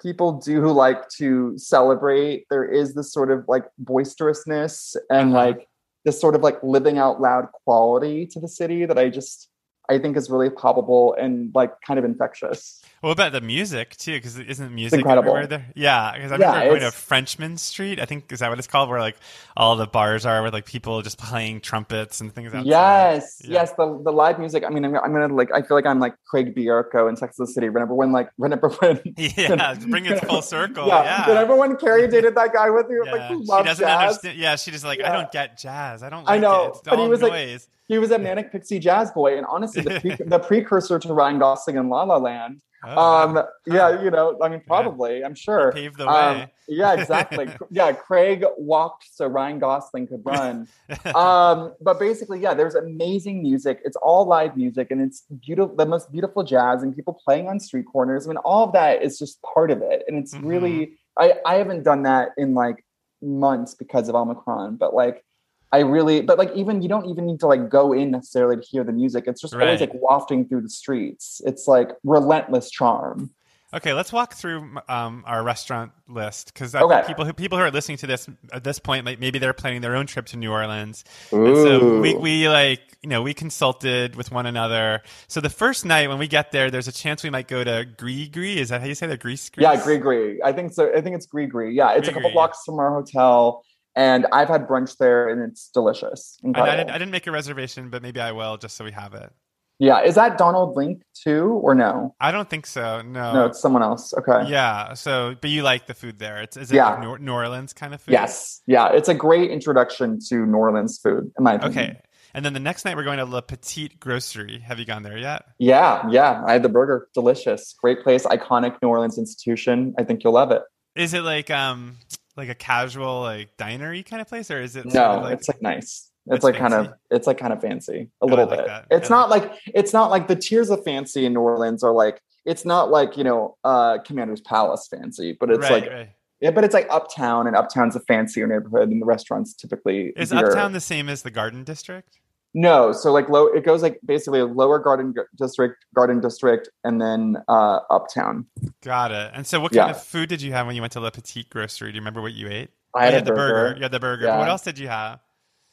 people 0.00 0.40
do 0.40 0.68
like 0.68 1.08
to 1.10 1.56
celebrate. 1.58 2.46
There 2.50 2.64
is 2.64 2.94
this 2.94 3.12
sort 3.12 3.30
of 3.30 3.44
like 3.48 3.64
boisterousness 3.78 4.96
and 5.10 5.30
uh-huh. 5.30 5.46
like 5.46 5.68
this 6.04 6.20
sort 6.20 6.34
of 6.34 6.42
like 6.42 6.62
living 6.62 6.98
out 6.98 7.20
loud 7.20 7.50
quality 7.64 8.26
to 8.26 8.40
the 8.40 8.48
city 8.48 8.86
that 8.86 8.98
I 8.98 9.08
just 9.08 9.50
I 9.88 9.98
think 9.98 10.16
is 10.16 10.28
really 10.28 10.50
palpable 10.50 11.14
and 11.14 11.50
like 11.54 11.80
kind 11.80 11.98
of 11.98 12.04
infectious. 12.04 12.82
What 13.00 13.12
about 13.12 13.30
the 13.30 13.40
music 13.40 13.96
too? 13.96 14.14
Because 14.14 14.38
isn't 14.38 14.74
music 14.74 15.06
everywhere 15.06 15.46
there? 15.46 15.66
Yeah, 15.76 16.12
because 16.14 16.32
I 16.32 16.34
remember 16.34 16.58
yeah, 16.58 16.68
going 16.68 16.80
to 16.80 16.90
Frenchmen 16.90 17.56
Street. 17.56 18.00
I 18.00 18.06
think 18.06 18.32
is 18.32 18.40
that 18.40 18.48
what 18.48 18.58
it's 18.58 18.66
called, 18.66 18.88
where 18.88 18.98
like 18.98 19.16
all 19.56 19.76
the 19.76 19.86
bars 19.86 20.26
are 20.26 20.42
with 20.42 20.52
like 20.52 20.66
people 20.66 21.00
just 21.02 21.16
playing 21.16 21.60
trumpets 21.60 22.20
and 22.20 22.34
things. 22.34 22.52
Outside. 22.52 22.66
Yes, 22.66 23.40
yeah. 23.44 23.52
yes, 23.52 23.72
the 23.74 24.00
the 24.02 24.10
live 24.10 24.40
music. 24.40 24.64
I 24.64 24.70
mean, 24.70 24.84
I'm, 24.84 24.96
I'm, 24.96 25.12
gonna 25.12 25.32
like. 25.32 25.52
I 25.52 25.62
feel 25.62 25.76
like 25.76 25.86
I'm 25.86 26.00
like 26.00 26.16
Craig 26.26 26.56
Bierko 26.56 27.08
in 27.08 27.16
Sex 27.16 27.36
the 27.36 27.46
City. 27.46 27.68
Remember 27.68 27.94
when 27.94 28.10
like 28.10 28.30
remember 28.36 28.68
when? 28.80 29.00
Yeah, 29.16 29.74
bring 29.88 30.06
it 30.06 30.24
full 30.26 30.42
circle. 30.42 30.88
Yeah, 30.88 31.04
yeah. 31.04 31.28
remember 31.28 31.54
when 31.54 31.76
Carrie 31.76 32.08
dated 32.08 32.34
that 32.34 32.52
guy 32.52 32.68
with 32.70 32.86
you? 32.90 33.04
Yeah. 33.06 33.12
Like, 33.12 33.30
who 33.30 33.44
loves 33.44 33.62
she 33.62 33.68
doesn't 33.68 33.86
jazz? 33.86 34.00
understand. 34.00 34.38
Yeah, 34.38 34.56
she 34.56 34.70
just 34.72 34.84
like 34.84 34.98
yeah. 34.98 35.10
I 35.10 35.12
don't 35.14 35.30
get 35.30 35.56
jazz. 35.56 36.02
I 36.02 36.10
don't. 36.10 36.24
Like 36.24 36.38
I 36.38 36.38
know, 36.38 36.72
it. 36.74 36.78
but 36.84 36.98
he 36.98 37.08
was 37.08 37.20
noise. 37.20 37.30
like 37.30 37.77
he 37.88 37.98
was 37.98 38.10
a 38.10 38.18
manic 38.18 38.52
pixie 38.52 38.78
jazz 38.78 39.10
boy, 39.10 39.36
and 39.36 39.46
honestly, 39.46 39.82
the, 39.82 39.98
pre- 39.98 40.26
the 40.26 40.38
precursor 40.38 40.98
to 40.98 41.12
Ryan 41.12 41.38
Gosling 41.38 41.76
in 41.76 41.88
La 41.88 42.02
La 42.04 42.18
Land. 42.18 42.60
Oh, 42.84 43.22
um, 43.24 43.42
yeah, 43.66 44.02
you 44.02 44.10
know, 44.10 44.38
I 44.40 44.48
mean, 44.48 44.62
probably, 44.64 45.20
yeah. 45.20 45.26
I'm 45.26 45.34
sure. 45.34 45.72
Paved 45.72 45.96
the 45.96 46.06
way. 46.06 46.12
Um, 46.12 46.46
yeah, 46.68 46.92
exactly. 47.00 47.48
yeah, 47.70 47.90
Craig 47.92 48.44
walked 48.56 49.08
so 49.12 49.26
Ryan 49.26 49.58
Gosling 49.58 50.06
could 50.06 50.24
run. 50.24 50.68
um, 51.14 51.74
but 51.80 51.98
basically, 51.98 52.40
yeah, 52.40 52.54
there's 52.54 52.76
amazing 52.76 53.42
music. 53.42 53.80
It's 53.84 53.96
all 53.96 54.26
live 54.26 54.56
music, 54.56 54.90
and 54.90 55.00
it's 55.00 55.22
beautiful, 55.44 55.74
the 55.74 55.86
most 55.86 56.12
beautiful 56.12 56.44
jazz, 56.44 56.82
and 56.82 56.94
people 56.94 57.18
playing 57.24 57.48
on 57.48 57.58
street 57.58 57.86
corners. 57.90 58.26
I 58.26 58.28
mean, 58.28 58.36
all 58.38 58.64
of 58.64 58.72
that 58.74 59.02
is 59.02 59.18
just 59.18 59.42
part 59.42 59.70
of 59.70 59.82
it, 59.82 60.04
and 60.06 60.18
it's 60.18 60.34
mm-hmm. 60.34 60.46
really. 60.46 60.92
I 61.18 61.34
I 61.44 61.54
haven't 61.54 61.82
done 61.82 62.04
that 62.04 62.30
in 62.36 62.54
like 62.54 62.84
months 63.20 63.74
because 63.74 64.08
of 64.08 64.14
Omicron, 64.14 64.76
but 64.76 64.94
like 64.94 65.24
I 65.70 65.80
really, 65.80 66.22
but 66.22 66.38
like 66.38 66.52
even 66.54 66.80
you 66.82 66.88
don't 66.88 67.06
even 67.06 67.26
need 67.26 67.40
to 67.40 67.46
like 67.46 67.68
go 67.68 67.92
in 67.92 68.10
necessarily 68.10 68.56
to 68.56 68.62
hear 68.62 68.84
the 68.84 68.92
music. 68.92 69.24
It's 69.26 69.40
just 69.40 69.54
right. 69.54 69.64
always 69.64 69.80
like 69.80 69.92
wafting 69.94 70.48
through 70.48 70.62
the 70.62 70.70
streets. 70.70 71.42
It's 71.44 71.68
like 71.68 71.90
relentless 72.04 72.70
charm. 72.70 73.30
Okay, 73.74 73.92
let's 73.92 74.10
walk 74.14 74.32
through 74.32 74.78
um, 74.88 75.24
our 75.26 75.42
restaurant 75.42 75.92
list 76.08 76.54
because 76.54 76.74
okay. 76.74 77.02
people 77.06 77.26
who 77.26 77.34
people 77.34 77.58
who 77.58 77.64
are 77.64 77.70
listening 77.70 77.98
to 77.98 78.06
this 78.06 78.26
at 78.50 78.64
this 78.64 78.78
point, 78.78 79.04
like 79.04 79.20
maybe 79.20 79.38
they're 79.38 79.52
planning 79.52 79.82
their 79.82 79.94
own 79.94 80.06
trip 80.06 80.24
to 80.26 80.38
New 80.38 80.50
Orleans, 80.50 81.04
and 81.30 81.54
so 81.54 82.00
we 82.00 82.14
we 82.14 82.48
like 82.48 82.80
you 83.02 83.10
know 83.10 83.20
we 83.20 83.34
consulted 83.34 84.16
with 84.16 84.32
one 84.32 84.46
another. 84.46 85.02
So 85.26 85.42
the 85.42 85.50
first 85.50 85.84
night 85.84 86.08
when 86.08 86.16
we 86.16 86.28
get 86.28 86.50
there, 86.50 86.70
there's 86.70 86.88
a 86.88 86.92
chance 86.92 87.22
we 87.22 87.28
might 87.28 87.46
go 87.46 87.62
to 87.62 87.84
Gris. 87.84 88.56
Is 88.56 88.70
that 88.70 88.80
how 88.80 88.86
you 88.86 88.94
say 88.94 89.06
that? 89.06 89.20
Gris 89.20 89.50
Gris? 89.50 89.62
Yeah, 89.62 89.76
Gris. 89.98 90.40
I 90.42 90.52
think 90.52 90.72
so. 90.72 90.90
I 90.96 91.02
think 91.02 91.16
it's 91.16 91.26
Gris. 91.26 91.74
Yeah, 91.74 91.90
it's 91.90 92.08
Gris, 92.08 92.08
a 92.08 92.12
couple 92.14 92.30
blocks 92.30 92.62
from 92.64 92.78
our 92.78 92.90
hotel 92.90 93.62
and 93.98 94.26
I've 94.32 94.48
had 94.48 94.68
brunch 94.68 94.96
there, 94.98 95.28
and 95.28 95.42
it's 95.42 95.70
delicious. 95.70 96.38
I, 96.44 96.48
I, 96.60 96.76
didn't, 96.76 96.90
I, 96.90 96.98
didn't, 96.98 97.10
make 97.10 97.26
a 97.26 97.32
reservation, 97.32 97.90
but 97.90 98.00
maybe 98.00 98.20
I 98.20 98.30
will, 98.30 98.56
just 98.56 98.76
so 98.76 98.84
we 98.84 98.92
have 98.92 99.12
it. 99.12 99.32
Yeah, 99.80 100.02
is 100.02 100.14
that 100.14 100.38
Donald 100.38 100.76
Link 100.76 101.02
too, 101.14 101.60
or 101.62 101.74
no? 101.74 102.14
I 102.20 102.30
don't 102.30 102.48
think 102.48 102.66
so. 102.66 103.02
No, 103.02 103.32
no, 103.32 103.46
it's 103.46 103.60
someone 103.60 103.82
else. 103.82 104.14
Okay. 104.14 104.48
Yeah. 104.48 104.94
So, 104.94 105.34
but 105.40 105.50
you 105.50 105.62
like 105.62 105.86
the 105.86 105.94
food 105.94 106.18
there? 106.20 106.40
It's 106.42 106.56
is 106.56 106.70
it 106.70 106.76
yeah. 106.76 106.94
like 106.94 107.20
New 107.20 107.32
Orleans 107.32 107.72
kind 107.72 107.92
of 107.92 108.00
food? 108.00 108.12
Yes. 108.12 108.60
Yeah, 108.66 108.92
it's 108.92 109.08
a 109.08 109.14
great 109.14 109.50
introduction 109.50 110.18
to 110.28 110.46
New 110.46 110.56
Orleans 110.56 110.98
food, 111.00 111.30
in 111.36 111.44
my 111.44 111.54
opinion. 111.54 111.90
Okay. 111.90 112.00
And 112.34 112.44
then 112.44 112.54
the 112.54 112.60
next 112.60 112.84
night 112.84 112.96
we're 112.96 113.04
going 113.04 113.18
to 113.18 113.24
La 113.24 113.40
Petite 113.40 113.98
Grocery. 113.98 114.60
Have 114.60 114.78
you 114.78 114.84
gone 114.84 115.02
there 115.02 115.18
yet? 115.18 115.44
Yeah, 115.58 116.08
yeah. 116.08 116.42
I 116.46 116.52
had 116.52 116.62
the 116.62 116.68
burger. 116.68 117.08
Delicious. 117.14 117.74
Great 117.80 118.02
place. 118.02 118.24
Iconic 118.26 118.76
New 118.82 118.88
Orleans 118.88 119.18
institution. 119.18 119.94
I 119.98 120.04
think 120.04 120.24
you'll 120.24 120.34
love 120.34 120.50
it. 120.50 120.62
Is 120.94 121.14
it 121.14 121.22
like 121.22 121.50
um 121.50 121.98
like 122.38 122.48
a 122.48 122.54
casual 122.54 123.20
like 123.20 123.54
dinery 123.58 124.02
kind 124.02 124.22
of 124.22 124.28
place, 124.28 124.50
or 124.50 124.60
is 124.62 124.76
it? 124.76 124.86
No, 124.86 125.20
like, 125.20 125.34
it's 125.34 125.48
like 125.48 125.60
nice. 125.60 126.10
It's, 126.26 126.36
it's 126.36 126.44
like 126.44 126.56
fancy? 126.56 126.74
kind 126.74 126.86
of 126.86 126.94
it's 127.10 127.26
like 127.26 127.36
kind 127.36 127.52
of 127.52 127.60
fancy 127.60 128.10
a 128.22 128.24
oh, 128.24 128.26
little 128.26 128.46
like 128.46 128.58
bit. 128.60 128.66
That. 128.66 128.86
It's 128.90 129.10
not 129.10 129.28
like 129.28 129.52
it's 129.66 129.92
not 129.92 130.10
like 130.10 130.28
the 130.28 130.36
tiers 130.36 130.70
of 130.70 130.82
fancy 130.84 131.26
in 131.26 131.34
New 131.34 131.40
Orleans 131.40 131.82
are 131.82 131.92
like 131.92 132.22
it's 132.46 132.64
not 132.64 132.90
like 132.90 133.16
you 133.16 133.24
know 133.24 133.56
uh 133.64 133.98
Commander's 133.98 134.40
Palace 134.40 134.88
fancy, 134.90 135.36
but 135.38 135.50
it's 135.50 135.68
right, 135.68 135.82
like 135.82 135.90
right. 135.90 136.10
yeah, 136.40 136.52
but 136.52 136.64
it's 136.64 136.74
like 136.74 136.86
uptown, 136.90 137.46
and 137.46 137.56
uptown's 137.56 137.96
a 137.96 138.00
fancier 138.00 138.46
neighborhood, 138.46 138.88
and 138.88 139.02
the 139.02 139.06
restaurants 139.06 139.52
typically 139.52 140.12
is 140.16 140.32
uptown 140.32 140.72
the 140.72 140.80
same 140.80 141.08
as 141.08 141.22
the 141.22 141.30
Garden 141.30 141.64
District. 141.64 142.18
No, 142.58 142.90
so 142.90 143.12
like 143.12 143.28
low, 143.28 143.46
it 143.46 143.64
goes 143.64 143.82
like 143.82 144.00
basically 144.04 144.40
a 144.40 144.44
lower 144.44 144.80
garden 144.80 145.14
district, 145.36 145.86
garden 145.94 146.20
district, 146.20 146.68
and 146.82 147.00
then 147.00 147.36
uh, 147.46 147.78
uptown. 147.88 148.46
Got 148.82 149.12
it. 149.12 149.30
And 149.32 149.46
so, 149.46 149.60
what 149.60 149.70
kind 149.70 149.88
yeah. 149.88 149.94
of 149.94 150.02
food 150.02 150.28
did 150.28 150.42
you 150.42 150.50
have 150.50 150.66
when 150.66 150.74
you 150.74 150.80
went 150.80 150.92
to 150.94 151.00
La 151.00 151.10
Petite 151.10 151.48
Grocery? 151.50 151.92
Do 151.92 151.94
you 151.94 152.00
remember 152.00 152.20
what 152.20 152.32
you 152.32 152.48
ate? 152.48 152.70
I 152.96 153.04
had, 153.04 153.14
had 153.14 153.24
the 153.26 153.30
burger. 153.30 153.54
burger. 153.54 153.76
You 153.76 153.82
had 153.82 153.92
the 153.92 154.00
burger. 154.00 154.24
Yeah. 154.24 154.38
What 154.38 154.48
else 154.48 154.62
did 154.62 154.76
you 154.76 154.88
have? 154.88 155.20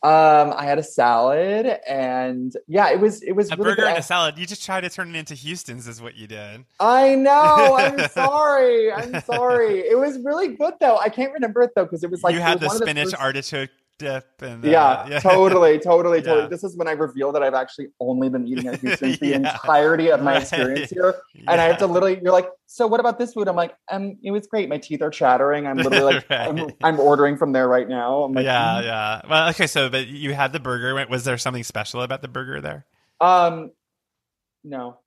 Um, 0.04 0.54
I 0.56 0.66
had 0.66 0.78
a 0.78 0.84
salad, 0.84 1.80
and 1.88 2.56
yeah, 2.68 2.92
it 2.92 3.00
was 3.00 3.24
it 3.24 3.32
was 3.32 3.50
a 3.50 3.56
really 3.56 3.72
burger 3.72 3.82
good. 3.82 3.88
and 3.88 3.98
a 3.98 4.04
salad. 4.04 4.38
You 4.38 4.46
just 4.46 4.64
tried 4.64 4.82
to 4.82 4.90
turn 4.92 5.10
it 5.10 5.18
into 5.18 5.34
Houston's, 5.34 5.88
is 5.88 6.00
what 6.00 6.16
you 6.16 6.28
did. 6.28 6.66
I 6.80 7.16
know. 7.16 7.78
I'm 7.80 7.98
sorry. 8.10 8.94
I'm 8.94 9.22
sorry. 9.22 9.80
It 9.80 9.98
was 9.98 10.20
really 10.24 10.50
good 10.50 10.76
though. 10.80 10.98
I 10.98 11.10
can't 11.10 11.34
remember 11.34 11.64
it 11.64 11.72
though 11.76 11.86
because 11.86 12.04
it 12.04 12.12
was 12.12 12.22
like 12.22 12.36
you 12.36 12.42
had 12.42 12.60
the 12.60 12.70
spinach 12.70 13.06
first... 13.06 13.16
artichoke 13.16 13.72
dip 13.98 14.42
and 14.42 14.66
uh, 14.66 14.68
yeah, 14.68 15.08
yeah, 15.08 15.20
totally 15.20 15.80
totally 15.84 16.22
totally. 16.22 16.44
Yeah. 16.44 16.48
this 16.48 16.64
is 16.64 16.76
when 16.76 16.88
i 16.88 16.92
reveal 16.92 17.32
that 17.32 17.42
i've 17.42 17.54
actually 17.54 17.88
only 18.00 18.30
been 18.30 18.48
eating 18.48 18.68
at 18.68 18.80
houston's 18.82 19.20
the 19.20 19.34
entirety 19.42 20.10
of 20.10 20.22
my 20.22 20.38
experience 20.38 20.90
here. 20.90 21.16
And 21.48 21.62
i 21.62 21.66
have 21.66 21.78
to 21.80 21.88
literally 21.88 22.20
you're 22.22 22.32
like 22.32 22.50
so 22.68 22.88
what 22.88 23.00
about 23.00 23.20
this 23.20 23.34
food? 23.34 23.48
I'm 23.48 23.56
like 23.56 23.76
um 23.92 24.18
it 24.24 24.32
was 24.32 24.48
great. 24.48 24.68
My 24.68 24.78
teeth 24.78 25.02
are 25.02 25.12
chattering. 25.12 25.68
I'm 25.68 25.78
literally 25.78 26.16
like 26.16 26.30
right. 26.30 26.48
I'm, 26.50 26.72
I'm, 26.84 27.00
ordering 27.00 27.38
from 27.38 27.52
there 27.52 27.68
right 27.68 27.88
now. 27.88 28.24
I'm 28.24 28.34
like, 28.34 28.44
yeah 28.44 28.82
mm. 28.82 28.84
yeah. 28.84 29.22
Well 29.30 29.50
okay 29.50 29.68
so 29.68 29.90
but 29.90 30.08
you 30.08 30.34
had 30.34 30.52
the 30.52 30.60
burger. 30.60 31.06
Was 31.08 31.24
there 31.24 31.38
something 31.38 31.64
special 31.64 32.02
about 32.02 32.22
the 32.22 32.28
burger 32.28 32.62
there? 32.62 32.86
Um 33.22 33.72
no. 34.64 34.98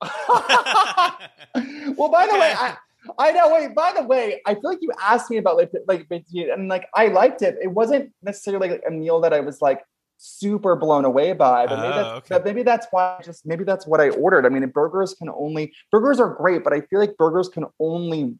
Well 1.96 2.10
by 2.10 2.26
the 2.26 2.38
way 2.38 2.54
I, 2.56 2.76
I 3.18 3.32
know. 3.32 3.52
Wait. 3.52 3.74
By 3.74 3.92
the 3.96 4.02
way, 4.02 4.40
I 4.46 4.54
feel 4.54 4.70
like 4.70 4.78
you 4.80 4.90
asked 5.00 5.30
me 5.30 5.36
about 5.36 5.56
like 5.56 5.72
like 5.86 6.06
and 6.10 6.68
like 6.68 6.86
I 6.94 7.08
liked 7.08 7.42
it. 7.42 7.56
It 7.62 7.68
wasn't 7.68 8.12
necessarily 8.22 8.70
like 8.70 8.82
a 8.86 8.90
meal 8.90 9.20
that 9.20 9.32
I 9.32 9.40
was 9.40 9.60
like 9.62 9.82
super 10.18 10.74
blown 10.76 11.04
away 11.04 11.32
by, 11.32 11.66
but 11.66 11.76
maybe, 11.76 11.92
oh, 11.92 11.96
that's, 11.96 12.08
okay. 12.08 12.26
but 12.30 12.44
maybe 12.44 12.62
that's 12.62 12.86
why 12.90 13.16
I 13.18 13.22
just 13.22 13.46
maybe 13.46 13.64
that's 13.64 13.86
what 13.86 14.00
I 14.00 14.10
ordered. 14.10 14.46
I 14.46 14.48
mean, 14.48 14.66
burgers 14.68 15.14
can 15.14 15.28
only 15.30 15.72
burgers 15.90 16.20
are 16.20 16.34
great, 16.34 16.64
but 16.64 16.72
I 16.72 16.80
feel 16.82 16.98
like 16.98 17.16
burgers 17.16 17.48
can 17.48 17.66
only 17.78 18.34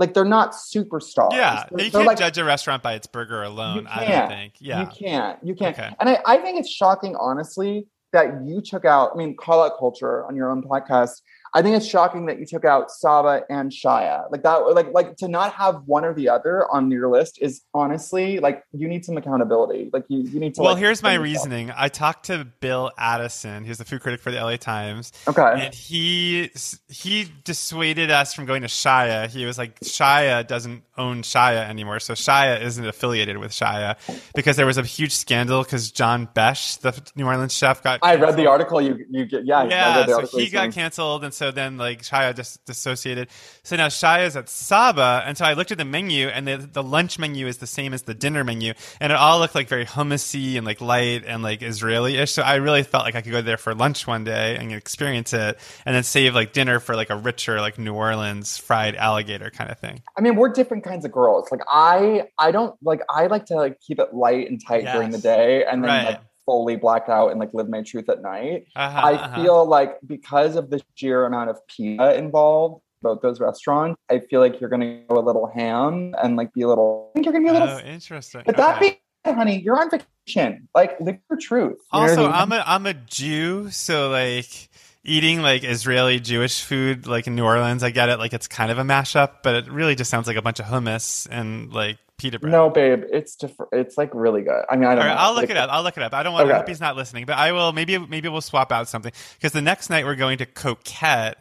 like 0.00 0.14
they're 0.14 0.24
not 0.24 0.52
superstars. 0.52 1.32
Yeah, 1.32 1.64
they're, 1.70 1.84
you 1.84 1.92
can't 1.92 2.06
like, 2.06 2.18
judge 2.18 2.38
a 2.38 2.44
restaurant 2.44 2.82
by 2.82 2.94
its 2.94 3.06
burger 3.06 3.42
alone. 3.42 3.86
I 3.86 4.06
don't 4.06 4.28
think. 4.28 4.54
Yeah, 4.58 4.80
you 4.80 4.86
can't. 4.86 5.38
You 5.44 5.54
can't. 5.54 5.78
Okay. 5.78 5.94
And 6.00 6.08
I, 6.08 6.18
I 6.26 6.36
think 6.38 6.58
it's 6.58 6.70
shocking, 6.70 7.14
honestly, 7.16 7.86
that 8.12 8.46
you 8.46 8.62
took 8.62 8.86
out. 8.86 9.10
I 9.14 9.18
mean, 9.18 9.36
call 9.36 9.62
out 9.62 9.78
culture 9.78 10.24
on 10.24 10.34
your 10.34 10.50
own 10.50 10.62
podcast. 10.62 11.20
I 11.52 11.62
think 11.62 11.76
it's 11.76 11.86
shocking 11.86 12.26
that 12.26 12.38
you 12.38 12.46
took 12.46 12.64
out 12.64 12.90
Saba 12.90 13.42
and 13.50 13.70
Shaya. 13.72 14.30
Like 14.30 14.42
that, 14.42 14.58
like 14.74 14.92
like 14.92 15.16
to 15.16 15.28
not 15.28 15.52
have 15.54 15.82
one 15.86 16.04
or 16.04 16.14
the 16.14 16.28
other 16.28 16.70
on 16.70 16.90
your 16.90 17.08
list 17.08 17.38
is 17.40 17.62
honestly 17.74 18.38
like 18.38 18.62
you 18.72 18.86
need 18.88 19.04
some 19.04 19.16
accountability. 19.16 19.90
Like 19.92 20.04
you, 20.08 20.20
you 20.20 20.38
need 20.38 20.54
to. 20.54 20.62
Well, 20.62 20.74
like, 20.74 20.82
here's 20.82 21.02
my 21.02 21.14
reasoning. 21.14 21.72
I 21.74 21.88
talked 21.88 22.26
to 22.26 22.44
Bill 22.44 22.92
Addison, 22.96 23.64
who's 23.64 23.78
the 23.78 23.84
food 23.84 24.00
critic 24.00 24.20
for 24.20 24.30
the 24.30 24.38
LA 24.38 24.56
Times. 24.56 25.12
Okay. 25.26 25.66
And 25.66 25.74
he 25.74 26.50
he 26.88 27.26
dissuaded 27.44 28.10
us 28.10 28.32
from 28.32 28.46
going 28.46 28.62
to 28.62 28.68
Shaya. 28.68 29.28
He 29.28 29.44
was 29.44 29.58
like, 29.58 29.80
Shaya 29.80 30.46
doesn't 30.46 30.84
own 30.96 31.22
Shaya 31.22 31.68
anymore, 31.68 31.98
so 31.98 32.14
Shaya 32.14 32.60
isn't 32.62 32.86
affiliated 32.86 33.38
with 33.38 33.50
Shaya 33.52 33.96
because 34.34 34.56
there 34.56 34.66
was 34.66 34.78
a 34.78 34.82
huge 34.82 35.12
scandal 35.12 35.62
because 35.64 35.90
John 35.90 36.28
Besh, 36.32 36.76
the 36.76 37.00
New 37.16 37.26
Orleans 37.26 37.54
chef, 37.54 37.82
got. 37.82 38.00
I 38.02 38.14
read 38.16 38.36
the 38.36 38.46
article. 38.46 38.80
You 38.80 39.04
you 39.10 39.24
get 39.24 39.44
yeah 39.44 39.64
yeah. 39.64 40.06
So 40.06 40.38
he 40.38 40.48
got 40.48 40.70
canceled, 40.72 41.24
and 41.24 41.34
so 41.34 41.39
then 41.48 41.78
like 41.78 42.02
Shaya 42.02 42.36
just 42.36 42.64
dissociated. 42.66 43.28
So 43.62 43.76
now 43.76 43.88
Shaya 43.88 44.26
is 44.26 44.36
at 44.36 44.48
Saba, 44.48 45.22
and 45.24 45.38
so 45.38 45.44
I 45.44 45.54
looked 45.54 45.72
at 45.72 45.78
the 45.78 45.84
menu, 45.84 46.28
and 46.28 46.46
the 46.46 46.56
the 46.56 46.82
lunch 46.82 47.18
menu 47.18 47.46
is 47.46 47.58
the 47.58 47.66
same 47.66 47.94
as 47.94 48.02
the 48.02 48.14
dinner 48.14 48.44
menu, 48.44 48.74
and 49.00 49.12
it 49.12 49.16
all 49.16 49.38
looked 49.38 49.54
like 49.54 49.68
very 49.68 49.86
hummusy 49.86 50.56
and 50.56 50.66
like 50.66 50.80
light 50.80 51.24
and 51.26 51.42
like 51.42 51.62
Israeli-ish. 51.62 52.32
So 52.32 52.42
I 52.42 52.56
really 52.56 52.82
felt 52.82 53.04
like 53.04 53.14
I 53.14 53.22
could 53.22 53.32
go 53.32 53.42
there 53.42 53.56
for 53.56 53.74
lunch 53.74 54.06
one 54.06 54.24
day 54.24 54.56
and 54.56 54.70
experience 54.72 55.32
it, 55.32 55.58
and 55.86 55.96
then 55.96 56.02
save 56.02 56.34
like 56.34 56.52
dinner 56.52 56.80
for 56.80 56.94
like 56.96 57.10
a 57.10 57.16
richer 57.16 57.60
like 57.60 57.78
New 57.78 57.94
Orleans 57.94 58.58
fried 58.58 58.96
alligator 58.96 59.50
kind 59.50 59.70
of 59.70 59.78
thing. 59.78 60.02
I 60.18 60.20
mean, 60.20 60.36
we're 60.36 60.52
different 60.52 60.84
kinds 60.84 61.04
of 61.04 61.12
girls. 61.12 61.48
Like 61.50 61.62
I 61.68 62.28
I 62.36 62.50
don't 62.50 62.76
like 62.82 63.00
I 63.08 63.28
like 63.28 63.46
to 63.46 63.54
like 63.54 63.80
keep 63.80 63.98
it 63.98 64.12
light 64.12 64.50
and 64.50 64.60
tight 64.66 64.82
yes. 64.82 64.94
during 64.94 65.10
the 65.10 65.18
day, 65.18 65.64
and 65.64 65.82
then 65.82 65.88
right. 65.88 66.04
like 66.04 66.20
fully 66.50 66.74
black 66.74 67.08
out 67.08 67.30
and 67.30 67.38
like 67.38 67.54
live 67.54 67.68
my 67.68 67.80
truth 67.80 68.08
at 68.08 68.22
night. 68.22 68.66
Uh-huh, 68.74 69.00
I 69.00 69.14
uh-huh. 69.14 69.42
feel 69.42 69.64
like 69.66 69.98
because 70.04 70.56
of 70.56 70.68
the 70.68 70.82
sheer 70.96 71.24
amount 71.24 71.48
of 71.50 71.64
pizza 71.68 72.16
involved, 72.16 72.82
both 73.02 73.22
those 73.22 73.38
restaurants, 73.38 74.00
I 74.10 74.18
feel 74.18 74.40
like 74.40 74.60
you're 74.60 74.68
gonna 74.68 75.02
go 75.08 75.16
a 75.16 75.24
little 75.24 75.46
ham 75.46 76.12
and 76.20 76.34
like 76.34 76.52
be 76.52 76.62
a 76.62 76.68
little. 76.68 77.10
I 77.10 77.14
think 77.14 77.26
you're 77.26 77.32
gonna 77.32 77.44
be 77.44 77.50
a 77.50 77.52
little. 77.52 77.68
Oh, 77.68 77.78
interesting. 77.78 78.42
But 78.44 78.58
okay. 78.58 78.62
that 78.62 78.80
being 78.80 79.36
honey, 79.36 79.60
you're 79.60 79.78
on 79.78 79.90
vacation. 79.90 80.68
Like 80.74 81.00
live 81.00 81.18
your 81.30 81.38
truth. 81.38 81.78
You 81.92 82.00
also, 82.00 82.26
I 82.26 82.42
am 82.42 82.50
a 82.50 82.64
I'm 82.66 82.86
a 82.86 82.94
Jew, 82.94 83.70
so 83.70 84.10
like 84.10 84.68
eating 85.04 85.40
like 85.42 85.62
Israeli 85.62 86.18
Jewish 86.18 86.64
food, 86.64 87.06
like 87.06 87.28
in 87.28 87.36
New 87.36 87.44
Orleans, 87.44 87.84
I 87.84 87.90
get 87.90 88.08
it. 88.08 88.18
Like 88.18 88.32
it's 88.32 88.48
kind 88.48 88.72
of 88.72 88.78
a 88.78 88.82
mashup, 88.82 89.44
but 89.44 89.54
it 89.54 89.70
really 89.70 89.94
just 89.94 90.10
sounds 90.10 90.26
like 90.26 90.36
a 90.36 90.42
bunch 90.42 90.58
of 90.58 90.66
hummus 90.66 91.28
and 91.30 91.72
like 91.72 91.98
pita 92.20 92.38
bread. 92.38 92.52
No, 92.52 92.70
babe, 92.70 93.04
it's 93.10 93.36
different. 93.36 93.72
It's 93.72 93.96
like 93.98 94.10
really 94.14 94.42
good. 94.42 94.64
I 94.70 94.76
mean, 94.76 94.84
I 94.84 94.94
don't. 94.94 95.04
Right, 95.04 95.14
know. 95.14 95.20
I'll 95.20 95.32
look 95.32 95.42
like, 95.42 95.50
it 95.50 95.56
up. 95.56 95.70
I'll 95.72 95.82
look 95.82 95.96
it 95.96 96.02
up. 96.02 96.14
I 96.14 96.22
don't 96.22 96.32
want. 96.32 96.46
Okay. 96.46 96.54
I 96.54 96.58
hope 96.58 96.68
he's 96.68 96.80
not 96.80 96.96
listening, 96.96 97.24
but 97.24 97.36
I 97.36 97.52
will. 97.52 97.72
Maybe 97.72 97.98
maybe 97.98 98.28
we'll 98.28 98.40
swap 98.40 98.72
out 98.72 98.88
something 98.88 99.12
because 99.36 99.52
the 99.52 99.62
next 99.62 99.90
night 99.90 100.04
we're 100.04 100.16
going 100.16 100.38
to 100.38 100.46
Coquette 100.46 101.36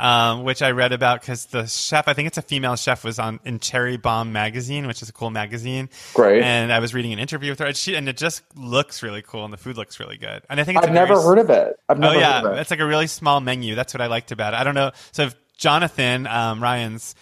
um, 0.00 0.44
which 0.44 0.62
I 0.62 0.70
read 0.70 0.92
about 0.92 1.20
because 1.20 1.46
the 1.46 1.66
chef, 1.66 2.06
I 2.06 2.14
think 2.14 2.28
it's 2.28 2.38
a 2.38 2.42
female 2.42 2.76
chef, 2.76 3.04
was 3.04 3.18
on 3.18 3.40
in 3.44 3.58
Cherry 3.58 3.96
Bombe 3.96 4.32
magazine, 4.32 4.86
which 4.86 5.02
is 5.02 5.08
a 5.08 5.12
cool 5.12 5.30
magazine. 5.30 5.88
Great. 6.14 6.42
And 6.42 6.72
I 6.72 6.78
was 6.78 6.94
reading 6.94 7.12
an 7.12 7.18
interview 7.18 7.50
with 7.50 7.58
her, 7.58 7.66
and, 7.66 7.76
she, 7.76 7.96
and 7.96 8.08
it 8.08 8.16
just 8.16 8.42
looks 8.56 9.02
really 9.02 9.22
cool, 9.22 9.44
and 9.44 9.52
the 9.52 9.56
food 9.56 9.76
looks 9.76 9.98
really 9.98 10.16
good. 10.16 10.42
And 10.48 10.60
I 10.60 10.64
think 10.64 10.78
I've 10.78 10.92
never 10.92 11.14
very, 11.14 11.24
heard 11.24 11.38
of 11.38 11.50
it. 11.50 11.78
I've 11.88 11.98
never 11.98 12.14
oh 12.14 12.18
yeah, 12.18 12.52
it. 12.52 12.58
it's 12.58 12.70
like 12.70 12.80
a 12.80 12.86
really 12.86 13.08
small 13.08 13.40
menu. 13.40 13.74
That's 13.74 13.92
what 13.92 14.00
I 14.00 14.06
liked 14.06 14.30
about 14.30 14.54
it. 14.54 14.58
I 14.58 14.64
don't 14.64 14.74
know. 14.74 14.92
So 15.12 15.24
if 15.24 15.34
Jonathan 15.56 16.26
um, 16.26 16.62
Ryan's 16.62 17.16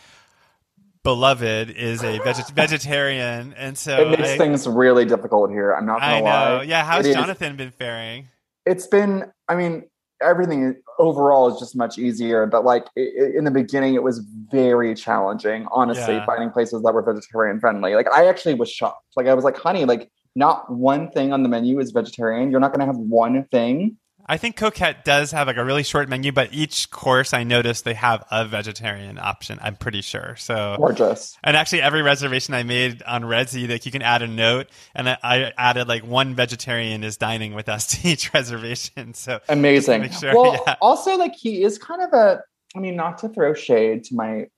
beloved 1.06 1.70
is 1.70 2.02
a 2.02 2.18
veget- 2.18 2.50
vegetarian, 2.54 3.54
and 3.56 3.78
so 3.78 3.96
it 4.00 4.18
makes 4.18 4.30
I, 4.30 4.38
things 4.38 4.66
really 4.66 5.04
difficult 5.04 5.50
here. 5.50 5.72
I'm 5.72 5.86
not 5.86 6.00
gonna 6.00 6.12
I 6.12 6.20
know. 6.20 6.56
lie. 6.56 6.62
Yeah, 6.64 6.84
how's 6.84 7.06
it 7.06 7.14
Jonathan 7.14 7.52
is, 7.52 7.56
been 7.56 7.70
faring? 7.70 8.28
It's 8.66 8.88
been. 8.88 9.30
I 9.48 9.54
mean, 9.54 9.84
everything 10.20 10.74
overall 10.98 11.52
is 11.52 11.60
just 11.60 11.76
much 11.76 11.96
easier. 11.96 12.46
But 12.46 12.64
like 12.64 12.86
it, 12.96 13.36
in 13.36 13.44
the 13.44 13.52
beginning, 13.52 13.94
it 13.94 14.02
was 14.02 14.18
very 14.50 14.94
challenging, 14.94 15.66
honestly, 15.70 16.14
yeah. 16.14 16.26
finding 16.26 16.50
places 16.50 16.82
that 16.82 16.92
were 16.92 17.02
vegetarian 17.02 17.60
friendly. 17.60 17.94
Like 17.94 18.08
I 18.12 18.26
actually 18.26 18.54
was 18.54 18.70
shocked. 18.70 19.06
Like 19.14 19.28
I 19.28 19.34
was 19.34 19.44
like, 19.44 19.56
honey, 19.56 19.84
like 19.84 20.10
not 20.34 20.70
one 20.70 21.10
thing 21.12 21.32
on 21.32 21.44
the 21.44 21.48
menu 21.48 21.78
is 21.78 21.92
vegetarian. 21.92 22.50
You're 22.50 22.60
not 22.60 22.72
going 22.72 22.80
to 22.80 22.86
have 22.86 22.96
one 22.96 23.44
thing 23.44 23.96
I 24.28 24.36
think 24.38 24.56
Coquette 24.56 25.04
does 25.04 25.30
have 25.30 25.46
like 25.46 25.56
a 25.56 25.64
really 25.64 25.84
short 25.84 26.08
menu, 26.08 26.32
but 26.32 26.52
each 26.52 26.90
course 26.90 27.32
I 27.32 27.44
noticed 27.44 27.84
they 27.84 27.94
have 27.94 28.24
a 28.30 28.44
vegetarian 28.44 29.18
option. 29.18 29.58
I'm 29.62 29.76
pretty 29.76 30.00
sure. 30.00 30.34
So 30.36 30.74
gorgeous. 30.78 31.38
And 31.44 31.56
actually, 31.56 31.82
every 31.82 32.02
reservation 32.02 32.52
I 32.54 32.64
made 32.64 33.02
on 33.04 33.22
Resy, 33.22 33.68
like 33.68 33.86
you 33.86 33.92
can 33.92 34.02
add 34.02 34.22
a 34.22 34.26
note, 34.26 34.68
and 34.94 35.08
I 35.08 35.52
added 35.56 35.86
like 35.86 36.04
one 36.04 36.34
vegetarian 36.34 37.04
is 37.04 37.16
dining 37.16 37.54
with 37.54 37.68
us 37.68 37.86
to 38.02 38.08
each 38.08 38.34
reservation. 38.34 39.14
So 39.14 39.40
amazing. 39.48 40.10
Sure, 40.10 40.34
well, 40.34 40.62
yeah. 40.66 40.74
also 40.80 41.16
like 41.16 41.34
he 41.34 41.62
is 41.62 41.78
kind 41.78 42.02
of 42.02 42.12
a. 42.12 42.42
I 42.74 42.78
mean, 42.78 42.96
not 42.96 43.18
to 43.18 43.28
throw 43.28 43.54
shade 43.54 44.04
to 44.04 44.14
my 44.14 44.48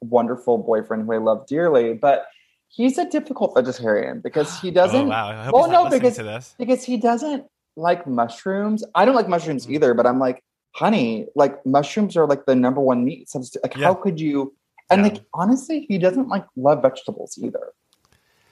wonderful 0.00 0.58
boyfriend 0.58 1.04
who 1.04 1.12
I 1.12 1.18
love 1.18 1.46
dearly, 1.46 1.92
but 1.92 2.26
he's 2.68 2.98
a 2.98 3.08
difficult 3.10 3.54
vegetarian 3.54 4.20
because 4.20 4.60
he 4.60 4.68
oh, 4.70 4.72
doesn't. 4.72 5.06
Oh, 5.06 5.08
wow. 5.08 5.28
I 5.28 5.50
well, 5.50 5.70
no, 5.70 5.90
because 5.90 6.54
because 6.56 6.84
he 6.84 6.96
doesn't 6.96 7.46
like 7.78 8.06
mushrooms. 8.06 8.84
I 8.94 9.04
don't 9.04 9.14
like 9.14 9.28
mushrooms 9.28 9.64
mm-hmm. 9.64 9.74
either, 9.74 9.94
but 9.94 10.06
I'm 10.06 10.18
like, 10.18 10.42
honey, 10.74 11.26
like 11.34 11.64
mushrooms 11.64 12.16
are 12.16 12.26
like 12.26 12.46
the 12.46 12.54
number 12.54 12.80
one 12.80 13.04
meat 13.04 13.28
substitute. 13.28 13.62
Like, 13.62 13.76
yeah. 13.76 13.84
how 13.84 13.94
could 13.94 14.20
you? 14.20 14.54
And 14.90 15.00
yeah. 15.02 15.12
like, 15.12 15.22
honestly, 15.34 15.86
he 15.88 15.98
doesn't 15.98 16.28
like 16.28 16.44
love 16.56 16.82
vegetables 16.82 17.38
either. 17.42 17.72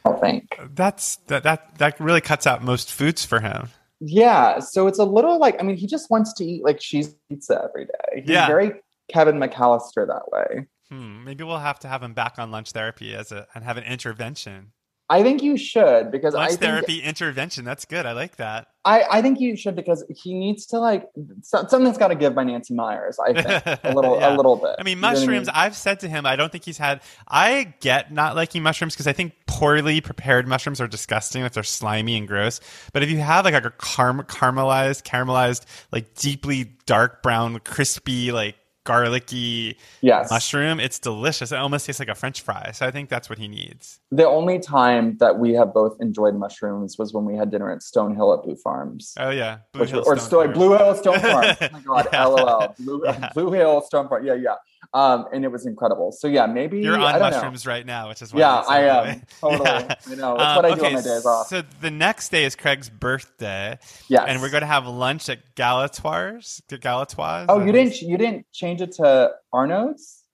I 0.05 0.11
don't 0.11 0.21
think 0.21 0.61
that's 0.75 1.17
that 1.27 1.43
that 1.43 1.79
that 1.79 1.99
really 1.99 2.21
cuts 2.21 2.47
out 2.47 2.63
most 2.63 2.93
foods 2.93 3.25
for 3.25 3.41
him. 3.41 3.69
Yeah, 4.01 4.61
so 4.61 4.87
it's 4.87 4.99
a 4.99 5.05
little 5.05 5.39
like 5.39 5.57
I 5.59 5.65
mean, 5.65 5.77
he 5.77 5.87
just 5.87 6.11
wants 6.11 6.33
to 6.35 6.45
eat 6.45 6.63
like 6.63 6.79
cheese 6.79 7.15
pizza 7.29 7.63
every 7.65 7.87
day. 7.87 8.21
He's 8.21 8.31
yeah. 8.31 8.47
very 8.47 8.73
Kevin 9.13 9.37
McCallister 9.37 10.07
that 10.07 10.31
way. 10.31 10.67
Hmm, 10.91 11.25
maybe 11.25 11.43
we'll 11.43 11.59
have 11.59 11.81
to 11.81 11.89
have 11.89 12.03
him 12.03 12.15
back 12.15 12.39
on 12.39 12.51
lunch 12.53 12.71
therapy 12.71 13.15
as 13.15 13.33
a 13.33 13.49
and 13.55 13.65
have 13.65 13.77
an 13.77 13.85
intervention. 13.85 14.73
I 15.09 15.23
think 15.23 15.43
you 15.43 15.57
should 15.57 16.11
because 16.11 16.35
lunch 16.35 16.53
I 16.53 16.57
therapy 16.57 17.01
intervention. 17.01 17.65
That's 17.65 17.85
good. 17.85 18.07
I 18.07 18.13
like 18.13 18.37
that. 18.37 18.69
I, 18.85 19.05
I 19.11 19.23
think 19.23 19.41
you 19.41 19.57
should 19.57 19.77
because 19.77 20.05
he 20.09 20.35
needs 20.35 20.67
to 20.67 20.81
like 20.81 21.09
so, 21.43 21.65
something's 21.69 21.97
got 21.97 22.09
to 22.09 22.17
give 22.17 22.35
by 22.35 22.43
Nancy 22.43 22.75
Meyers. 22.75 23.17
I 23.21 23.33
think 23.33 23.81
a 23.85 23.95
little 23.95 24.17
yeah. 24.21 24.35
a 24.35 24.37
little 24.37 24.57
bit. 24.57 24.75
I 24.79 24.83
mean, 24.83 24.99
mushrooms. 24.99 25.49
I 25.49 25.65
have 25.65 25.77
said 25.77 26.01
to 26.01 26.09
him, 26.09 26.27
I 26.27 26.35
don't 26.35 26.51
think 26.51 26.65
he's 26.65 26.79
had. 26.79 27.03
I 27.29 27.75
get 27.81 28.13
not 28.13 28.35
liking 28.35 28.65
mushrooms 28.65 28.95
because 28.95 29.07
I 29.07 29.13
think 29.13 29.35
poorly 29.47 30.01
prepared 30.01 30.49
mushrooms 30.49 30.81
are 30.81 30.89
disgusting 30.89 31.45
if 31.45 31.53
they're 31.53 31.63
slimy 31.63 32.17
and 32.17 32.27
gross. 32.27 32.61
But 32.93 33.05
if 33.05 33.11
you 33.11 33.19
have 33.19 33.45
like, 33.45 33.55
like 33.55 33.65
a 33.65 33.71
car- 33.71 34.25
caramelized, 34.25 35.05
caramelized, 35.05 35.67
like 35.93 36.15
deeply 36.15 36.73
dark 36.87 37.23
brown, 37.23 37.61
crispy, 37.61 38.33
like 38.33 38.57
garlicky 38.87 39.77
yes. 40.01 40.31
mushroom. 40.31 40.81
It's 40.81 40.99
delicious. 40.99 41.53
It 41.53 41.57
almost 41.57 41.85
tastes 41.87 42.01
like 42.01 42.09
a 42.09 42.15
French 42.15 42.41
fry. 42.41 42.71
So 42.73 42.87
I 42.87 42.91
think 42.91 43.11
that's 43.11 43.29
what 43.29 43.39
he 43.39 43.49
needs. 43.49 44.01
The 44.11 44.27
only 44.27 44.59
time 44.59 45.19
that 45.19 45.39
we 45.39 45.53
have 45.55 45.75
both 45.75 46.01
enjoyed 46.01 46.35
mushrooms 46.35 46.97
was 46.99 47.13
when 47.13 47.25
we 47.25 47.37
had 47.37 47.51
dinner 47.51 47.71
at 47.71 47.81
Stonehill 47.81 48.39
at 48.39 48.45
Blue 48.45 48.57
Farms. 48.57 49.15
Oh 49.19 49.31
yeah, 49.31 49.59
Blue 49.73 49.83
Which, 49.83 49.91
Hill 49.91 50.05
or 50.07 50.19
Stone 50.19 50.53
Blue 50.53 50.77
Hill 50.77 50.95
Stone 50.95 51.21
Farm. 51.21 51.57
oh 51.61 51.69
my 51.73 51.81
god, 51.81 52.09
yeah. 52.13 52.25
LOL. 52.25 52.75
Blue, 52.79 53.03
yeah. 53.05 53.31
Blue 53.35 53.53
Hill 53.53 53.83
Stone 53.83 54.09
Farm. 54.09 54.25
Yeah, 54.25 54.35
yeah. 54.35 54.55
Um, 54.97 55.27
and 55.31 55.45
it 55.45 55.53
was 55.53 55.67
incredible. 55.67 56.11
So 56.11 56.27
yeah, 56.27 56.47
maybe 56.47 56.81
you're 56.81 56.99
on 56.99 57.21
mushrooms 57.21 57.67
know. 57.67 57.71
right 57.71 57.85
now, 57.85 58.09
which 58.09 58.23
is 58.23 58.33
yeah, 58.33 58.63
I 58.67 58.81
am 58.85 59.23
totally. 59.43 59.63
Yeah. 59.63 59.95
I 60.07 60.15
know. 60.15 60.39
That's 60.39 60.49
um, 60.49 60.57
what 60.57 60.65
I 60.65 60.69
okay, 60.71 60.79
do 60.79 60.87
on 60.87 60.93
my 60.95 61.03
days 61.03 61.27
off. 61.27 61.49
So 61.49 61.63
the 61.83 61.91
next 61.91 62.31
day 62.31 62.45
is 62.45 62.57
Craig's 62.57 62.89
birthday. 62.89 63.79
Yes, 64.09 64.25
and 64.27 64.41
we're 64.41 64.49
going 64.49 64.63
to 64.63 64.67
have 64.67 64.87
lunch 64.87 65.29
at 65.29 65.55
Galatoire's. 65.55 66.63
Galatoire's. 66.71 67.45
Oh, 67.51 67.63
you 67.63 67.73
didn't 67.73 68.01
you 68.01 68.17
didn't 68.17 68.51
change 68.53 68.81
it 68.81 68.93
to 68.93 69.33
Arnaud's? 69.53 70.25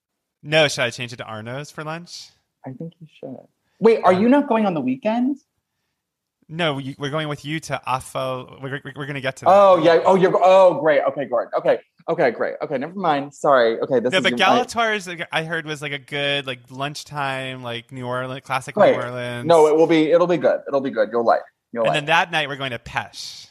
No, 0.45 0.69
should 0.69 0.85
I 0.85 0.91
change 0.91 1.13
it 1.13 1.17
to 1.17 1.25
Arnaud's 1.25 1.73
for 1.73 1.83
lunch? 1.83 2.29
I 2.65 2.71
think 2.71 2.93
you 3.01 3.09
should. 3.19 3.37
Wait, 3.81 3.99
are 4.05 4.13
you 4.13 4.29
not 4.29 4.49
going 4.49 4.65
on 4.65 4.75
the 4.75 4.81
weekend? 4.81 5.39
No, 6.49 6.81
we're 6.99 7.11
going 7.11 7.29
with 7.29 7.45
you 7.45 7.61
to 7.61 7.81
Afo. 7.87 8.59
We're, 8.63 8.81
we're, 8.85 8.93
we're 8.97 9.07
going 9.07 9.15
to 9.15 9.21
get 9.21 9.37
to 9.37 9.45
that. 9.45 9.51
Oh, 9.51 9.83
yeah. 9.83 10.01
Oh, 10.05 10.15
you're. 10.17 10.33
Oh, 10.35 10.81
great. 10.81 11.03
Okay, 11.09 11.25
great. 11.25 11.49
Okay. 11.57 11.79
Okay, 12.09 12.31
great. 12.33 12.55
Okay, 12.61 12.79
never 12.79 12.95
mind. 12.95 13.33
Sorry. 13.33 13.79
Okay, 13.81 14.01
this 14.01 14.13
yeah, 14.13 14.19
is. 14.19 14.25
but 14.25 14.35
Galatoire's, 14.35 15.09
I 15.31 15.45
heard, 15.45 15.67
was 15.67 15.81
like 15.81 15.93
a 15.93 15.99
good 15.99 16.47
like 16.47 16.61
lunchtime, 16.71 17.63
like 17.63 17.93
New 17.93 18.07
Orleans, 18.07 18.43
classic 18.45 18.77
New 18.77 18.83
Orleans. 18.83 19.47
No, 19.47 19.69
it 19.69 19.77
will 19.77 19.87
be. 19.87 20.11
It'll 20.11 20.27
be 20.27 20.37
good. 20.37 20.61
It'll 20.67 20.81
be 20.81 20.91
good. 20.91 21.11
You'll 21.13 21.25
like. 21.25 21.43
You'll 21.73 21.85
and 21.85 21.91
like. 21.91 21.97
then 21.99 22.07
that 22.07 22.33
night 22.33 22.49
we're 22.49 22.57
going 22.57 22.73
to 22.73 22.79
Pêche. 22.79 23.47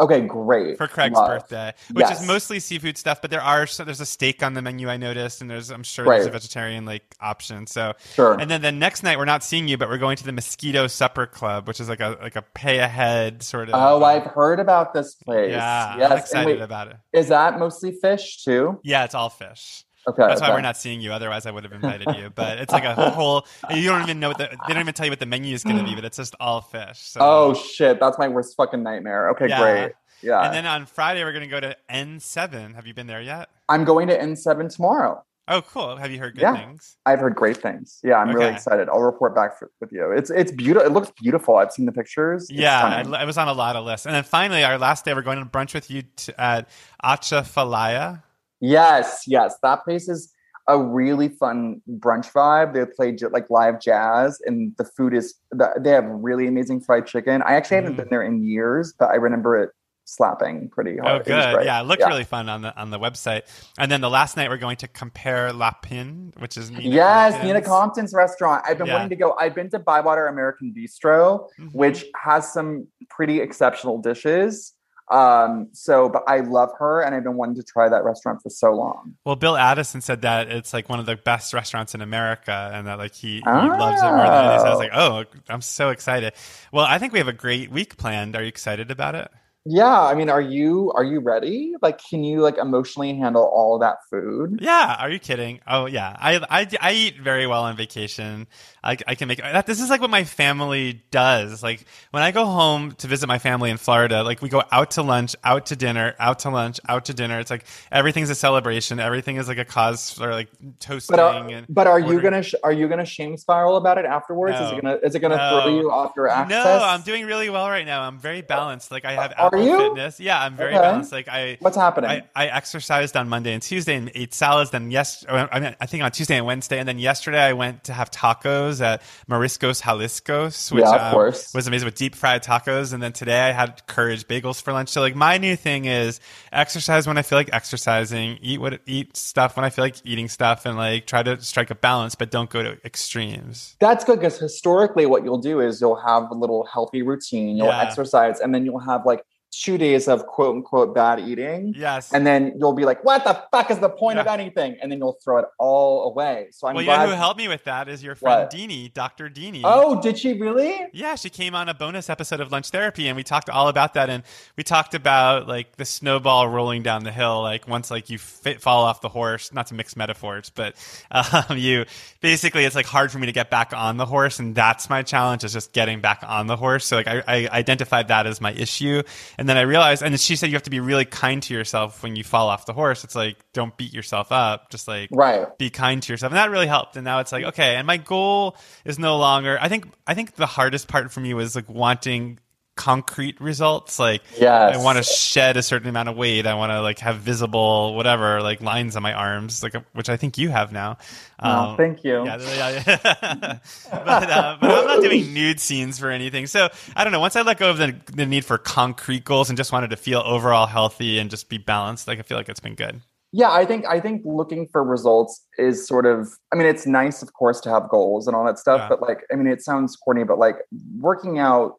Okay, 0.00 0.20
great. 0.20 0.78
For 0.78 0.86
Craig's 0.86 1.14
Love. 1.14 1.28
birthday, 1.28 1.74
which 1.92 2.06
yes. 2.06 2.20
is 2.20 2.26
mostly 2.26 2.60
seafood 2.60 2.96
stuff, 2.96 3.20
but 3.20 3.30
there 3.30 3.42
are 3.42 3.66
so 3.66 3.84
there's 3.84 4.00
a 4.00 4.06
steak 4.06 4.42
on 4.42 4.54
the 4.54 4.62
menu 4.62 4.88
I 4.88 4.96
noticed, 4.96 5.40
and 5.40 5.50
there's 5.50 5.70
I'm 5.70 5.82
sure 5.82 6.04
right. 6.04 6.16
there's 6.16 6.28
a 6.28 6.30
vegetarian 6.30 6.84
like 6.84 7.16
option. 7.20 7.66
So 7.66 7.94
sure. 8.14 8.38
And 8.38 8.48
then 8.50 8.62
the 8.62 8.70
next 8.70 9.02
night 9.02 9.18
we're 9.18 9.24
not 9.24 9.42
seeing 9.42 9.66
you, 9.66 9.76
but 9.76 9.88
we're 9.88 9.98
going 9.98 10.16
to 10.16 10.24
the 10.24 10.32
Mosquito 10.32 10.86
Supper 10.86 11.26
Club, 11.26 11.66
which 11.66 11.80
is 11.80 11.88
like 11.88 12.00
a 12.00 12.16
like 12.22 12.36
a 12.36 12.42
pay 12.42 12.78
ahead 12.78 13.42
sort 13.42 13.68
of. 13.68 13.74
Oh, 13.74 14.02
uh, 14.02 14.06
I've 14.06 14.26
heard 14.26 14.60
about 14.60 14.94
this 14.94 15.16
place. 15.16 15.50
Yeah, 15.50 15.96
yes. 15.96 16.12
I'm 16.12 16.18
excited 16.18 16.46
wait, 16.58 16.62
about 16.62 16.88
it. 16.88 16.96
Is 17.12 17.28
that 17.28 17.58
mostly 17.58 17.92
fish 17.92 18.44
too? 18.44 18.80
Yeah, 18.84 19.04
it's 19.04 19.14
all 19.14 19.30
fish. 19.30 19.84
Okay. 20.08 20.26
That's 20.26 20.40
okay. 20.40 20.50
why 20.50 20.56
we're 20.56 20.60
not 20.62 20.76
seeing 20.76 21.00
you. 21.00 21.12
Otherwise, 21.12 21.46
I 21.46 21.50
would 21.50 21.64
have 21.64 21.72
invited 21.72 22.08
you. 22.16 22.30
But 22.34 22.58
it's 22.58 22.72
like 22.72 22.84
a 22.84 23.10
whole. 23.10 23.46
You 23.70 23.88
don't 23.88 24.02
even 24.02 24.20
know 24.20 24.28
what 24.28 24.38
the. 24.38 24.48
They 24.66 24.74
don't 24.74 24.80
even 24.82 24.94
tell 24.94 25.06
you 25.06 25.12
what 25.12 25.20
the 25.20 25.26
menu 25.26 25.54
is 25.54 25.62
going 25.64 25.78
to 25.78 25.84
be. 25.84 25.94
But 25.94 26.04
it's 26.04 26.16
just 26.16 26.34
all 26.40 26.60
fish. 26.60 26.98
So. 26.98 27.20
Oh 27.22 27.54
shit! 27.54 28.00
That's 28.00 28.18
my 28.18 28.28
worst 28.28 28.56
fucking 28.56 28.82
nightmare. 28.82 29.30
Okay, 29.30 29.48
Yeah. 29.48 29.60
great. 29.60 29.92
Yeah. 30.22 30.40
And 30.42 30.52
then 30.54 30.66
on 30.66 30.86
Friday 30.86 31.22
we're 31.22 31.32
going 31.32 31.44
to 31.44 31.48
go 31.48 31.60
to 31.60 31.76
N7. 31.90 32.74
Have 32.74 32.86
you 32.86 32.94
been 32.94 33.06
there 33.06 33.20
yet? 33.20 33.50
I'm 33.68 33.84
going 33.84 34.08
to 34.08 34.18
N7 34.18 34.74
tomorrow. 34.74 35.22
Oh, 35.50 35.62
cool. 35.62 35.96
Have 35.96 36.10
you 36.10 36.18
heard 36.18 36.34
good 36.34 36.42
Yeah. 36.42 36.56
things? 36.56 36.96
I've 37.06 37.20
heard 37.20 37.34
great 37.34 37.56
things. 37.56 38.00
Yeah, 38.04 38.16
I'm 38.16 38.34
really 38.34 38.52
excited. 38.52 38.88
I'll 38.90 39.00
report 39.00 39.34
back 39.34 39.58
for, 39.58 39.70
with 39.80 39.90
you. 39.92 40.10
It's 40.10 40.28
it's 40.30 40.52
beautiful. 40.52 40.86
It 40.86 40.92
looks 40.92 41.10
beautiful. 41.22 41.56
I've 41.56 41.72
seen 41.72 41.86
the 41.86 41.92
pictures. 41.92 42.50
It's 42.50 42.52
Yeah. 42.60 42.84
I, 42.84 43.22
I 43.22 43.24
was 43.24 43.38
on 43.38 43.48
a 43.48 43.52
lot 43.54 43.74
of 43.76 43.84
lists. 43.86 44.04
And 44.06 44.14
then 44.14 44.24
finally, 44.24 44.62
our 44.64 44.76
last 44.76 45.04
day, 45.06 45.14
we're 45.14 45.22
going 45.22 45.38
to 45.38 45.46
brunch 45.46 45.72
with 45.72 45.90
you 45.90 46.02
t- 46.16 46.32
at 46.36 46.68
Atchafalaya. 47.02 48.22
Yes, 48.60 49.24
yes. 49.26 49.56
That 49.62 49.84
place 49.84 50.08
is 50.08 50.32
a 50.68 50.82
really 50.82 51.28
fun 51.28 51.80
brunch 51.88 52.30
vibe. 52.32 52.74
They 52.74 52.84
play 52.84 53.12
j- 53.12 53.26
like 53.28 53.48
live 53.50 53.80
jazz, 53.80 54.38
and 54.44 54.74
the 54.76 54.84
food 54.84 55.14
is 55.14 55.34
they 55.80 55.90
have 55.90 56.04
really 56.06 56.46
amazing 56.46 56.80
fried 56.82 57.06
chicken. 57.06 57.42
I 57.42 57.54
actually 57.54 57.76
haven't 57.76 57.94
Mm. 57.94 57.96
been 57.96 58.08
there 58.10 58.22
in 58.22 58.44
years, 58.44 58.92
but 58.98 59.06
I 59.10 59.14
remember 59.14 59.56
it 59.58 59.70
slapping 60.04 60.70
pretty 60.70 60.98
Oh, 61.00 61.04
hard. 61.04 61.20
Oh, 61.22 61.24
good. 61.24 61.54
great. 61.54 61.66
Yeah, 61.66 61.80
it 61.80 61.84
looked 61.84 62.02
really 62.02 62.24
fun 62.24 62.48
on 62.48 62.62
the 62.62 62.74
on 62.78 62.90
the 62.90 62.98
website. 62.98 63.42
And 63.78 63.90
then 63.90 64.00
the 64.00 64.08
last 64.10 64.36
night, 64.36 64.48
we're 64.50 64.56
going 64.58 64.76
to 64.78 64.88
Compère 64.88 65.54
Lapin, 65.56 66.32
which 66.38 66.56
is 66.56 66.70
Nina 66.70 66.82
yes, 66.82 67.32
Compton's. 67.32 67.46
Nina 67.46 67.62
Compton's 67.62 68.14
restaurant. 68.14 68.64
I've 68.66 68.78
been 68.78 68.86
Yeah. 68.88 68.94
wanting 68.94 69.10
to 69.10 69.16
go. 69.16 69.36
I've 69.38 69.54
been 69.54 69.70
to 69.70 69.78
Bywater 69.78 70.26
American 70.26 70.74
Bistro, 70.76 71.48
Mhm. 71.60 71.74
which 71.74 72.04
has 72.16 72.50
some 72.52 72.86
pretty 73.10 73.40
exceptional 73.40 73.98
dishes. 73.98 74.74
Um, 75.10 75.68
so, 75.72 76.08
but 76.08 76.22
I 76.26 76.40
love 76.40 76.70
her, 76.78 77.00
and 77.02 77.14
I've 77.14 77.24
been 77.24 77.36
wanting 77.36 77.56
to 77.56 77.62
try 77.62 77.88
that 77.88 78.04
restaurant 78.04 78.42
for 78.42 78.50
so 78.50 78.72
long. 78.72 79.14
Well, 79.24 79.36
Bill 79.36 79.56
Addison 79.56 80.00
said 80.00 80.22
that 80.22 80.48
it's 80.50 80.72
like 80.72 80.88
one 80.88 81.00
of 81.00 81.06
the 81.06 81.16
best 81.16 81.54
restaurants 81.54 81.94
in 81.94 82.02
America, 82.02 82.70
and 82.72 82.86
that 82.86 82.98
like 82.98 83.14
he, 83.14 83.36
he 83.36 83.42
loves 83.44 84.02
it 84.02 84.06
more 84.06 84.26
than 84.26 84.34
anything. 84.44 84.60
So 84.60 84.66
I 84.66 84.70
was 84.70 84.76
Oh. 84.76 84.78
like, 84.78 84.90
oh, 84.94 85.24
I'm 85.48 85.62
so 85.62 85.90
excited. 85.90 86.34
Well, 86.72 86.84
I 86.84 86.98
think 86.98 87.12
we 87.12 87.18
have 87.20 87.28
a 87.28 87.32
great 87.32 87.70
week 87.70 87.96
planned. 87.96 88.36
Are 88.36 88.42
you 88.42 88.48
excited 88.48 88.90
about 88.90 89.14
it? 89.14 89.30
Yeah, 89.64 90.00
I 90.00 90.14
mean, 90.14 90.30
are 90.30 90.40
you 90.40 90.92
are 90.94 91.04
you 91.04 91.20
ready? 91.20 91.74
Like, 91.82 92.00
can 92.02 92.24
you 92.24 92.40
like 92.40 92.56
emotionally 92.56 93.14
handle 93.18 93.42
all 93.44 93.74
of 93.74 93.80
that 93.82 93.98
food? 94.08 94.60
Yeah, 94.62 94.96
are 94.98 95.10
you 95.10 95.18
kidding? 95.18 95.60
Oh 95.66 95.84
yeah, 95.86 96.16
I 96.18 96.36
I, 96.48 96.66
I 96.80 96.92
eat 96.92 97.18
very 97.20 97.46
well 97.46 97.64
on 97.64 97.76
vacation. 97.76 98.46
I, 98.82 98.96
I 99.06 99.14
can 99.14 99.28
make 99.28 99.38
that. 99.40 99.66
This 99.66 99.80
is 99.82 99.90
like 99.90 100.00
what 100.00 100.08
my 100.08 100.24
family 100.24 101.02
does. 101.10 101.62
Like 101.62 101.84
when 102.12 102.22
I 102.22 102.30
go 102.30 102.46
home 102.46 102.92
to 102.92 103.06
visit 103.08 103.26
my 103.26 103.38
family 103.38 103.68
in 103.70 103.76
Florida, 103.76 104.22
like 104.22 104.40
we 104.40 104.48
go 104.48 104.62
out 104.72 104.92
to 104.92 105.02
lunch, 105.02 105.36
out 105.44 105.66
to 105.66 105.76
dinner, 105.76 106.14
out 106.18 106.38
to 106.40 106.50
lunch, 106.50 106.80
out 106.88 107.04
to 107.06 107.14
dinner. 107.14 107.38
It's 107.38 107.50
like 107.50 107.66
everything's 107.92 108.30
a 108.30 108.34
celebration. 108.34 109.00
Everything 109.00 109.36
is 109.36 109.48
like 109.48 109.58
a 109.58 109.66
cause 109.66 110.10
for 110.10 110.30
like 110.30 110.48
toasting 110.78 111.16
But 111.16 111.20
are, 111.20 111.46
and. 111.48 111.66
but 111.68 111.86
are 111.86 112.00
you 112.00 112.20
gonna 112.22 112.42
sh- 112.42 112.54
are 112.64 112.72
you 112.72 112.88
gonna 112.88 113.04
shame 113.04 113.36
spiral 113.36 113.76
about 113.76 113.98
it 113.98 114.06
afterwards? 114.06 114.58
Is 114.60 114.70
it 114.72 114.80
gonna 114.80 114.98
is 115.02 115.14
it 115.14 115.20
gonna 115.20 115.36
No. 115.36 115.50
throw 115.62 115.78
you 115.80 115.90
off 115.90 116.12
your 116.16 116.28
access? 116.28 116.64
No, 116.64 116.80
I'm 116.84 117.02
doing 117.02 117.26
really 117.26 117.50
well 117.50 117.68
right 117.68 117.84
now. 117.86 118.02
I'm 118.02 118.18
very 118.18 118.40
balanced. 118.42 118.90
Like 118.90 119.04
I 119.04 119.12
have 119.12 119.34
Are 119.36 119.47
You? 119.56 119.76
Fitness. 119.76 120.20
Yeah, 120.20 120.40
I'm 120.42 120.56
very 120.56 120.74
Okay. 120.74 120.82
balanced. 120.82 121.12
Like 121.12 121.28
I 121.28 121.56
What's 121.60 121.76
happening? 121.76 122.10
I, 122.10 122.22
I 122.34 122.46
exercised 122.48 123.16
on 123.16 123.28
Monday 123.28 123.52
and 123.52 123.62
Tuesday 123.62 123.94
and 123.96 124.10
ate 124.14 124.34
salads. 124.34 124.70
Then 124.70 124.90
yes, 124.90 125.24
I, 125.28 125.60
mean, 125.60 125.76
I 125.80 125.86
think 125.86 126.02
on 126.02 126.10
Tuesday 126.10 126.36
and 126.36 126.46
Wednesday, 126.46 126.78
and 126.78 126.88
then 126.88 126.98
yesterday 126.98 127.40
I 127.42 127.52
went 127.52 127.84
to 127.84 127.92
have 127.92 128.10
tacos 128.10 128.80
at 128.84 129.02
Mariscos 129.30 129.82
Jaliscos, 129.82 130.72
which 130.72 130.82
Yeah, 130.84 130.94
of 130.94 131.00
um, 131.02 131.12
course. 131.12 131.54
was 131.54 131.66
amazing 131.66 131.86
with 131.86 131.94
deep 131.94 132.14
fried 132.14 132.42
tacos. 132.42 132.92
And 132.92 133.02
then 133.02 133.12
today 133.12 133.40
I 133.40 133.52
had 133.52 133.86
Courage 133.86 134.26
bagels 134.26 134.60
for 134.62 134.72
lunch. 134.72 134.88
So 134.90 135.00
like 135.00 135.14
my 135.14 135.38
new 135.38 135.56
thing 135.56 135.84
is 135.86 136.20
exercise 136.52 137.06
when 137.06 137.18
I 137.18 137.22
feel 137.22 137.38
like 137.38 137.50
exercising, 137.52 138.38
eat 138.42 138.60
what 138.60 138.80
eat 138.86 139.16
stuff 139.16 139.56
when 139.56 139.64
I 139.64 139.70
feel 139.70 139.84
like 139.84 139.96
eating 140.04 140.28
stuff, 140.28 140.66
and 140.66 140.76
like 140.76 141.06
try 141.06 141.22
to 141.22 141.40
strike 141.40 141.70
a 141.70 141.74
balance, 141.74 142.14
but 142.14 142.30
don't 142.30 142.50
go 142.50 142.62
to 142.62 142.78
extremes. 142.84 143.76
That's 143.80 144.04
good 144.04 144.18
because 144.20 144.38
historically, 144.38 145.06
what 145.06 145.24
you'll 145.24 145.38
do 145.38 145.60
is 145.60 145.80
you'll 145.80 146.00
have 146.00 146.30
a 146.30 146.34
little 146.34 146.64
healthy 146.66 147.02
routine, 147.02 147.56
you'll 147.56 147.68
Yeah. 147.68 147.82
exercise, 147.82 148.40
and 148.40 148.54
then 148.54 148.64
you'll 148.64 148.80
have 148.80 149.04
like 149.06 149.22
two 149.62 149.76
days 149.78 150.08
of 150.08 150.26
quote 150.26 150.56
unquote 150.56 150.94
bad 150.94 151.20
eating. 151.20 151.74
Yes. 151.76 152.12
And 152.12 152.26
then 152.26 152.54
you'll 152.58 152.74
be 152.74 152.84
like, 152.84 153.02
what 153.04 153.24
the 153.24 153.42
fuck 153.50 153.70
is 153.70 153.78
the 153.78 153.88
point 153.88 154.18
of 154.18 154.26
anything? 154.26 154.76
And 154.80 154.90
then 154.90 154.98
you'll 154.98 155.18
throw 155.24 155.38
it 155.38 155.46
all 155.58 156.10
away. 156.10 156.48
So 156.52 156.68
I'm 156.68 156.74
well, 156.74 156.84
you 156.84 156.90
know 156.90 156.96
glad. 156.96 157.08
who 157.08 157.14
helped 157.14 157.38
me 157.38 157.48
with 157.48 157.64
that 157.64 157.88
is 157.88 158.02
your 158.02 158.14
friend 158.14 158.42
What? 158.42 158.52
Deanie, 158.52 158.92
Dr. 158.92 159.28
Deanie. 159.28 159.62
oh, 159.64 160.00
did 160.00 160.18
she 160.18 160.38
really? 160.38 160.86
Yeah, 160.92 161.16
she 161.16 161.30
came 161.30 161.54
on 161.54 161.68
a 161.68 161.74
bonus 161.74 162.08
episode 162.08 162.40
of 162.40 162.52
Lunch 162.52 162.70
Therapy, 162.70 163.08
and 163.08 163.16
we 163.16 163.24
talked 163.24 163.50
all 163.50 163.68
about 163.68 163.94
that. 163.94 164.10
And 164.10 164.22
we 164.56 164.62
talked 164.64 164.94
about 164.94 165.48
like 165.48 165.76
the 165.76 165.84
snowball 165.84 166.48
rolling 166.48 166.82
down 166.82 167.04
the 167.04 167.12
hill. 167.12 167.42
Like 167.42 167.66
once 167.66 167.90
like 167.90 168.10
you 168.10 168.18
fit, 168.18 168.60
fall 168.60 168.84
off 168.84 169.00
the 169.00 169.08
horse, 169.08 169.52
not 169.52 169.66
to 169.68 169.74
mix 169.74 169.96
metaphors, 169.96 170.50
but 170.50 170.74
um, 171.10 171.56
you 171.58 171.84
basically 172.20 172.64
it's 172.64 172.76
like 172.76 172.86
hard 172.86 173.10
for 173.10 173.18
me 173.18 173.26
to 173.26 173.32
get 173.32 173.50
back 173.50 173.72
on 173.72 173.96
the 173.96 174.06
horse, 174.06 174.38
and 174.38 174.54
that's 174.54 174.88
my 174.88 175.02
challenge 175.02 175.44
is 175.44 175.52
just 175.52 175.72
getting 175.72 176.00
back 176.00 176.22
on 176.26 176.46
the 176.46 176.56
horse. 176.56 176.84
So 176.86 176.96
like 176.96 177.08
I, 177.08 177.22
I 177.26 177.48
identified 177.50 178.08
that 178.08 178.26
as 178.26 178.40
my 178.40 178.52
issue, 178.52 179.02
and 179.36 179.47
then 179.48 179.56
I 179.56 179.62
realized, 179.62 180.02
and 180.02 180.18
she 180.20 180.36
said 180.36 180.48
you 180.50 180.54
have 180.56 180.62
to 180.64 180.70
be 180.70 180.80
really 180.80 181.04
kind 181.04 181.42
to 181.44 181.54
yourself 181.54 182.02
when 182.02 182.16
you 182.16 182.24
fall 182.24 182.48
off 182.48 182.66
the 182.66 182.72
horse. 182.72 183.04
It's 183.04 183.14
like 183.14 183.36
don't 183.52 183.76
beat 183.76 183.92
yourself 183.92 184.32
up, 184.32 184.70
just 184.70 184.86
like 184.88 185.08
Right. 185.12 185.46
be 185.58 185.70
kind 185.70 186.02
to 186.02 186.12
yourself 186.12 186.32
and 186.32 186.36
that 186.38 186.50
really 186.50 186.66
helped 186.66 186.96
and 186.96 187.04
now 187.04 187.20
it's 187.20 187.32
like 187.32 187.44
okay 187.44 187.76
and 187.76 187.86
my 187.86 187.96
goal 187.96 188.56
is 188.84 188.98
no 188.98 189.16
longer 189.18 189.58
i 189.60 189.68
think 189.68 189.86
i 190.06 190.14
think 190.14 190.34
the 190.34 190.46
hardest 190.46 190.88
part 190.88 191.10
for 191.12 191.20
me 191.20 191.34
was 191.34 191.54
like 191.56 191.68
wanting 191.68 192.38
concrete 192.78 193.38
results 193.40 193.98
like 193.98 194.22
Yes. 194.38 194.76
i 194.76 194.82
want 194.82 194.96
to 194.98 195.02
shed 195.02 195.56
a 195.56 195.62
certain 195.62 195.88
amount 195.88 196.08
of 196.08 196.16
weight 196.16 196.46
i 196.46 196.54
want 196.54 196.70
to 196.70 196.80
like 196.80 197.00
have 197.00 197.16
visible 197.16 197.94
whatever 197.96 198.40
like 198.40 198.60
lines 198.62 198.94
on 198.96 199.02
my 199.02 199.12
arms 199.12 199.62
like 199.64 199.74
which 199.94 200.08
i 200.08 200.16
think 200.16 200.38
you 200.38 200.48
have 200.48 200.72
now 200.72 200.96
Oh, 201.40 201.76
thank 201.76 202.02
you. 202.02 202.24
yeah, 202.24 202.36
yeah, 202.36 202.82
yeah. 202.84 203.58
but, 203.92 204.30
uh, 204.30 204.56
but 204.60 204.70
I'm 204.72 204.86
not 204.86 205.02
doing 205.02 205.32
nude 205.32 205.60
scenes 205.60 205.96
for 205.96 206.10
anything. 206.10 206.48
So 206.48 206.68
I 206.96 207.04
don't 207.04 207.12
know. 207.12 207.20
Once 207.20 207.36
I 207.36 207.42
let 207.42 207.58
go 207.58 207.70
of 207.70 207.78
the, 207.78 207.94
the 208.12 208.26
need 208.26 208.44
for 208.44 208.58
concrete 208.58 209.24
goals 209.24 209.48
and 209.48 209.56
just 209.56 209.70
wanted 209.70 209.90
to 209.90 209.96
feel 209.96 210.18
overall 210.26 210.66
healthy 210.66 211.20
and 211.20 211.30
just 211.30 211.48
be 211.48 211.56
balanced, 211.58 212.08
like 212.08 212.18
I 212.18 212.22
feel 212.22 212.36
like 212.38 212.48
it's 212.48 212.58
been 212.58 212.74
good. 212.74 213.00
Yeah, 213.30 213.52
I 213.52 213.64
think 213.66 213.86
I 213.86 214.00
think 214.00 214.22
looking 214.24 214.66
for 214.72 214.82
results 214.82 215.46
is 215.58 215.86
sort 215.86 216.06
of 216.06 216.26
I 216.52 216.56
mean 216.56 216.66
it's 216.66 216.86
nice 216.88 217.22
of 217.22 217.32
course 217.34 217.60
to 217.60 217.70
have 217.70 217.88
goals 217.88 218.26
and 218.26 218.34
all 218.34 218.44
that 218.44 218.58
stuff, 218.58 218.80
Yeah. 218.80 218.88
but 218.88 219.00
like 219.00 219.20
I 219.32 219.36
mean 219.36 219.46
it 219.46 219.62
sounds 219.62 219.94
corny, 219.94 220.24
but 220.24 220.38
like 220.40 220.56
working 220.98 221.38
out 221.38 221.74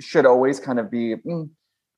should 0.00 0.26
always 0.26 0.58
kind 0.60 0.78
of 0.78 0.90
be 0.90 1.16
mm, 1.26 1.48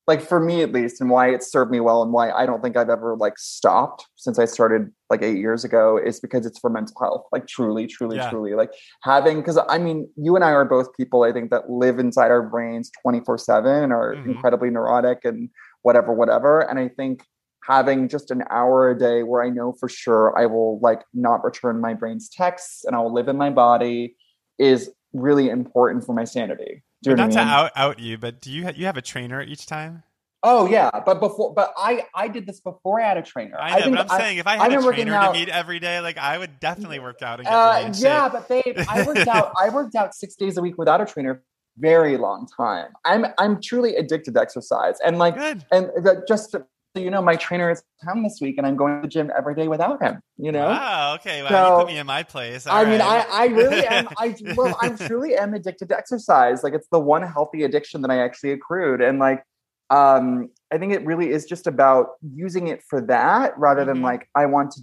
like 0.07 0.21
for 0.21 0.39
me 0.39 0.63
at 0.63 0.73
least 0.73 1.01
and 1.01 1.09
why 1.09 1.31
it 1.31 1.43
served 1.43 1.71
me 1.71 1.81
well 1.81 2.03
and 2.03 2.13
why 2.13 2.31
I 2.31 2.45
don't 2.45 2.63
think 2.63 2.77
I've 2.77 2.91
ever 2.91 3.17
like 3.17 3.39
stopped 3.39 4.07
since 4.17 4.39
I 4.39 4.45
started 4.45 4.91
like 5.09 5.23
8 5.23 5.39
years 5.39 5.65
ago 5.65 5.99
is 5.99 6.21
because 6.21 6.45
it's 6.45 6.59
for 6.59 6.69
mental 6.69 6.95
health. 7.01 7.25
Like 7.33 7.47
truly, 7.47 7.87
truly, 7.87 8.17
Yeah. 8.17 8.29
truly 8.29 8.55
like 8.55 8.71
having 9.03 9.43
cuz 9.43 9.59
I 9.69 9.79
mean 9.79 10.09
you 10.17 10.35
and 10.37 10.45
I 10.45 10.51
are 10.51 10.65
both 10.67 10.95
people 10.95 11.23
I 11.23 11.33
think 11.33 11.51
that 11.51 11.71
live 11.71 11.99
inside 11.99 12.31
our 12.31 12.43
brains 12.43 12.91
24/7 13.03 13.85
and 13.85 13.93
are 13.93 14.17
Mhm. 14.17 14.27
incredibly 14.27 14.69
neurotic 14.71 15.25
and 15.25 15.49
whatever 15.83 16.13
whatever 16.13 16.61
and 16.61 16.79
I 16.79 16.89
think 16.89 17.25
having 17.67 18.09
just 18.09 18.31
an 18.31 18.43
hour 18.51 18.91
a 18.91 18.99
day 18.99 19.23
where 19.23 19.43
I 19.43 19.49
know 19.49 19.73
for 19.81 19.89
sure 19.89 20.39
I 20.39 20.45
will 20.45 20.79
like 20.81 21.03
not 21.15 21.43
return 21.43 21.81
my 21.81 21.95
brain's 21.95 22.29
texts 22.29 22.85
and 22.85 22.95
I 22.95 22.99
will 23.01 23.13
live 23.15 23.29
in 23.29 23.39
my 23.39 23.49
body 23.49 24.17
is 24.59 24.91
really 25.15 25.49
important 25.49 26.05
for 26.05 26.13
my 26.13 26.25
sanity. 26.25 26.83
Not 27.07 27.31
I 27.31 27.33
to 27.33 27.39
out, 27.41 27.71
out 27.77 27.99
you, 27.99 28.19
but 28.19 28.41
do 28.41 28.51
you 28.51 28.65
ha- 28.65 28.73
you 28.75 28.87
have 28.87 28.97
a 28.97 29.03
trainer 29.03 29.43
each 29.43 29.67
time? 29.67 30.03
Oh 30.43 30.67
yeah, 30.69 30.91
but 31.07 31.21
before, 31.21 31.55
but 31.55 31.73
I 31.77 32.05
I 32.15 32.29
did 32.29 32.47
this 32.47 32.61
before 32.61 33.01
I 33.01 33.09
had 33.09 33.17
a 33.17 33.23
trainer. 33.23 33.57
I 33.59 33.79
know, 33.79 33.85
think 33.85 33.97
but 33.97 34.11
I'm 34.11 34.11
I- 34.11 34.19
saying 34.19 34.39
if 34.39 34.47
I 34.47 34.57
had 34.57 34.73
a 34.73 34.83
trainer 34.83 35.15
out- 35.15 35.33
to 35.33 35.39
meet 35.41 35.49
every 35.49 35.81
day, 35.81 36.01
like 36.01 36.19
I 36.19 36.37
would 36.37 36.61
definitely 36.61 36.99
work 36.99 37.23
out 37.23 37.41
and 37.41 37.49
Uh, 37.49 37.93
yeah, 37.97 38.25
shape. 38.25 38.33
but 38.33 38.49
babe, 38.49 38.85
I 38.89 39.03
worked 39.07 39.27
out. 39.29 39.53
I 39.59 39.71
worked 39.71 39.95
out 39.95 40.15
six 40.15 40.35
days 40.35 40.57
a 40.59 40.63
week 40.63 40.77
without 40.77 41.01
a 41.01 41.07
trainer. 41.07 41.43
Very 41.79 42.17
long 42.19 42.47
time. 42.57 42.91
I'm 43.05 43.27
I'm 43.39 43.61
truly 43.61 43.97
addicted 43.97 44.35
to 44.35 44.41
exercise, 44.41 44.97
and 45.05 45.19
like, 45.19 45.35
Good. 45.37 45.65
and 45.73 45.91
just 46.29 46.55
you 46.95 47.11
know, 47.11 47.21
my 47.21 47.35
trainer 47.37 47.71
is 47.71 47.83
town 48.05 48.23
this 48.23 48.39
week, 48.41 48.57
and 48.59 48.67
I'm 48.67 48.77
going 48.77 48.97
to 48.97 49.03
the 49.03 49.09
gym 49.09 49.31
every 49.37 49.55
day 49.55 49.67
without 49.69 50.01
him. 50.03 50.21
You 50.37 50.53
know. 50.53 50.67
Wow. 50.69 51.15
Okay. 51.17 51.43
Wow. 51.43 51.49
you 51.49 51.55
So- 51.57 51.79
put 51.85 51.87
me 51.93 51.99
in 51.99 52.07
my 52.07 52.23
place. 52.23 52.67
I 52.67 52.79
All 52.81 52.87
mean. 52.87 53.01
I, 53.01 53.27
I 53.31 53.47
really 53.47 53.85
am. 53.87 54.09
I 54.17 54.35
well, 54.57 54.77
I 54.81 54.91
truly 54.91 55.35
am 55.35 55.55
addicted 55.55 55.89
to 55.89 55.97
exercise. 55.99 56.63
Like 56.63 56.75
it's 56.75 56.89
the 56.93 57.01
one 57.01 57.23
healthy 57.23 57.65
addiction 57.65 58.01
that 58.03 58.11
I 58.11 58.19
actually 58.19 58.53
accrued, 58.53 59.01
and 59.01 59.19
like, 59.19 59.43
um, 59.91 60.51
I 60.73 60.79
think 60.79 60.93
it 60.93 61.05
really 61.05 61.31
is 61.31 61.47
just 61.47 61.67
about 61.67 62.11
using 62.23 62.69
it 62.69 62.83
for 62.89 63.01
that 63.03 63.59
rather 63.59 63.85
than 63.85 63.99
Mhm. 63.99 64.03
like 64.05 64.29
I 64.35 64.47
want 64.47 64.71
to 64.73 64.81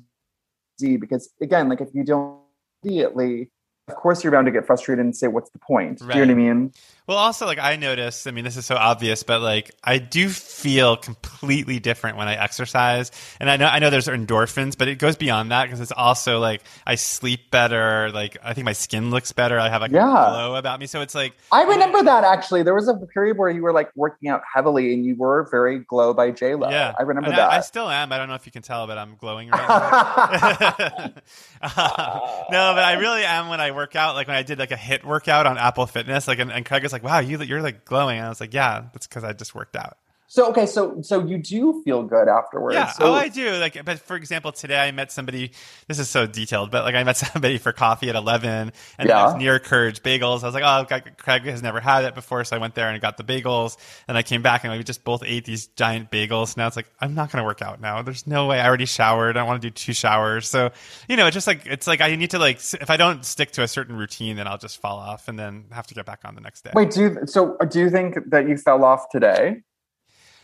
see 0.79 0.97
because 0.97 1.31
again, 1.41 1.69
like 1.69 1.79
if 1.81 1.89
you 1.93 2.03
don't 2.03 2.39
immediately 2.83 3.51
of 3.91 3.97
course 3.97 4.23
you're 4.23 4.31
bound 4.31 4.45
to 4.45 4.51
get 4.51 4.65
frustrated 4.65 5.03
and 5.03 5.15
say, 5.15 5.27
"What's 5.27 5.49
the 5.49 5.59
point?" 5.59 6.01
Right. 6.01 6.13
Do 6.13 6.19
you 6.19 6.25
know 6.25 6.33
what 6.33 6.41
I 6.41 6.53
mean? 6.53 6.73
Well, 7.07 7.17
also 7.17 7.45
like 7.45 7.59
I 7.59 7.75
notice. 7.75 8.25
I 8.25 8.31
mean, 8.31 8.45
this 8.45 8.55
is 8.55 8.65
so 8.65 8.75
obvious, 8.75 9.23
but 9.23 9.41
like 9.41 9.71
I 9.83 9.97
do 9.97 10.29
feel 10.29 10.95
completely 10.95 11.79
different 11.79 12.15
when 12.15 12.27
I 12.27 12.35
exercise, 12.35 13.11
and 13.39 13.49
I 13.49 13.57
know 13.57 13.65
I 13.65 13.79
know 13.79 13.89
there's 13.89 14.07
endorphins, 14.07 14.77
but 14.77 14.87
it 14.87 14.99
goes 14.99 15.15
beyond 15.15 15.51
that 15.51 15.65
because 15.65 15.81
it's 15.81 15.91
also 15.91 16.39
like 16.39 16.61
I 16.85 16.95
sleep 16.95 17.49
better. 17.49 18.11
Like 18.11 18.37
I 18.43 18.53
think 18.53 18.65
my 18.65 18.73
skin 18.73 19.09
looks 19.09 19.31
better. 19.31 19.59
I 19.59 19.69
have 19.69 19.81
like 19.81 19.91
yeah. 19.91 20.03
a 20.03 20.29
glow 20.29 20.55
about 20.55 20.79
me. 20.79 20.85
So 20.85 21.01
it's 21.01 21.15
like 21.15 21.33
I 21.51 21.63
remember 21.63 22.03
that 22.03 22.23
actually. 22.23 22.61
There 22.61 22.75
was 22.75 22.87
a 22.87 22.93
period 22.93 23.37
where 23.37 23.49
you 23.49 23.63
were 23.63 23.73
like 23.73 23.91
working 23.95 24.29
out 24.29 24.43
heavily, 24.53 24.93
and 24.93 25.03
you 25.03 25.15
were 25.15 25.49
very 25.49 25.79
glow 25.79 26.13
by 26.13 26.29
J 26.29 26.53
Lo. 26.53 26.69
Yeah, 26.69 26.93
I 26.97 27.01
remember 27.01 27.31
and 27.31 27.37
that. 27.37 27.51
I, 27.51 27.57
I, 27.57 27.61
still 27.61 27.89
am. 27.89 28.13
I 28.13 28.19
don't 28.19 28.29
know 28.29 28.35
if 28.35 28.45
you 28.45 28.51
can 28.51 28.61
tell, 28.61 28.85
but 28.85 28.99
I'm 28.99 29.15
glowing 29.15 29.49
right 29.49 29.67
now. 29.67 31.13
uh, 31.61 32.45
no, 32.51 32.73
but 32.75 32.83
I 32.83 32.93
really 32.99 33.23
am 33.23 33.49
when 33.49 33.59
I 33.59 33.71
work 33.71 33.80
out. 33.95 34.15
Like 34.15 34.27
when 34.27 34.37
I 34.37 34.43
did 34.43 34.59
like 34.59 34.71
a 34.71 34.77
hit 34.77 35.05
workout 35.05 35.45
on 35.45 35.57
Apple 35.57 35.85
Fitness, 35.85 36.27
like 36.27 36.39
and, 36.39 36.51
and 36.51 36.65
Craig 36.65 36.83
was 36.83 36.93
like, 36.93 37.03
"Wow, 37.03 37.19
you 37.19 37.41
you're 37.41 37.61
like 37.61 37.85
glowing," 37.85 38.17
and 38.17 38.25
I 38.25 38.29
was 38.29 38.39
like, 38.39 38.53
"Yeah, 38.53 38.85
that's 38.93 39.07
because 39.07 39.23
I 39.23 39.33
just 39.33 39.55
worked 39.55 39.75
out." 39.75 39.97
So 40.31 40.47
okay, 40.51 40.65
so 40.65 41.01
so 41.01 41.25
you 41.25 41.39
do 41.39 41.81
feel 41.83 42.03
good 42.03 42.29
afterwards. 42.29 42.75
Yeah, 42.75 42.87
so, 42.91 43.07
oh, 43.07 43.13
I 43.13 43.27
do. 43.27 43.51
Like, 43.57 43.83
but 43.83 43.99
for 43.99 44.15
example, 44.15 44.53
today 44.53 44.79
I 44.79 44.91
met 44.91 45.11
somebody. 45.11 45.51
This 45.89 45.99
is 45.99 46.07
so 46.07 46.25
detailed, 46.25 46.71
but 46.71 46.85
like 46.85 46.95
I 46.95 47.03
met 47.03 47.17
somebody 47.33 47.57
for 47.57 47.73
coffee 47.73 48.07
at 48.07 48.15
eleven, 48.15 48.71
and 48.97 49.09
yeah. 49.09 49.23
it 49.23 49.25
was 49.25 49.35
near 49.35 49.59
Courage 49.59 50.01
Bagels. 50.01 50.43
I 50.43 50.45
was 50.45 50.53
like, 50.53 50.63
oh, 50.63 51.11
Craig 51.17 51.43
has 51.43 51.61
never 51.61 51.81
had 51.81 52.05
it 52.05 52.15
before, 52.15 52.45
so 52.45 52.55
I 52.55 52.59
went 52.59 52.75
there 52.75 52.87
and 52.87 52.95
I 52.95 52.99
got 52.99 53.17
the 53.17 53.25
bagels, 53.25 53.75
and 54.07 54.17
I 54.17 54.23
came 54.23 54.41
back 54.41 54.63
and 54.63 54.71
we 54.71 54.81
just 54.85 55.03
both 55.03 55.21
ate 55.25 55.43
these 55.43 55.67
giant 55.67 56.09
bagels. 56.11 56.55
Now 56.55 56.67
it's 56.67 56.77
like 56.77 56.89
I'm 57.01 57.13
not 57.13 57.29
going 57.29 57.41
to 57.41 57.45
work 57.45 57.61
out 57.61 57.81
now. 57.81 58.01
There's 58.01 58.25
no 58.25 58.47
way. 58.47 58.61
I 58.61 58.65
already 58.65 58.85
showered. 58.85 59.35
I 59.35 59.41
don't 59.41 59.49
want 59.49 59.61
to 59.61 59.67
do 59.67 59.73
two 59.73 59.91
showers. 59.91 60.47
So 60.47 60.71
you 61.09 61.17
know, 61.17 61.27
it's 61.27 61.33
just 61.33 61.45
like 61.45 61.65
it's 61.65 61.87
like 61.87 61.99
I 61.99 62.15
need 62.15 62.29
to 62.29 62.39
like 62.39 62.61
if 62.75 62.89
I 62.89 62.95
don't 62.95 63.25
stick 63.25 63.51
to 63.51 63.63
a 63.63 63.67
certain 63.67 63.97
routine, 63.97 64.37
then 64.37 64.47
I'll 64.47 64.57
just 64.57 64.79
fall 64.79 64.97
off 64.97 65.27
and 65.27 65.37
then 65.37 65.65
have 65.71 65.87
to 65.87 65.93
get 65.93 66.05
back 66.05 66.21
on 66.23 66.35
the 66.35 66.41
next 66.41 66.63
day. 66.63 66.71
Wait, 66.73 66.91
do 66.91 67.01
you, 67.01 67.17
so? 67.25 67.57
Do 67.69 67.81
you 67.81 67.89
think 67.89 68.15
that 68.29 68.47
you 68.47 68.55
fell 68.55 68.85
off 68.85 69.09
today? 69.09 69.63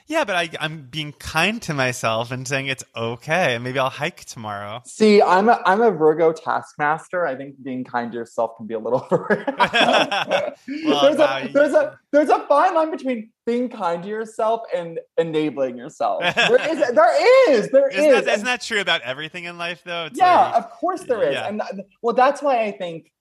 Yeah, 0.08 0.24
but 0.24 0.36
I, 0.36 0.50
am 0.62 0.88
being 0.90 1.12
kind 1.12 1.62
to 1.64 1.74
myself 1.74 2.32
and 2.32 2.48
saying 2.48 2.68
it's 2.68 2.84
okay, 2.96 3.56
and 3.56 3.64
maybe 3.64 3.78
I'll 3.78 3.90
hike 3.90 4.24
tomorrow. 4.24 4.82
See, 4.86 5.22
I'm 5.22 5.50
a 5.50 5.62
I'm 5.66 5.82
a 5.82 5.92
Virgo 5.92 6.32
taskmaster. 6.32 7.28
I 7.28 7.36
think 7.36 7.62
being 7.62 7.84
kind 7.84 8.10
to 8.14 8.18
yourself 8.18 8.56
can 8.56 8.68
be 8.68 8.74
a 8.74 8.80
little. 8.80 9.06
well, 9.12 10.56
there's, 10.68 11.20
a, 11.20 11.50
there's 11.52 11.74
a 11.74 12.00
there's 12.14 12.30
a 12.30 12.40
fine 12.48 12.74
line 12.74 12.90
between 12.90 13.32
being 13.46 13.68
kind 13.68 14.02
to 14.04 14.08
yourself 14.08 14.62
and 14.74 14.98
enabling 15.18 15.78
yourself. 15.78 16.22
There 16.36 16.56
is 16.56 16.80
there 16.96 17.52
is 17.52 17.70
there 17.70 17.90
isn't 17.90 18.06
is. 18.06 18.26
That, 18.26 18.34
isn't 18.34 18.46
that 18.46 18.62
true 18.62 18.80
about 18.80 19.02
everything 19.02 19.44
in 19.44 19.58
life, 19.58 19.82
though? 19.84 20.06
It's 20.06 20.18
yeah, 20.18 20.52
like, 20.52 20.56
of 20.56 20.70
course 20.72 21.04
there 21.04 21.22
is, 21.22 21.34
yeah. 21.34 21.50
and 21.50 21.62
uh, 21.62 21.66
well, 22.02 22.16
that's 22.16 22.42
why 22.42 22.64
I 22.64 22.72
think 22.72 23.12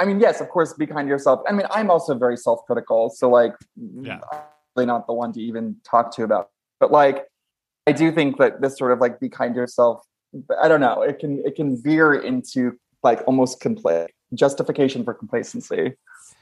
I 0.00 0.06
mean, 0.06 0.18
yes, 0.18 0.40
of 0.40 0.48
course, 0.48 0.72
be 0.72 0.88
kind 0.88 1.06
to 1.06 1.08
yourself. 1.08 1.42
I 1.48 1.52
mean, 1.52 1.66
I'm 1.70 1.88
also 1.88 2.18
very 2.18 2.36
self 2.36 2.64
critical. 2.66 3.10
So, 3.10 3.30
like, 3.30 3.52
yeah 3.76 4.18
not 4.86 5.06
the 5.06 5.12
one 5.12 5.32
to 5.32 5.40
even 5.40 5.76
talk 5.84 6.14
to 6.16 6.22
about. 6.22 6.50
But 6.78 6.92
like, 6.92 7.26
I 7.86 7.92
do 7.92 8.12
think 8.12 8.38
that 8.38 8.60
this 8.60 8.78
sort 8.78 8.92
of 8.92 9.00
like 9.00 9.20
be 9.20 9.28
kind 9.28 9.54
to 9.54 9.60
yourself. 9.60 10.04
I 10.60 10.68
don't 10.68 10.80
know. 10.80 11.02
It 11.02 11.18
can 11.18 11.42
it 11.44 11.56
can 11.56 11.80
veer 11.82 12.14
into 12.14 12.78
like 13.02 13.22
almost 13.26 13.60
complete 13.60 14.10
justification 14.34 15.04
for 15.04 15.14
complacency. 15.14 15.94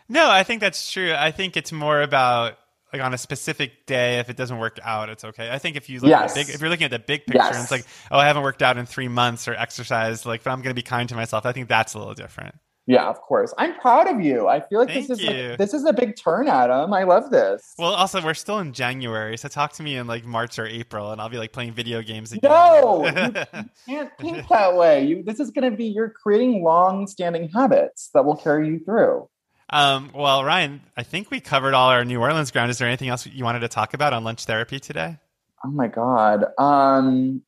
No, 0.08 0.28
I 0.30 0.42
think 0.42 0.60
that's 0.60 0.90
true. 0.90 1.12
I 1.12 1.30
think 1.30 1.56
it's 1.56 1.72
more 1.72 2.02
about 2.02 2.58
like 2.92 3.02
on 3.02 3.12
a 3.12 3.18
specific 3.18 3.86
day, 3.86 4.18
if 4.18 4.30
it 4.30 4.36
doesn't 4.36 4.58
work 4.58 4.78
out, 4.82 5.10
it's 5.10 5.24
okay. 5.24 5.50
I 5.50 5.58
think 5.58 5.76
if 5.76 5.90
you 5.90 6.00
look 6.00 6.08
yes. 6.08 6.30
at 6.30 6.34
big, 6.34 6.54
if 6.54 6.60
you're 6.60 6.70
looking 6.70 6.86
at 6.86 6.90
the 6.90 6.98
big 6.98 7.26
picture, 7.26 7.38
yes. 7.44 7.54
and 7.54 7.62
it's 7.62 7.70
like, 7.70 7.84
oh, 8.10 8.18
I 8.18 8.26
haven't 8.26 8.42
worked 8.42 8.62
out 8.62 8.78
in 8.78 8.86
three 8.86 9.08
months 9.08 9.46
or 9.46 9.54
exercised, 9.54 10.24
like, 10.24 10.42
but 10.42 10.50
I'm 10.50 10.62
going 10.62 10.70
to 10.70 10.74
be 10.74 10.82
kind 10.82 11.08
to 11.10 11.14
myself. 11.14 11.44
I 11.44 11.52
think 11.52 11.68
that's 11.68 11.94
a 11.94 11.98
little 11.98 12.14
different. 12.14 12.54
Yeah, 12.88 13.06
of 13.06 13.20
course. 13.20 13.52
I'm 13.58 13.78
proud 13.78 14.08
of 14.08 14.22
you. 14.22 14.48
I 14.48 14.60
feel 14.60 14.78
like 14.78 14.88
Thank 14.88 15.08
this 15.08 15.20
is 15.20 15.26
like, 15.26 15.58
this 15.58 15.74
is 15.74 15.84
a 15.84 15.92
big 15.92 16.16
turn, 16.16 16.48
Adam. 16.48 16.94
I 16.94 17.02
love 17.02 17.28
this. 17.28 17.74
Well, 17.78 17.92
also 17.92 18.24
we're 18.24 18.32
still 18.32 18.60
in 18.60 18.72
January, 18.72 19.36
so 19.36 19.46
talk 19.48 19.74
to 19.74 19.82
me 19.82 19.96
in 19.96 20.06
like 20.06 20.24
March 20.24 20.58
or 20.58 20.66
April, 20.66 21.12
and 21.12 21.20
I'll 21.20 21.28
be 21.28 21.36
like 21.36 21.52
playing 21.52 21.74
video 21.74 22.00
games 22.00 22.32
again. 22.32 22.50
No, 22.50 23.04
you, 23.06 23.12
you 23.12 23.64
can't 23.86 24.10
think 24.18 24.48
that 24.48 24.74
way. 24.74 25.04
You 25.04 25.22
this 25.22 25.38
is 25.38 25.50
going 25.50 25.70
to 25.70 25.76
be 25.76 25.84
you're 25.84 26.08
creating 26.08 26.62
long-standing 26.64 27.50
habits 27.50 28.08
that 28.14 28.24
will 28.24 28.36
carry 28.36 28.68
you 28.68 28.78
through. 28.78 29.28
Um, 29.68 30.10
well, 30.14 30.42
Ryan, 30.42 30.80
I 30.96 31.02
think 31.02 31.30
we 31.30 31.40
covered 31.40 31.74
all 31.74 31.90
our 31.90 32.06
New 32.06 32.18
Orleans 32.22 32.50
ground. 32.50 32.70
Is 32.70 32.78
there 32.78 32.88
anything 32.88 33.10
else 33.10 33.26
you 33.26 33.44
wanted 33.44 33.60
to 33.60 33.68
talk 33.68 33.92
about 33.92 34.14
on 34.14 34.24
lunch 34.24 34.46
therapy 34.46 34.80
today? 34.80 35.18
Oh 35.62 35.70
my 35.70 35.88
god. 35.88 36.46
Um, 36.56 37.42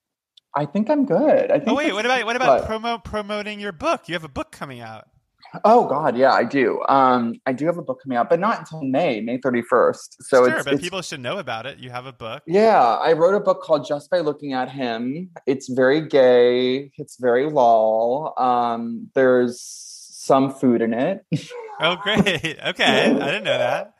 I 0.54 0.66
think 0.66 0.90
I'm 0.90 1.06
good. 1.06 1.50
I 1.50 1.60
think 1.60 1.68
oh 1.70 1.74
wait, 1.76 1.94
what 1.94 2.04
about 2.04 2.26
what 2.26 2.36
about 2.36 2.68
promo 2.68 3.02
promoting 3.02 3.58
your 3.58 3.72
book? 3.72 4.06
You 4.06 4.12
have 4.12 4.24
a 4.24 4.28
book 4.28 4.52
coming 4.52 4.80
out. 4.80 5.08
Oh 5.64 5.86
God, 5.86 6.16
yeah, 6.16 6.32
I 6.32 6.44
do. 6.44 6.82
Um, 6.88 7.34
I 7.46 7.52
do 7.52 7.66
have 7.66 7.76
a 7.76 7.82
book 7.82 8.00
coming 8.02 8.16
out, 8.16 8.28
but 8.28 8.38
not 8.40 8.60
until 8.60 8.82
May, 8.82 9.20
May 9.20 9.38
thirty 9.38 9.62
first. 9.62 10.16
So 10.22 10.46
sure, 10.46 10.56
it's, 10.56 10.64
but 10.64 10.74
it's, 10.74 10.82
people 10.82 11.02
should 11.02 11.20
know 11.20 11.38
about 11.38 11.66
it. 11.66 11.78
You 11.78 11.90
have 11.90 12.06
a 12.06 12.12
book. 12.12 12.42
Yeah, 12.46 12.80
I 12.80 13.12
wrote 13.12 13.34
a 13.34 13.40
book 13.40 13.62
called 13.62 13.86
Just 13.86 14.10
by 14.10 14.20
Looking 14.20 14.52
at 14.52 14.70
Him. 14.70 15.30
It's 15.46 15.68
very 15.68 16.06
gay. 16.06 16.92
It's 16.98 17.16
very 17.18 17.50
lol. 17.50 18.34
Um, 18.38 19.10
there's 19.14 19.60
some 19.60 20.52
food 20.54 20.82
in 20.82 20.94
it. 20.94 21.24
oh, 21.80 21.96
great. 21.96 22.20
Okay, 22.66 22.84
I 22.84 23.08
didn't 23.08 23.44
know 23.44 23.58
that. 23.58 23.94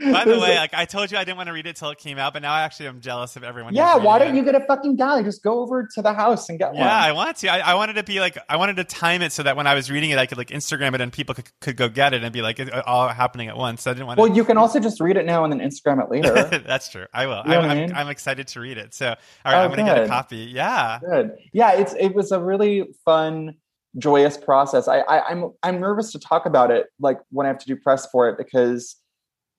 By 0.00 0.24
the 0.24 0.38
way, 0.38 0.56
like 0.56 0.72
I 0.72 0.84
told 0.84 1.10
you, 1.10 1.18
I 1.18 1.24
didn't 1.24 1.36
want 1.36 1.48
to 1.48 1.52
read 1.52 1.66
it 1.66 1.76
till 1.76 1.90
it 1.90 1.98
came 1.98 2.18
out, 2.18 2.32
but 2.32 2.42
now 2.42 2.52
I 2.52 2.62
actually 2.62 2.88
am 2.88 3.00
jealous 3.00 3.36
of 3.36 3.44
everyone. 3.44 3.74
Yeah, 3.74 3.96
why 3.96 4.18
don't 4.18 4.34
it. 4.34 4.38
you 4.38 4.44
get 4.44 4.54
a 4.54 4.60
fucking 4.60 4.96
galley? 4.96 5.22
Just 5.22 5.42
go 5.42 5.60
over 5.60 5.86
to 5.94 6.02
the 6.02 6.14
house 6.14 6.48
and 6.48 6.58
get 6.58 6.74
yeah, 6.74 6.80
one. 6.80 6.88
Yeah, 6.88 6.98
I 6.98 7.12
want 7.12 7.36
to. 7.38 7.48
I, 7.48 7.58
I, 7.58 7.74
wanted 7.74 7.94
to 7.94 8.02
be 8.02 8.20
like, 8.20 8.38
I 8.48 8.56
wanted 8.56 8.76
to 8.76 8.84
time 8.84 9.22
it 9.22 9.32
so 9.32 9.42
that 9.42 9.56
when 9.56 9.66
I 9.66 9.74
was 9.74 9.90
reading 9.90 10.10
it, 10.10 10.18
I 10.18 10.26
could 10.26 10.38
like 10.38 10.48
Instagram 10.48 10.94
it 10.94 11.00
and 11.00 11.12
people 11.12 11.34
could, 11.34 11.50
could 11.60 11.76
go 11.76 11.88
get 11.88 12.14
it 12.14 12.24
and 12.24 12.32
be 12.32 12.42
like, 12.42 12.58
it's 12.58 12.70
all 12.86 13.08
happening 13.08 13.48
at 13.48 13.56
once. 13.56 13.86
I 13.86 13.92
didn't 13.92 14.06
want. 14.06 14.18
Well, 14.18 14.28
to... 14.28 14.34
you 14.34 14.44
can 14.44 14.56
also 14.56 14.80
just 14.80 15.00
read 15.00 15.16
it 15.16 15.26
now 15.26 15.44
and 15.44 15.52
then 15.52 15.60
Instagram 15.60 16.02
it 16.02 16.10
later. 16.10 16.44
That's 16.66 16.88
true. 16.88 17.06
I 17.12 17.26
will. 17.26 17.42
You 17.44 17.50
know 17.50 17.60
I'm, 17.60 17.94
I 17.94 18.00
I'm, 18.00 18.08
excited 18.08 18.48
to 18.48 18.60
read 18.60 18.78
it. 18.78 18.94
So 18.94 19.08
all 19.08 19.14
right, 19.44 19.60
oh, 19.60 19.64
I'm 19.64 19.70
going 19.70 19.86
to 19.86 19.94
get 19.94 20.04
a 20.04 20.08
copy. 20.08 20.36
Yeah. 20.36 20.98
Good. 21.00 21.36
Yeah, 21.52 21.72
it's 21.72 21.94
it 21.94 22.14
was 22.14 22.32
a 22.32 22.40
really 22.40 22.88
fun 23.04 23.56
joyous 23.98 24.36
process. 24.36 24.88
I, 24.88 25.00
I 25.00 25.28
I'm 25.28 25.52
I'm 25.62 25.80
nervous 25.80 26.12
to 26.12 26.18
talk 26.18 26.46
about 26.46 26.70
it 26.70 26.86
like 26.98 27.18
when 27.30 27.46
I 27.46 27.48
have 27.48 27.58
to 27.58 27.66
do 27.66 27.76
press 27.76 28.06
for 28.06 28.28
it 28.28 28.38
because 28.38 28.96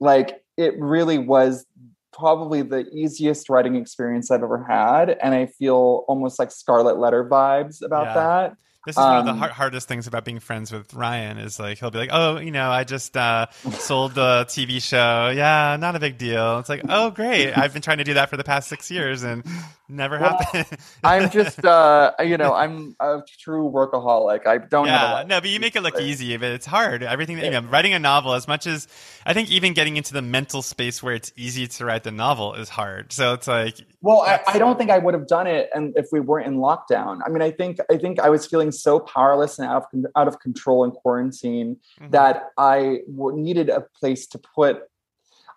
like 0.02 0.44
it 0.58 0.74
really 0.80 1.18
was 1.18 1.66
probably 2.12 2.62
the 2.62 2.90
easiest 2.92 3.50
writing 3.50 3.76
experience 3.76 4.30
I've 4.30 4.44
ever 4.44 4.66
had. 4.68 5.12
And 5.24 5.34
I 5.34 5.46
feel 5.46 6.04
almost 6.10 6.40
like 6.40 6.52
Scarlet 6.52 6.98
Letter 6.98 7.24
vibes 7.24 7.82
about 7.82 8.08
yeah. 8.08 8.14
that. 8.14 8.58
This 8.84 8.96
is 8.96 8.98
um, 8.98 9.10
one 9.10 9.18
of 9.20 9.26
the 9.26 9.44
um, 9.44 9.50
hardest 9.52 9.88
things 9.88 10.08
about 10.08 10.26
being 10.26 10.40
friends 10.40 10.72
with 10.72 10.92
Ryan 10.96 11.38
is 11.38 11.60
like 11.60 11.78
he'll 11.78 11.92
be 11.92 12.00
like, 12.00 12.10
"Oh, 12.12 12.40
you 12.40 12.50
know, 12.50 12.72
I 12.72 12.84
just 12.84 13.16
uh, 13.16 13.46
sold 13.74 14.16
the 14.16 14.46
TV 14.50 14.82
show. 14.82 15.32
Yeah, 15.36 15.78
not 15.80 15.96
a 15.96 16.00
big 16.00 16.18
deal." 16.18 16.58
It's 16.58 16.70
like, 16.70 16.82
"Oh, 16.90 17.12
great! 17.12 17.54
I've 17.54 17.74
been 17.74 17.84
trying 17.84 18.00
to 18.00 18.04
do 18.04 18.16
that 18.16 18.32
for 18.32 18.38
the 18.38 18.44
past 18.44 18.70
six 18.70 18.90
years 18.90 19.22
and 19.22 19.46
never 19.88 20.20
well, 20.20 20.36
happened." 20.36 20.80
I'm 21.04 21.30
just, 21.30 21.64
uh, 21.64 22.14
you 22.22 22.38
know, 22.38 22.56
I'm 22.56 22.96
a 23.00 23.22
true 23.38 23.70
workaholic. 23.70 24.48
I 24.48 24.58
don't 24.58 24.88
yeah, 24.88 25.18
have 25.18 25.26
a 25.26 25.30
no, 25.30 25.42
but 25.42 25.52
you 25.52 25.60
make 25.60 25.76
it 25.76 25.84
look 25.84 26.02
easy, 26.02 26.36
but 26.38 26.50
it's 26.50 26.66
hard. 26.66 27.04
Everything, 27.04 27.38
you 27.38 27.52
know, 27.52 27.62
writing 27.62 27.94
a 27.94 28.00
novel 28.00 28.34
as 28.34 28.48
much 28.48 28.66
as 28.66 28.88
I 29.28 29.34
think 29.34 29.52
even 29.52 29.74
getting 29.74 29.96
into 29.96 30.14
the 30.14 30.24
mental 30.24 30.64
space 30.64 31.04
where 31.04 31.14
it's 31.14 31.32
easy 31.36 31.68
to 31.68 31.86
write 31.86 32.02
the 32.02 32.12
novel 32.12 32.56
is 32.56 32.70
hard. 32.70 33.14
So 33.14 33.34
it's 33.34 33.48
like, 33.48 33.76
well, 34.02 34.22
I, 34.22 34.42
I 34.48 34.58
don't 34.58 34.78
think 34.78 34.90
I 34.90 34.98
would 34.98 35.14
have 35.14 35.28
done 35.28 35.46
it, 35.48 35.70
and 35.76 35.94
if 35.96 36.08
we 36.12 36.20
weren't 36.20 36.48
in 36.48 36.58
lockdown, 36.58 37.20
I 37.26 37.30
mean, 37.30 37.42
I 37.42 37.52
think 37.52 37.78
I 37.90 37.98
think 37.98 38.20
I 38.20 38.30
was 38.30 38.48
feeling 38.48 38.72
so 38.72 39.00
powerless 39.00 39.60
and 39.60 39.68
out 39.68 39.86
of 39.94 40.06
out 40.16 40.28
of 40.28 40.40
control 40.40 40.84
in 40.84 40.92
quarantine 40.92 41.78
mm-hmm. 42.00 42.12
that 42.12 42.48
I 42.58 43.00
needed 43.08 43.70
a 43.70 43.82
place 44.00 44.26
to 44.28 44.40
put. 44.40 44.84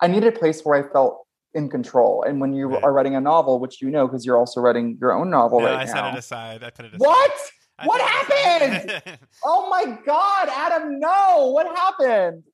I 0.01 0.09
needed 0.09 0.35
a 0.35 0.39
place 0.39 0.63
where 0.63 0.79
I 0.79 0.93
felt 0.93 1.25
in 1.55 1.71
control. 1.71 2.23
And 2.27 2.41
when 2.41 2.53
you 2.53 2.67
right. 2.69 2.83
are 2.83 2.93
writing 2.93 3.15
a 3.15 3.21
novel, 3.21 3.59
which 3.59 3.81
you 3.81 3.89
know 3.89 4.07
because 4.07 4.27
you're 4.27 4.37
also 4.37 4.61
writing 4.61 4.99
your 5.01 5.13
own 5.13 5.31
novel 5.31 5.61
no, 5.61 5.67
right 5.67 5.75
I 5.75 5.85
now. 5.85 5.91
I 5.91 5.95
set 5.95 6.15
it 6.15 6.19
aside. 6.19 6.65
I 6.65 6.71
put 6.71 6.85
it 6.85 6.95
aside. 6.95 7.01
What? 7.01 7.33
I 7.79 7.87
what 7.87 8.01
happened? 8.01 9.19
oh 9.45 9.69
my 9.71 9.99
God, 10.05 10.49
Adam, 10.49 11.01
no. 11.01 11.51
What 11.53 11.67
happened? 11.67 12.45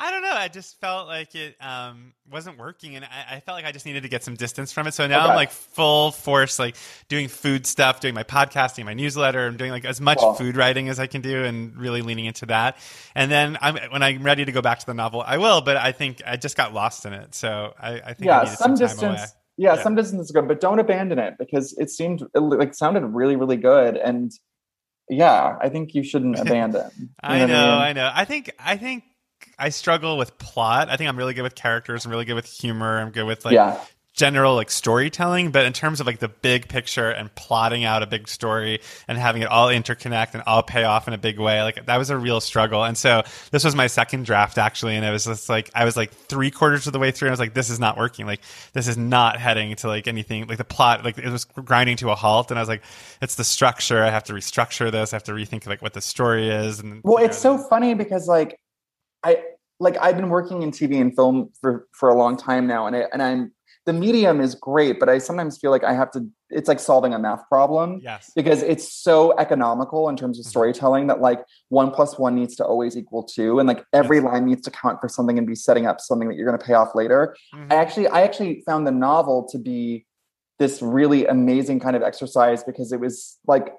I 0.00 0.12
don't 0.12 0.22
know. 0.22 0.32
I 0.32 0.46
just 0.46 0.80
felt 0.80 1.08
like 1.08 1.34
it 1.34 1.56
um, 1.60 2.12
wasn't 2.30 2.56
working, 2.56 2.94
and 2.94 3.04
I, 3.04 3.36
I, 3.36 3.40
felt 3.40 3.56
like 3.56 3.64
I 3.64 3.72
just 3.72 3.84
needed 3.84 4.04
to 4.04 4.08
get 4.08 4.22
some 4.22 4.36
distance 4.36 4.72
from 4.72 4.86
it. 4.86 4.94
So 4.94 5.06
now 5.08 5.18
okay. 5.18 5.30
I'm 5.30 5.34
like 5.36 5.50
full 5.50 6.12
force, 6.12 6.56
like 6.58 6.76
doing 7.08 7.26
food 7.26 7.66
stuff, 7.66 7.98
doing 7.98 8.14
my 8.14 8.22
podcasting, 8.22 8.84
my 8.84 8.94
newsletter. 8.94 9.44
I'm 9.44 9.56
doing 9.56 9.72
like 9.72 9.84
as 9.84 10.00
much 10.00 10.20
food 10.36 10.56
writing 10.56 10.88
as 10.88 11.00
I 11.00 11.08
can 11.08 11.20
do, 11.20 11.42
and 11.42 11.76
really 11.76 12.02
leaning 12.02 12.26
into 12.26 12.46
that. 12.46 12.76
And 13.16 13.28
then 13.28 13.58
I'm, 13.60 13.76
when 13.90 14.04
I'm 14.04 14.22
ready 14.22 14.44
to 14.44 14.52
go 14.52 14.62
back 14.62 14.78
to 14.78 14.86
the 14.86 14.94
novel, 14.94 15.20
I 15.26 15.38
will. 15.38 15.62
But 15.62 15.76
I 15.76 15.90
think 15.90 16.22
I 16.24 16.36
just 16.36 16.56
got 16.56 16.72
lost 16.72 17.04
in 17.04 17.12
it, 17.12 17.34
so 17.34 17.74
I, 17.80 17.94
I 17.94 18.14
think 18.14 18.26
yeah, 18.26 18.42
I 18.42 18.44
some, 18.44 18.56
some 18.56 18.74
distance. 18.76 19.34
Yeah, 19.56 19.74
yeah, 19.74 19.82
some 19.82 19.96
distance 19.96 20.26
is 20.26 20.30
good, 20.30 20.46
but 20.46 20.60
don't 20.60 20.78
abandon 20.78 21.18
it 21.18 21.34
because 21.40 21.76
it 21.76 21.90
seemed 21.90 22.22
it, 22.22 22.38
like 22.38 22.72
sounded 22.72 23.04
really, 23.04 23.34
really 23.34 23.56
good, 23.56 23.96
and 23.96 24.30
yeah, 25.10 25.56
I 25.60 25.68
think 25.68 25.94
you 25.94 26.04
shouldn't 26.04 26.38
abandon. 26.40 26.90
You 26.98 27.08
I 27.20 27.38
know, 27.40 27.46
know 27.46 27.54
I, 27.54 27.70
mean? 27.70 27.82
I 27.82 27.92
know. 27.94 28.10
I 28.14 28.24
think 28.24 28.52
I 28.60 28.76
think 28.76 29.02
I 29.58 29.70
struggle 29.70 30.16
with 30.16 30.38
plot. 30.38 30.88
I 30.88 30.96
think 30.96 31.08
I'm 31.08 31.16
really 31.16 31.34
good 31.34 31.42
with 31.42 31.54
characters. 31.54 32.04
I'm 32.04 32.10
really 32.10 32.24
good 32.24 32.34
with 32.34 32.46
humor. 32.46 32.98
I'm 32.98 33.10
good 33.10 33.24
with 33.24 33.44
like 33.44 33.54
yeah. 33.54 33.80
general 34.14 34.54
like 34.54 34.70
storytelling, 34.70 35.50
but 35.50 35.66
in 35.66 35.72
terms 35.72 36.00
of 36.00 36.06
like 36.06 36.20
the 36.20 36.28
big 36.28 36.68
picture 36.68 37.10
and 37.10 37.34
plotting 37.34 37.84
out 37.84 38.04
a 38.04 38.06
big 38.06 38.28
story 38.28 38.80
and 39.08 39.18
having 39.18 39.42
it 39.42 39.48
all 39.48 39.68
interconnect 39.68 40.34
and 40.34 40.44
all 40.46 40.62
pay 40.62 40.84
off 40.84 41.08
in 41.08 41.14
a 41.14 41.18
big 41.18 41.40
way, 41.40 41.60
like 41.62 41.86
that 41.86 41.96
was 41.96 42.08
a 42.10 42.16
real 42.16 42.40
struggle. 42.40 42.84
And 42.84 42.96
so 42.96 43.24
this 43.50 43.64
was 43.64 43.74
my 43.74 43.88
second 43.88 44.26
draft 44.26 44.58
actually, 44.58 44.94
and 44.94 45.04
it 45.04 45.10
was 45.10 45.24
just 45.24 45.48
like 45.48 45.70
I 45.74 45.84
was 45.84 45.96
like 45.96 46.12
three 46.12 46.52
quarters 46.52 46.86
of 46.86 46.92
the 46.92 47.00
way 47.00 47.10
through, 47.10 47.26
and 47.26 47.32
I 47.32 47.34
was 47.34 47.40
like, 47.40 47.54
this 47.54 47.68
is 47.68 47.80
not 47.80 47.96
working. 47.96 48.26
Like 48.26 48.42
this 48.74 48.86
is 48.86 48.96
not 48.96 49.40
heading 49.40 49.74
to 49.76 49.88
like 49.88 50.06
anything. 50.06 50.46
Like 50.46 50.58
the 50.58 50.64
plot, 50.64 51.04
like 51.04 51.18
it 51.18 51.28
was 51.28 51.44
grinding 51.44 51.96
to 51.96 52.10
a 52.10 52.14
halt, 52.14 52.52
and 52.52 52.60
I 52.60 52.62
was 52.62 52.68
like, 52.68 52.82
it's 53.20 53.34
the 53.34 53.44
structure. 53.44 54.04
I 54.04 54.10
have 54.10 54.22
to 54.24 54.34
restructure 54.34 54.92
this. 54.92 55.12
I 55.12 55.16
have 55.16 55.24
to 55.24 55.32
rethink 55.32 55.66
like 55.66 55.82
what 55.82 55.94
the 55.94 56.00
story 56.00 56.48
is. 56.48 56.78
And 56.78 57.00
well, 57.02 57.22
it's 57.24 57.38
so 57.38 57.58
funny 57.58 57.94
because 57.94 58.28
like 58.28 58.56
I 59.22 59.42
like 59.80 59.96
I've 60.00 60.16
been 60.16 60.28
working 60.28 60.62
in 60.62 60.70
TV 60.70 61.00
and 61.00 61.14
film 61.14 61.50
for 61.60 61.86
for 61.92 62.08
a 62.08 62.14
long 62.14 62.36
time 62.36 62.66
now, 62.66 62.86
and 62.86 62.96
I, 62.96 63.04
and 63.12 63.22
I'm 63.22 63.52
the 63.88 63.94
medium 63.94 64.42
is 64.42 64.54
great, 64.54 65.00
but 65.00 65.08
I 65.08 65.16
sometimes 65.16 65.56
feel 65.56 65.70
like 65.70 65.82
I 65.82 65.94
have 65.94 66.10
to, 66.10 66.28
it's 66.50 66.68
like 66.68 66.78
solving 66.78 67.14
a 67.14 67.18
math 67.18 67.48
problem. 67.48 68.02
Yes. 68.02 68.30
Because 68.36 68.62
it's 68.62 68.92
so 68.92 69.34
economical 69.38 70.10
in 70.10 70.16
terms 70.16 70.38
of 70.38 70.44
mm-hmm. 70.44 70.50
storytelling 70.50 71.06
that 71.06 71.22
like 71.22 71.42
one 71.70 71.90
plus 71.90 72.18
one 72.18 72.34
needs 72.34 72.54
to 72.56 72.66
always 72.66 72.98
equal 72.98 73.22
two. 73.22 73.58
And 73.58 73.66
like 73.66 73.82
every 73.94 74.18
yes. 74.18 74.26
line 74.26 74.44
needs 74.44 74.60
to 74.64 74.70
count 74.70 75.00
for 75.00 75.08
something 75.08 75.38
and 75.38 75.46
be 75.46 75.54
setting 75.54 75.86
up 75.86 76.02
something 76.02 76.28
that 76.28 76.34
you're 76.34 76.46
going 76.46 76.58
to 76.58 76.62
pay 76.62 76.74
off 76.74 76.94
later. 76.94 77.34
Mm-hmm. 77.54 77.72
I 77.72 77.76
actually, 77.76 78.08
I 78.08 78.20
actually 78.20 78.62
found 78.66 78.86
the 78.86 78.92
novel 78.92 79.48
to 79.52 79.58
be 79.58 80.04
this 80.58 80.82
really 80.82 81.24
amazing 81.24 81.80
kind 81.80 81.96
of 81.96 82.02
exercise 82.02 82.62
because 82.62 82.92
it 82.92 83.00
was 83.00 83.38
like 83.46 83.72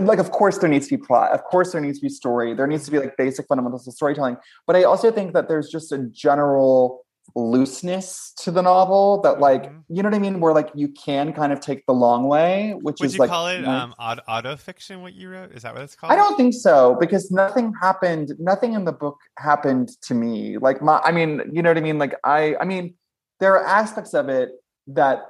like 0.00 0.18
of 0.18 0.30
course 0.30 0.58
there 0.58 0.68
needs 0.68 0.88
to 0.88 0.96
be 0.96 1.02
plot 1.02 1.32
of 1.32 1.44
course 1.44 1.72
there 1.72 1.80
needs 1.80 1.98
to 1.98 2.02
be 2.02 2.08
story 2.08 2.54
there 2.54 2.66
needs 2.66 2.84
to 2.84 2.90
be 2.90 2.98
like 2.98 3.16
basic 3.16 3.46
fundamentals 3.46 3.86
of 3.86 3.94
storytelling 3.94 4.36
but 4.66 4.74
i 4.74 4.84
also 4.84 5.10
think 5.10 5.34
that 5.34 5.48
there's 5.48 5.68
just 5.68 5.92
a 5.92 5.98
general 5.98 7.04
looseness 7.34 8.32
to 8.36 8.50
the 8.50 8.62
novel 8.62 9.20
that 9.22 9.40
like 9.40 9.64
mm-hmm. 9.64 9.78
you 9.88 10.02
know 10.02 10.08
what 10.08 10.16
i 10.16 10.18
mean? 10.18 10.40
Where 10.40 10.54
like 10.54 10.70
you 10.74 10.88
can 10.88 11.32
kind 11.32 11.52
of 11.52 11.60
take 11.60 11.84
the 11.86 11.92
long 11.92 12.28
way 12.28 12.74
which 12.80 13.00
would 13.00 13.06
is 13.06 13.14
you 13.14 13.20
like 13.20 13.30
call 13.30 13.48
it 13.48 13.62
nice. 13.62 13.82
um 13.82 13.94
auto 13.98 14.56
fiction 14.56 15.02
what 15.02 15.14
you 15.14 15.30
wrote? 15.30 15.52
Is 15.52 15.62
that 15.62 15.74
what 15.74 15.82
it's 15.82 15.96
called 15.96 16.12
i 16.12 16.16
don't 16.16 16.36
think 16.36 16.54
so 16.54 16.96
because 17.00 17.30
nothing 17.30 17.72
happened 17.80 18.32
nothing 18.38 18.74
in 18.74 18.84
the 18.84 18.92
book 18.92 19.18
happened 19.38 19.90
to 20.02 20.14
me. 20.14 20.58
Like 20.58 20.80
my 20.82 20.98
i 20.98 21.12
mean 21.12 21.42
you 21.52 21.62
know 21.62 21.70
what 21.70 21.78
i 21.78 21.80
mean? 21.82 21.98
Like 21.98 22.14
i 22.24 22.56
i 22.60 22.64
mean 22.64 22.94
there 23.40 23.54
are 23.54 23.66
aspects 23.66 24.14
of 24.14 24.28
it 24.28 24.50
that 24.88 25.26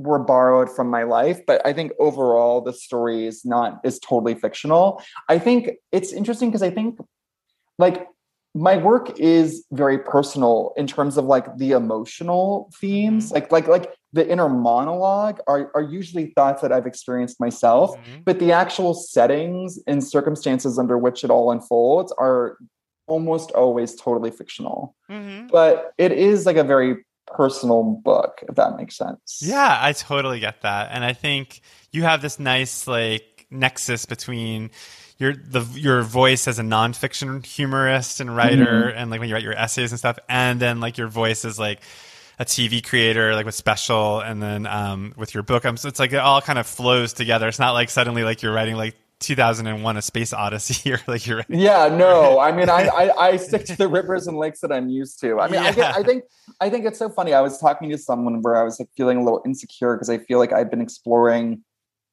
were 0.00 0.18
borrowed 0.18 0.70
from 0.70 0.88
my 0.88 1.02
life 1.02 1.40
but 1.46 1.64
i 1.66 1.72
think 1.72 1.92
overall 1.98 2.60
the 2.60 2.72
story 2.72 3.26
is 3.26 3.44
not 3.44 3.80
is 3.84 3.98
totally 3.98 4.34
fictional 4.34 5.02
i 5.28 5.38
think 5.38 5.70
it's 5.92 6.12
interesting 6.12 6.48
because 6.48 6.62
i 6.62 6.70
think 6.70 6.98
like 7.78 8.06
my 8.54 8.76
work 8.76 9.18
is 9.18 9.64
very 9.70 9.98
personal 9.98 10.72
in 10.76 10.86
terms 10.86 11.16
of 11.16 11.24
like 11.24 11.56
the 11.56 11.72
emotional 11.72 12.70
themes 12.80 13.26
mm-hmm. 13.26 13.34
like 13.34 13.52
like 13.52 13.68
like 13.68 13.94
the 14.12 14.28
inner 14.28 14.48
monologue 14.48 15.38
are, 15.46 15.70
are 15.74 15.82
usually 15.82 16.32
thoughts 16.34 16.62
that 16.62 16.72
i've 16.72 16.86
experienced 16.86 17.38
myself 17.38 17.96
mm-hmm. 17.96 18.22
but 18.24 18.38
the 18.38 18.52
actual 18.52 18.94
settings 18.94 19.78
and 19.86 20.02
circumstances 20.02 20.78
under 20.78 20.98
which 20.98 21.22
it 21.22 21.30
all 21.30 21.52
unfolds 21.52 22.12
are 22.18 22.58
almost 23.06 23.50
always 23.52 23.94
totally 23.94 24.30
fictional 24.30 24.96
mm-hmm. 25.10 25.46
but 25.48 25.92
it 25.98 26.12
is 26.12 26.46
like 26.46 26.56
a 26.56 26.64
very 26.64 27.04
personal 27.34 27.82
book 27.82 28.40
if 28.48 28.54
that 28.54 28.76
makes 28.76 28.96
sense 28.96 29.40
yeah 29.42 29.78
i 29.80 29.92
totally 29.92 30.40
get 30.40 30.62
that 30.62 30.90
and 30.92 31.04
i 31.04 31.12
think 31.12 31.60
you 31.92 32.02
have 32.02 32.22
this 32.22 32.38
nice 32.38 32.86
like 32.86 33.46
nexus 33.50 34.06
between 34.06 34.70
your 35.20 35.34
the 35.34 35.60
your 35.74 36.02
voice 36.02 36.48
as 36.48 36.58
a 36.58 36.62
nonfiction 36.62 37.44
humorist 37.44 38.20
and 38.20 38.34
writer, 38.34 38.64
mm-hmm. 38.64 38.98
and 38.98 39.10
like 39.10 39.20
when 39.20 39.28
you 39.28 39.34
write 39.34 39.44
your 39.44 39.52
essays 39.52 39.92
and 39.92 39.98
stuff, 39.98 40.18
and 40.28 40.58
then 40.58 40.80
like 40.80 40.96
your 40.96 41.08
voice 41.08 41.44
is 41.44 41.58
like 41.58 41.82
a 42.38 42.44
TV 42.46 42.82
creator, 42.82 43.34
like 43.34 43.44
with 43.44 43.54
special, 43.54 44.20
and 44.20 44.42
then 44.42 44.66
um, 44.66 45.12
with 45.18 45.34
your 45.34 45.42
book. 45.42 45.66
Um, 45.66 45.76
so 45.76 45.88
it's 45.88 46.00
like 46.00 46.14
it 46.14 46.16
all 46.16 46.40
kind 46.40 46.58
of 46.58 46.66
flows 46.66 47.12
together. 47.12 47.48
It's 47.48 47.58
not 47.58 47.72
like 47.72 47.90
suddenly 47.90 48.24
like 48.24 48.40
you're 48.40 48.52
writing 48.52 48.76
like 48.76 48.96
2001 49.20 49.96
a 49.96 50.02
space 50.02 50.32
odyssey 50.32 50.92
or 50.92 51.00
like 51.06 51.26
you're 51.26 51.44
yeah 51.48 51.88
no 51.88 52.40
i 52.40 52.50
mean 52.50 52.68
I, 52.68 52.86
I, 52.88 53.10
I 53.28 53.36
stick 53.36 53.64
to 53.66 53.76
the 53.76 53.88
rivers 53.88 54.26
and 54.26 54.36
lakes 54.36 54.60
that 54.60 54.72
i'm 54.72 54.88
used 54.88 55.20
to 55.20 55.38
i 55.38 55.46
mean 55.46 55.62
yeah. 55.62 55.68
I, 55.68 55.72
get, 55.72 55.96
I 55.96 56.02
think 56.02 56.24
i 56.60 56.70
think 56.70 56.86
it's 56.86 56.98
so 56.98 57.08
funny 57.08 57.34
i 57.34 57.40
was 57.40 57.58
talking 57.58 57.90
to 57.90 57.98
someone 57.98 58.42
where 58.42 58.56
i 58.56 58.62
was 58.62 58.80
like 58.80 58.88
feeling 58.96 59.18
a 59.18 59.24
little 59.24 59.42
insecure 59.44 59.94
because 59.94 60.10
i 60.10 60.18
feel 60.18 60.38
like 60.38 60.52
i've 60.52 60.70
been 60.70 60.80
exploring 60.80 61.62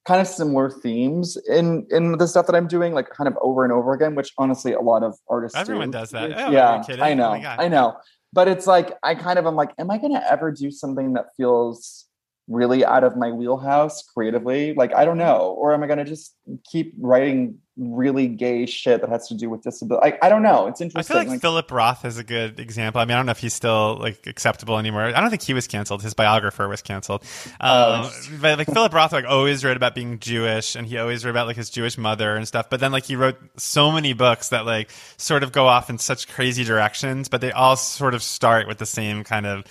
kind 0.07 0.21
of 0.21 0.27
similar 0.27 0.69
themes 0.69 1.37
in 1.49 1.85
in 1.91 2.13
the 2.13 2.27
stuff 2.27 2.47
that 2.47 2.55
I'm 2.55 2.67
doing, 2.67 2.93
like 2.93 3.09
kind 3.09 3.27
of 3.27 3.37
over 3.41 3.65
and 3.65 3.73
over 3.73 3.93
again. 3.93 4.15
Which 4.15 4.31
honestly, 4.37 4.71
a 4.71 4.79
lot 4.79 5.03
of 5.03 5.15
artists 5.27 5.57
everyone 5.57 5.91
do. 5.91 5.97
does 5.97 6.11
that. 6.11 6.31
Oh, 6.31 6.51
yeah, 6.51 6.81
I 7.01 7.11
oh 7.11 7.15
know, 7.15 7.33
oh 7.35 7.43
I 7.45 7.67
know. 7.67 7.97
But 8.31 8.47
it's 8.47 8.65
like 8.65 8.93
I 9.03 9.15
kind 9.15 9.37
of 9.37 9.45
i'm 9.45 9.55
like, 9.55 9.71
am 9.77 9.91
I 9.91 9.97
going 9.97 10.13
to 10.13 10.31
ever 10.31 10.51
do 10.51 10.71
something 10.71 11.13
that 11.13 11.25
feels 11.35 12.06
really 12.47 12.85
out 12.85 13.03
of 13.03 13.17
my 13.17 13.31
wheelhouse 13.31 14.03
creatively? 14.13 14.73
Like, 14.73 14.93
I 14.95 15.05
don't 15.05 15.17
know. 15.17 15.55
Or 15.57 15.73
am 15.73 15.83
I 15.83 15.87
going 15.87 15.99
to 15.99 16.05
just 16.05 16.33
keep 16.63 16.93
writing 16.99 17.59
really 17.75 18.27
gay 18.27 18.65
shit 18.65 19.01
that 19.01 19.09
has 19.09 19.27
to 19.27 19.35
do 19.35 19.49
with 19.49 19.61
disability? 19.61 20.03
Like, 20.03 20.23
I 20.23 20.29
don't 20.29 20.41
know. 20.41 20.67
It's 20.67 20.81
interesting. 20.81 21.15
I 21.15 21.19
feel 21.19 21.25
like, 21.25 21.27
like, 21.27 21.41
Philip 21.41 21.71
Roth 21.71 22.05
is 22.05 22.17
a 22.17 22.23
good 22.23 22.59
example. 22.59 23.01
I 23.01 23.05
mean, 23.05 23.11
I 23.11 23.17
don't 23.17 23.25
know 23.25 23.31
if 23.31 23.39
he's 23.39 23.53
still 23.53 23.97
like 23.97 24.25
acceptable 24.27 24.77
anymore. 24.77 25.03
I 25.03 25.19
don't 25.19 25.29
think 25.29 25.41
he 25.41 25.53
was 25.53 25.67
canceled. 25.67 26.01
His 26.01 26.13
biographer 26.13 26.67
was 26.67 26.81
canceled. 26.81 27.23
Oh, 27.59 28.03
um, 28.03 28.11
but 28.41 28.57
like 28.57 28.67
Philip 28.67 28.93
Roth, 28.93 29.11
like 29.11 29.25
always 29.25 29.63
wrote 29.63 29.77
about 29.77 29.93
being 29.93 30.19
Jewish, 30.19 30.75
and 30.75 30.87
he 30.87 30.97
always 30.97 31.25
wrote 31.25 31.31
about 31.31 31.47
like 31.47 31.57
his 31.57 31.69
Jewish 31.69 31.97
mother 31.97 32.35
and 32.35 32.47
stuff. 32.47 32.69
But 32.69 32.79
then 32.79 32.91
like 32.91 33.05
he 33.05 33.15
wrote 33.15 33.37
so 33.57 33.91
many 33.91 34.13
books 34.13 34.49
that 34.49 34.65
like 34.65 34.89
sort 35.17 35.43
of 35.43 35.51
go 35.51 35.67
off 35.67 35.89
in 35.89 35.97
such 35.97 36.27
crazy 36.29 36.63
directions, 36.63 37.27
but 37.27 37.41
they 37.41 37.51
all 37.51 37.75
sort 37.75 38.13
of 38.13 38.23
start 38.23 38.67
with 38.67 38.77
the 38.77 38.85
same 38.85 39.23
kind 39.23 39.45
of 39.45 39.65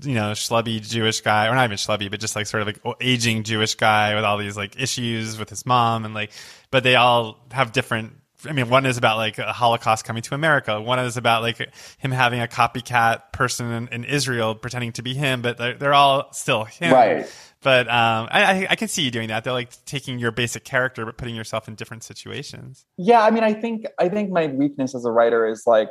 you 0.00 0.14
know, 0.14 0.32
schlubby 0.32 0.80
Jewish 0.80 1.20
guy, 1.20 1.48
or 1.48 1.54
not 1.54 1.64
even 1.64 1.76
schlubby, 1.76 2.10
but 2.10 2.20
just 2.20 2.36
like 2.36 2.46
sort 2.46 2.62
of 2.62 2.66
like 2.66 2.96
aging 3.00 3.42
Jewish 3.42 3.74
guy 3.74 4.14
with 4.14 4.24
all 4.24 4.38
these 4.38 4.56
like 4.56 4.80
issues 4.80 5.38
with 5.38 5.50
his 5.50 5.66
mom 5.66 6.04
and 6.04 6.14
like, 6.14 6.30
but 6.70 6.82
they 6.82 6.96
all 6.96 7.38
have 7.50 7.72
different. 7.72 8.14
I 8.44 8.52
mean, 8.52 8.68
one 8.68 8.86
is 8.86 8.96
about 8.96 9.18
like 9.18 9.38
a 9.38 9.52
Holocaust 9.52 10.04
coming 10.04 10.22
to 10.24 10.34
America. 10.34 10.80
One 10.80 10.98
is 10.98 11.16
about 11.16 11.42
like 11.42 11.58
him 11.98 12.10
having 12.10 12.40
a 12.40 12.48
copycat 12.48 13.32
person 13.32 13.70
in, 13.70 13.88
in 13.88 14.04
Israel 14.04 14.56
pretending 14.56 14.92
to 14.94 15.02
be 15.02 15.14
him, 15.14 15.42
but 15.42 15.58
they're, 15.58 15.74
they're 15.74 15.94
all 15.94 16.32
still 16.32 16.64
him. 16.64 16.92
Right. 16.92 17.32
But 17.62 17.86
um, 17.86 18.28
I, 18.32 18.66
I 18.70 18.74
can 18.74 18.88
see 18.88 19.02
you 19.02 19.12
doing 19.12 19.28
that. 19.28 19.44
They're 19.44 19.52
like 19.52 19.70
taking 19.84 20.18
your 20.18 20.32
basic 20.32 20.64
character, 20.64 21.06
but 21.06 21.16
putting 21.16 21.36
yourself 21.36 21.68
in 21.68 21.76
different 21.76 22.02
situations. 22.02 22.84
Yeah, 22.96 23.22
I 23.22 23.30
mean, 23.30 23.44
I 23.44 23.54
think 23.54 23.86
I 24.00 24.08
think 24.08 24.30
my 24.30 24.48
weakness 24.48 24.96
as 24.96 25.04
a 25.04 25.12
writer 25.12 25.46
is 25.46 25.62
like 25.64 25.90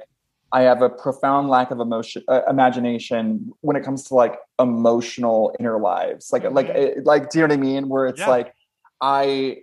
I 0.53 0.61
have 0.63 0.81
a 0.81 0.89
profound 0.89 1.49
lack 1.49 1.71
of 1.71 1.79
emotion, 1.79 2.23
uh, 2.27 2.41
imagination 2.49 3.51
when 3.61 3.75
it 3.75 3.83
comes 3.83 4.03
to 4.05 4.15
like 4.15 4.37
emotional 4.59 5.55
inner 5.59 5.79
lives. 5.79 6.31
Like, 6.31 6.43
like, 6.51 6.67
mm-hmm. 6.67 6.99
eh, 6.99 7.01
like, 7.03 7.29
do 7.29 7.39
you 7.39 7.47
know 7.47 7.53
what 7.53 7.59
I 7.59 7.61
mean? 7.61 7.89
Where 7.89 8.05
it's 8.07 8.19
yeah. 8.19 8.29
like, 8.29 8.53
I, 8.99 9.59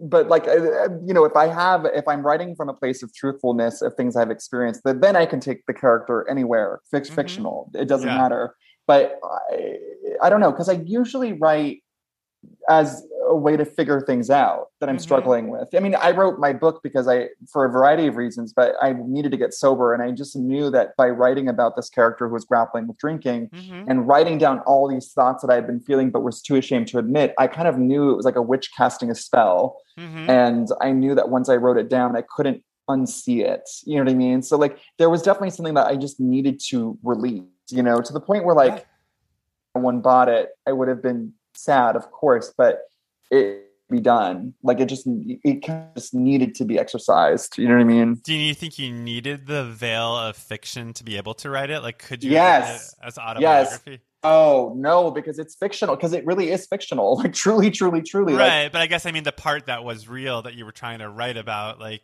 but 0.00 0.28
like, 0.28 0.46
uh, 0.46 0.52
uh, 0.52 0.88
you 1.04 1.12
know, 1.12 1.24
if 1.24 1.36
I 1.36 1.48
have, 1.48 1.84
if 1.86 2.08
I'm 2.08 2.24
writing 2.24 2.56
from 2.56 2.68
a 2.68 2.74
place 2.74 3.02
of 3.02 3.12
truthfulness 3.12 3.82
of 3.82 3.94
things 3.94 4.16
I've 4.16 4.30
experienced, 4.30 4.82
then, 4.84 5.00
then 5.00 5.14
I 5.16 5.26
can 5.26 5.40
take 5.40 5.66
the 5.66 5.74
character 5.74 6.26
anywhere, 6.30 6.80
fix, 6.90 7.08
mm-hmm. 7.08 7.16
fictional. 7.16 7.70
It 7.74 7.86
doesn't 7.86 8.08
yeah. 8.08 8.16
matter. 8.16 8.54
But 8.86 9.20
I, 9.22 9.76
I 10.22 10.30
don't 10.30 10.40
know, 10.40 10.52
because 10.52 10.70
I 10.70 10.80
usually 10.86 11.34
write 11.34 11.82
as 12.70 13.04
a 13.28 13.36
way 13.36 13.56
to 13.56 13.64
figure 13.64 14.00
things 14.00 14.30
out 14.30 14.68
that 14.80 14.88
I'm 14.88 14.96
mm-hmm. 14.96 15.02
struggling 15.02 15.48
with. 15.48 15.68
I 15.74 15.80
mean, 15.80 15.94
I 15.94 16.10
wrote 16.10 16.38
my 16.38 16.52
book 16.52 16.80
because 16.82 17.06
I, 17.06 17.28
for 17.52 17.64
a 17.64 17.70
variety 17.70 18.06
of 18.06 18.16
reasons, 18.16 18.52
but 18.52 18.74
I 18.80 18.94
needed 18.94 19.30
to 19.32 19.36
get 19.36 19.54
sober. 19.54 19.94
And 19.94 20.02
I 20.02 20.10
just 20.10 20.36
knew 20.36 20.70
that 20.70 20.96
by 20.96 21.08
writing 21.08 21.48
about 21.48 21.76
this 21.76 21.88
character 21.88 22.28
who 22.28 22.34
was 22.34 22.44
grappling 22.44 22.86
with 22.86 22.98
drinking 22.98 23.50
mm-hmm. 23.50 23.90
and 23.90 24.08
writing 24.08 24.38
down 24.38 24.60
all 24.60 24.88
these 24.88 25.12
thoughts 25.12 25.42
that 25.42 25.50
I 25.50 25.54
had 25.54 25.66
been 25.66 25.80
feeling, 25.80 26.10
but 26.10 26.20
was 26.20 26.42
too 26.42 26.56
ashamed 26.56 26.88
to 26.88 26.98
admit, 26.98 27.34
I 27.38 27.46
kind 27.46 27.68
of 27.68 27.78
knew 27.78 28.10
it 28.10 28.16
was 28.16 28.24
like 28.24 28.36
a 28.36 28.42
witch 28.42 28.70
casting 28.76 29.10
a 29.10 29.14
spell. 29.14 29.76
Mm-hmm. 29.98 30.30
And 30.30 30.68
I 30.80 30.92
knew 30.92 31.14
that 31.14 31.28
once 31.28 31.48
I 31.48 31.56
wrote 31.56 31.76
it 31.76 31.88
down, 31.88 32.16
I 32.16 32.22
couldn't 32.22 32.62
unsee 32.88 33.44
it. 33.44 33.68
You 33.84 33.96
know 33.96 34.04
what 34.04 34.12
I 34.12 34.14
mean? 34.14 34.42
So, 34.42 34.56
like, 34.56 34.78
there 34.96 35.10
was 35.10 35.22
definitely 35.22 35.50
something 35.50 35.74
that 35.74 35.86
I 35.86 35.96
just 35.96 36.20
needed 36.20 36.60
to 36.68 36.98
release, 37.02 37.42
you 37.70 37.82
know, 37.82 38.00
to 38.00 38.12
the 38.12 38.20
point 38.20 38.44
where, 38.44 38.54
like, 38.54 38.86
yeah. 39.76 39.82
one 39.82 40.00
bought 40.00 40.28
it, 40.28 40.50
I 40.66 40.72
would 40.72 40.88
have 40.88 41.02
been 41.02 41.34
sad, 41.54 41.96
of 41.96 42.10
course, 42.10 42.54
but 42.56 42.80
it 43.30 43.68
be 43.88 44.00
done. 44.00 44.54
Like 44.62 44.80
it 44.80 44.86
just 44.86 45.04
it 45.06 45.64
just 45.96 46.14
needed 46.14 46.54
to 46.56 46.64
be 46.64 46.78
exercised. 46.78 47.58
You 47.58 47.68
know 47.68 47.74
what 47.74 47.80
I 47.80 47.84
mean? 47.84 48.14
Do 48.24 48.34
you 48.34 48.54
think 48.54 48.78
you 48.78 48.92
needed 48.92 49.46
the 49.46 49.64
veil 49.64 50.16
of 50.16 50.36
fiction 50.36 50.92
to 50.94 51.04
be 51.04 51.16
able 51.16 51.34
to 51.34 51.50
write 51.50 51.70
it? 51.70 51.80
Like 51.80 51.98
could 51.98 52.22
you 52.22 52.32
yes. 52.32 52.94
as 53.02 53.18
autobiography? 53.18 53.92
Yes. 53.92 54.00
Oh 54.24 54.74
no, 54.76 55.10
because 55.10 55.38
it's 55.38 55.54
fictional. 55.54 55.96
Because 55.96 56.12
it 56.12 56.26
really 56.26 56.50
is 56.50 56.66
fictional. 56.66 57.16
Like 57.22 57.32
truly, 57.32 57.70
truly, 57.70 58.02
truly. 58.02 58.34
Right, 58.34 58.64
like, 58.64 58.72
but 58.72 58.80
I 58.80 58.86
guess 58.86 59.06
I 59.06 59.12
mean 59.12 59.24
the 59.24 59.32
part 59.32 59.66
that 59.66 59.84
was 59.84 60.08
real 60.08 60.42
that 60.42 60.54
you 60.54 60.64
were 60.64 60.72
trying 60.72 60.98
to 61.00 61.08
write 61.08 61.36
about. 61.36 61.80
Like, 61.80 62.02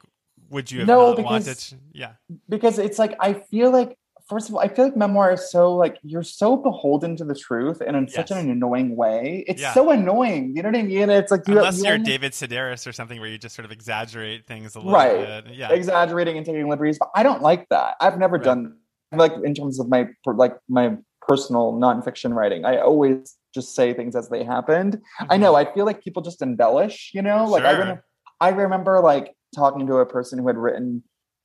would 0.51 0.71
you 0.71 0.81
have 0.81 0.89
no, 0.89 1.15
because, 1.15 1.25
wanted? 1.25 1.59
To, 1.59 1.77
yeah, 1.93 2.13
because 2.49 2.79
it's 2.79 2.99
like 2.99 3.17
I 3.21 3.35
feel 3.35 3.71
like 3.71 3.97
first 4.29 4.49
of 4.49 4.55
all, 4.55 4.61
I 4.61 4.69
feel 4.69 4.87
like 4.87 4.97
memoir 4.97 5.33
is 5.33 5.51
so 5.51 5.75
like 5.75 5.99
you're 6.03 6.23
so 6.23 6.57
beholden 6.57 7.17
to 7.17 7.25
the 7.25 7.35
truth 7.35 7.81
and 7.81 7.97
in 7.97 8.05
yes. 8.05 8.15
such 8.15 8.31
an 8.31 8.51
annoying 8.51 8.97
way. 8.97 9.45
It's 9.47 9.63
yeah. 9.63 9.75
so 9.75 9.91
annoying. 9.91 10.57
You 10.57 10.63
know 10.63 10.71
what 10.71 10.79
I 10.79 10.83
mean? 10.83 11.11
It's 11.11 11.31
like 11.31 11.47
you, 11.47 11.59
unless 11.59 11.83
you 11.83 11.91
are 11.91 11.99
David 11.99 12.33
Sedaris 12.33 12.87
or 12.87 12.93
something 12.93 13.21
where 13.21 13.29
you 13.29 13.39
just 13.39 13.55
sort 13.55 13.65
of 13.65 13.73
exaggerate 13.73 14.47
things 14.47 14.75
a 14.75 14.79
little 14.79 14.93
right. 14.93 15.45
bit. 15.45 15.55
Yeah, 15.55 15.73
exaggerating 15.73 16.37
and 16.37 16.47
taking 16.47 16.69
liberties. 16.69 16.99
But 16.99 17.11
I 17.15 17.23
don't 17.23 17.43
like 17.43 17.69
that. 17.69 17.97
I've 18.01 18.19
never 18.19 18.37
right. 18.37 18.45
done 18.45 18.77
like 19.13 19.33
in 19.45 19.55
terms 19.55 19.79
of 19.79 19.89
my 19.89 20.09
like 20.27 20.57
my 20.69 20.97
personal 21.27 21.73
nonfiction 21.73 22.35
writing. 22.35 22.65
I 22.65 22.79
always 22.79 23.37
just 23.55 23.75
say 23.75 23.95
things 23.95 24.17
as 24.17 24.29
they 24.29 24.45
happened. 24.45 24.95
Mm-hmm. 24.95 25.33
I 25.33 25.37
know. 25.37 25.55
I 25.55 25.73
feel 25.73 25.85
like 25.85 26.03
people 26.03 26.23
just 26.23 26.43
embellish. 26.43 27.11
You 27.15 27.23
know, 27.23 27.45
like 27.45 27.63
sure. 27.63 27.71
I 27.71 27.73
remember, 27.73 28.05
I 28.41 28.49
remember 28.51 29.01
like 29.01 29.35
talking 29.55 29.87
to 29.87 29.97
a 29.97 30.07
person 30.07 30.39
who 30.39 30.47
had 30.47 30.57
written 30.57 31.03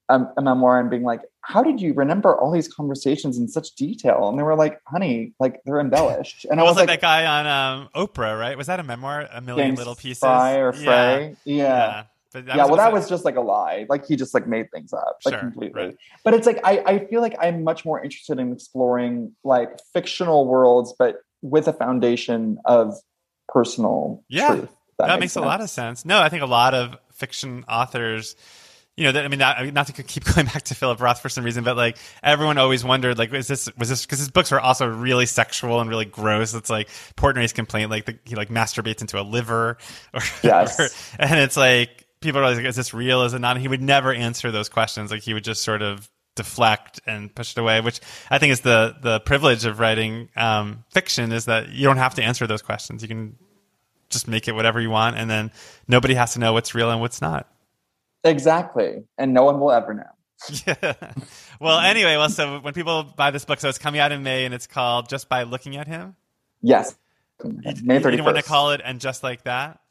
a, 0.09 0.21
a, 0.37 0.41
memoir 0.41 0.79
and 0.79 0.89
being 0.89 1.03
like, 1.03 1.21
"How 1.41 1.63
did 1.63 1.79
you 1.79 1.93
remember 1.93 2.35
all 2.35 2.51
these 2.51 2.67
conversations 2.67 3.37
in 3.37 3.47
such 3.47 3.75
detail?" 3.75 4.27
And 4.29 4.37
they 4.37 4.43
were 4.43 4.55
like, 4.55 4.79
"Honey, 4.85 5.33
like 5.39 5.61
they're 5.65 5.79
embellished." 5.79 6.45
And 6.49 6.59
I 6.59 6.63
was, 6.63 6.71
was 6.71 6.77
like, 6.77 6.87
that 6.87 7.01
guy 7.01 7.25
on 7.25 7.47
um, 7.47 7.89
Oprah, 7.95 8.39
right? 8.39 8.57
Was 8.57 8.67
that 8.67 8.79
a 8.79 8.83
memoir? 8.83 9.27
A 9.31 9.41
million 9.41 9.69
James 9.69 9.79
little 9.79 9.95
pieces. 9.95 10.19
Fry 10.19 10.55
or 10.55 10.73
Frey? 10.73 11.35
Yeah. 11.45 11.55
yeah. 11.55 11.63
yeah. 11.63 12.03
But 12.31 12.45
yeah, 12.45 12.65
well, 12.65 12.75
that 12.75 12.93
was 12.93 13.09
just 13.09 13.25
like 13.25 13.37
a 13.37 13.41
lie. 13.41 13.87
Like 13.89 14.05
he 14.05 14.15
just 14.15 14.35
like 14.35 14.47
made 14.47 14.69
things 14.71 14.93
up, 14.93 15.17
like 15.25 15.33
sure, 15.33 15.39
completely. 15.39 15.83
Right. 15.83 15.97
But 16.23 16.35
it's 16.35 16.45
like 16.45 16.59
I, 16.63 16.83
I 16.85 17.05
feel 17.07 17.21
like 17.21 17.35
I'm 17.39 17.63
much 17.63 17.85
more 17.85 18.01
interested 18.03 18.37
in 18.37 18.53
exploring 18.53 19.35
like 19.43 19.79
fictional 19.93 20.45
worlds, 20.47 20.93
but 20.99 21.17
with 21.41 21.67
a 21.67 21.73
foundation 21.73 22.59
of 22.65 22.93
personal 23.47 24.23
yeah, 24.29 24.47
truth. 24.47 24.69
That, 24.99 25.07
that 25.07 25.19
makes, 25.19 25.33
sense. 25.33 25.43
a 25.43 25.47
lot 25.47 25.61
of 25.61 25.69
sense. 25.71 26.05
No, 26.05 26.21
I 26.21 26.29
think 26.29 26.43
a 26.43 26.47
lot 26.47 26.75
of 26.75 26.97
fiction 27.13 27.65
authors 27.67 28.35
you 28.99 29.05
know, 29.05 29.13
that, 29.13 29.23
I 29.23 29.27
mean, 29.29 29.39
not, 29.39 29.73
not 29.73 29.87
to 29.87 30.03
keep 30.03 30.25
going 30.35 30.45
back 30.45 30.63
to 30.63 30.75
Philip 30.75 30.99
Roth 30.99 31.21
for 31.21 31.29
some 31.29 31.45
reason, 31.45 31.63
but 31.63 31.77
like 31.77 31.97
everyone 32.21 32.57
always 32.57 32.83
wondered, 32.83 33.17
like, 33.17 33.33
is 33.33 33.47
this, 33.47 33.69
was 33.77 33.87
this, 33.87 34.05
because 34.05 34.19
his 34.19 34.29
books 34.29 34.51
were 34.51 34.59
also 34.59 34.87
really 34.87 35.25
sexual 35.25 35.79
and 35.79 35.89
really 35.89 36.03
gross. 36.03 36.53
It's 36.53 36.69
like 36.69 36.89
Portnoy's 37.15 37.53
complaint, 37.53 37.89
like 37.91 38.05
the, 38.05 38.19
he 38.25 38.35
like 38.35 38.49
masturbates 38.49 38.99
into 38.99 39.19
a 39.19 39.23
liver, 39.23 39.77
or, 40.13 40.21
yes. 40.43 40.77
or, 40.77 40.89
and 41.17 41.39
it's 41.39 41.55
like 41.55 42.07
people 42.19 42.41
are 42.41 42.53
like, 42.53 42.65
is 42.65 42.75
this 42.75 42.93
real? 42.93 43.23
Is 43.23 43.33
it 43.33 43.39
not? 43.39 43.55
And 43.55 43.61
he 43.61 43.69
would 43.69 43.81
never 43.81 44.13
answer 44.13 44.51
those 44.51 44.67
questions. 44.67 45.11
Like 45.11 45.21
he 45.21 45.33
would 45.33 45.45
just 45.45 45.61
sort 45.61 45.81
of 45.81 46.09
deflect 46.35 46.99
and 47.05 47.33
push 47.33 47.51
it 47.51 47.57
away, 47.57 47.79
which 47.79 48.01
I 48.29 48.37
think 48.37 48.51
is 48.51 48.61
the 48.61 48.97
the 49.01 49.21
privilege 49.21 49.63
of 49.63 49.79
writing 49.79 50.27
um, 50.35 50.83
fiction 50.91 51.31
is 51.31 51.45
that 51.45 51.69
you 51.69 51.85
don't 51.85 51.97
have 51.97 52.15
to 52.15 52.23
answer 52.23 52.47
those 52.47 52.61
questions. 52.61 53.01
You 53.01 53.07
can 53.07 53.37
just 54.09 54.27
make 54.27 54.49
it 54.49 54.55
whatever 54.55 54.81
you 54.81 54.89
want, 54.89 55.15
and 55.15 55.29
then 55.29 55.51
nobody 55.87 56.15
has 56.15 56.33
to 56.33 56.39
know 56.39 56.51
what's 56.51 56.75
real 56.75 56.91
and 56.91 56.99
what's 56.99 57.21
not. 57.21 57.47
Exactly. 58.23 59.03
And 59.17 59.33
no 59.33 59.43
one 59.43 59.59
will 59.59 59.71
ever 59.71 59.93
know. 59.93 60.03
Yeah. 60.65 60.93
Well, 61.61 61.79
anyway, 61.79 62.15
well, 62.15 62.29
so 62.29 62.59
when 62.59 62.73
people 62.73 63.03
buy 63.03 63.31
this 63.31 63.43
book, 63.43 63.59
so 63.59 63.67
it's 63.67 63.77
coming 63.77 63.99
out 63.99 64.13
in 64.13 64.23
May 64.23 64.45
and 64.45 64.53
it's 64.53 64.65
called 64.65 65.09
Just 65.09 65.27
by 65.27 65.43
Looking 65.43 65.75
at 65.75 65.87
Him. 65.87 66.15
Yes. 66.61 66.95
May 67.43 67.73
31st. 67.73 67.83
You 67.83 67.99
didn't 68.11 68.23
want 68.23 68.37
to 68.37 68.43
call 68.43 68.71
it 68.71 68.79
and 68.81 69.01
just 69.01 69.23
like 69.23 69.43
that? 69.43 69.81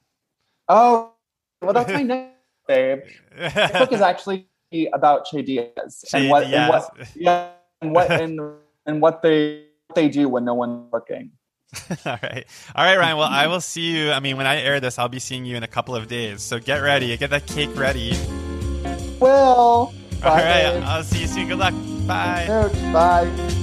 Oh, 0.67 1.13
well, 1.61 1.75
that's 1.75 1.93
my 1.93 2.03
name, 2.03 2.31
babe. 2.67 3.01
the 3.37 3.77
book 3.79 3.93
is 3.93 4.01
actually 4.13 4.49
about 4.95 5.27
Che 5.27 5.43
Diaz 5.43 6.07
Che 6.09 6.19
and 6.19 6.31
what, 6.31 6.47
Diaz. 6.47 6.55
and 6.55 6.69
what, 6.71 7.09
yeah, 7.15 7.51
and 7.83 7.95
what, 7.95 8.11
and, 8.11 8.41
and 8.87 9.03
what 9.03 9.21
they, 9.21 9.67
what 9.89 9.95
they 9.95 10.09
do 10.09 10.31
when 10.31 10.47
no 10.47 10.55
one's 10.55 10.91
looking. 10.91 11.33
All 12.07 12.19
right. 12.23 12.47
All 12.75 12.85
right, 12.85 12.99
Ryan. 12.99 13.17
Well, 13.19 13.29
I 13.29 13.47
will 13.47 13.61
see 13.61 13.91
you. 13.93 14.11
I 14.11 14.21
mean, 14.21 14.37
when 14.37 14.47
I 14.47 14.61
air 14.63 14.81
this, 14.81 14.99
I'll 14.99 15.09
be 15.09 15.19
seeing 15.19 15.45
you 15.45 15.57
in 15.57 15.63
a 15.63 15.69
couple 15.69 15.95
of 15.95 16.09
days. 16.09 16.43
So 16.43 16.59
get 16.59 16.79
ready. 16.79 17.17
Get 17.17 17.31
that 17.31 17.47
cake 17.47 17.75
ready. 17.77 18.17
Well, 19.21 19.93
All 20.25 20.35
right. 20.37 20.83
I'll 20.85 21.05
see 21.05 21.21
you 21.21 21.27
soon. 21.27 21.49
Good 21.49 21.59
luck. 21.59 21.75
Bye. 22.07 22.47
Bye. 22.93 23.55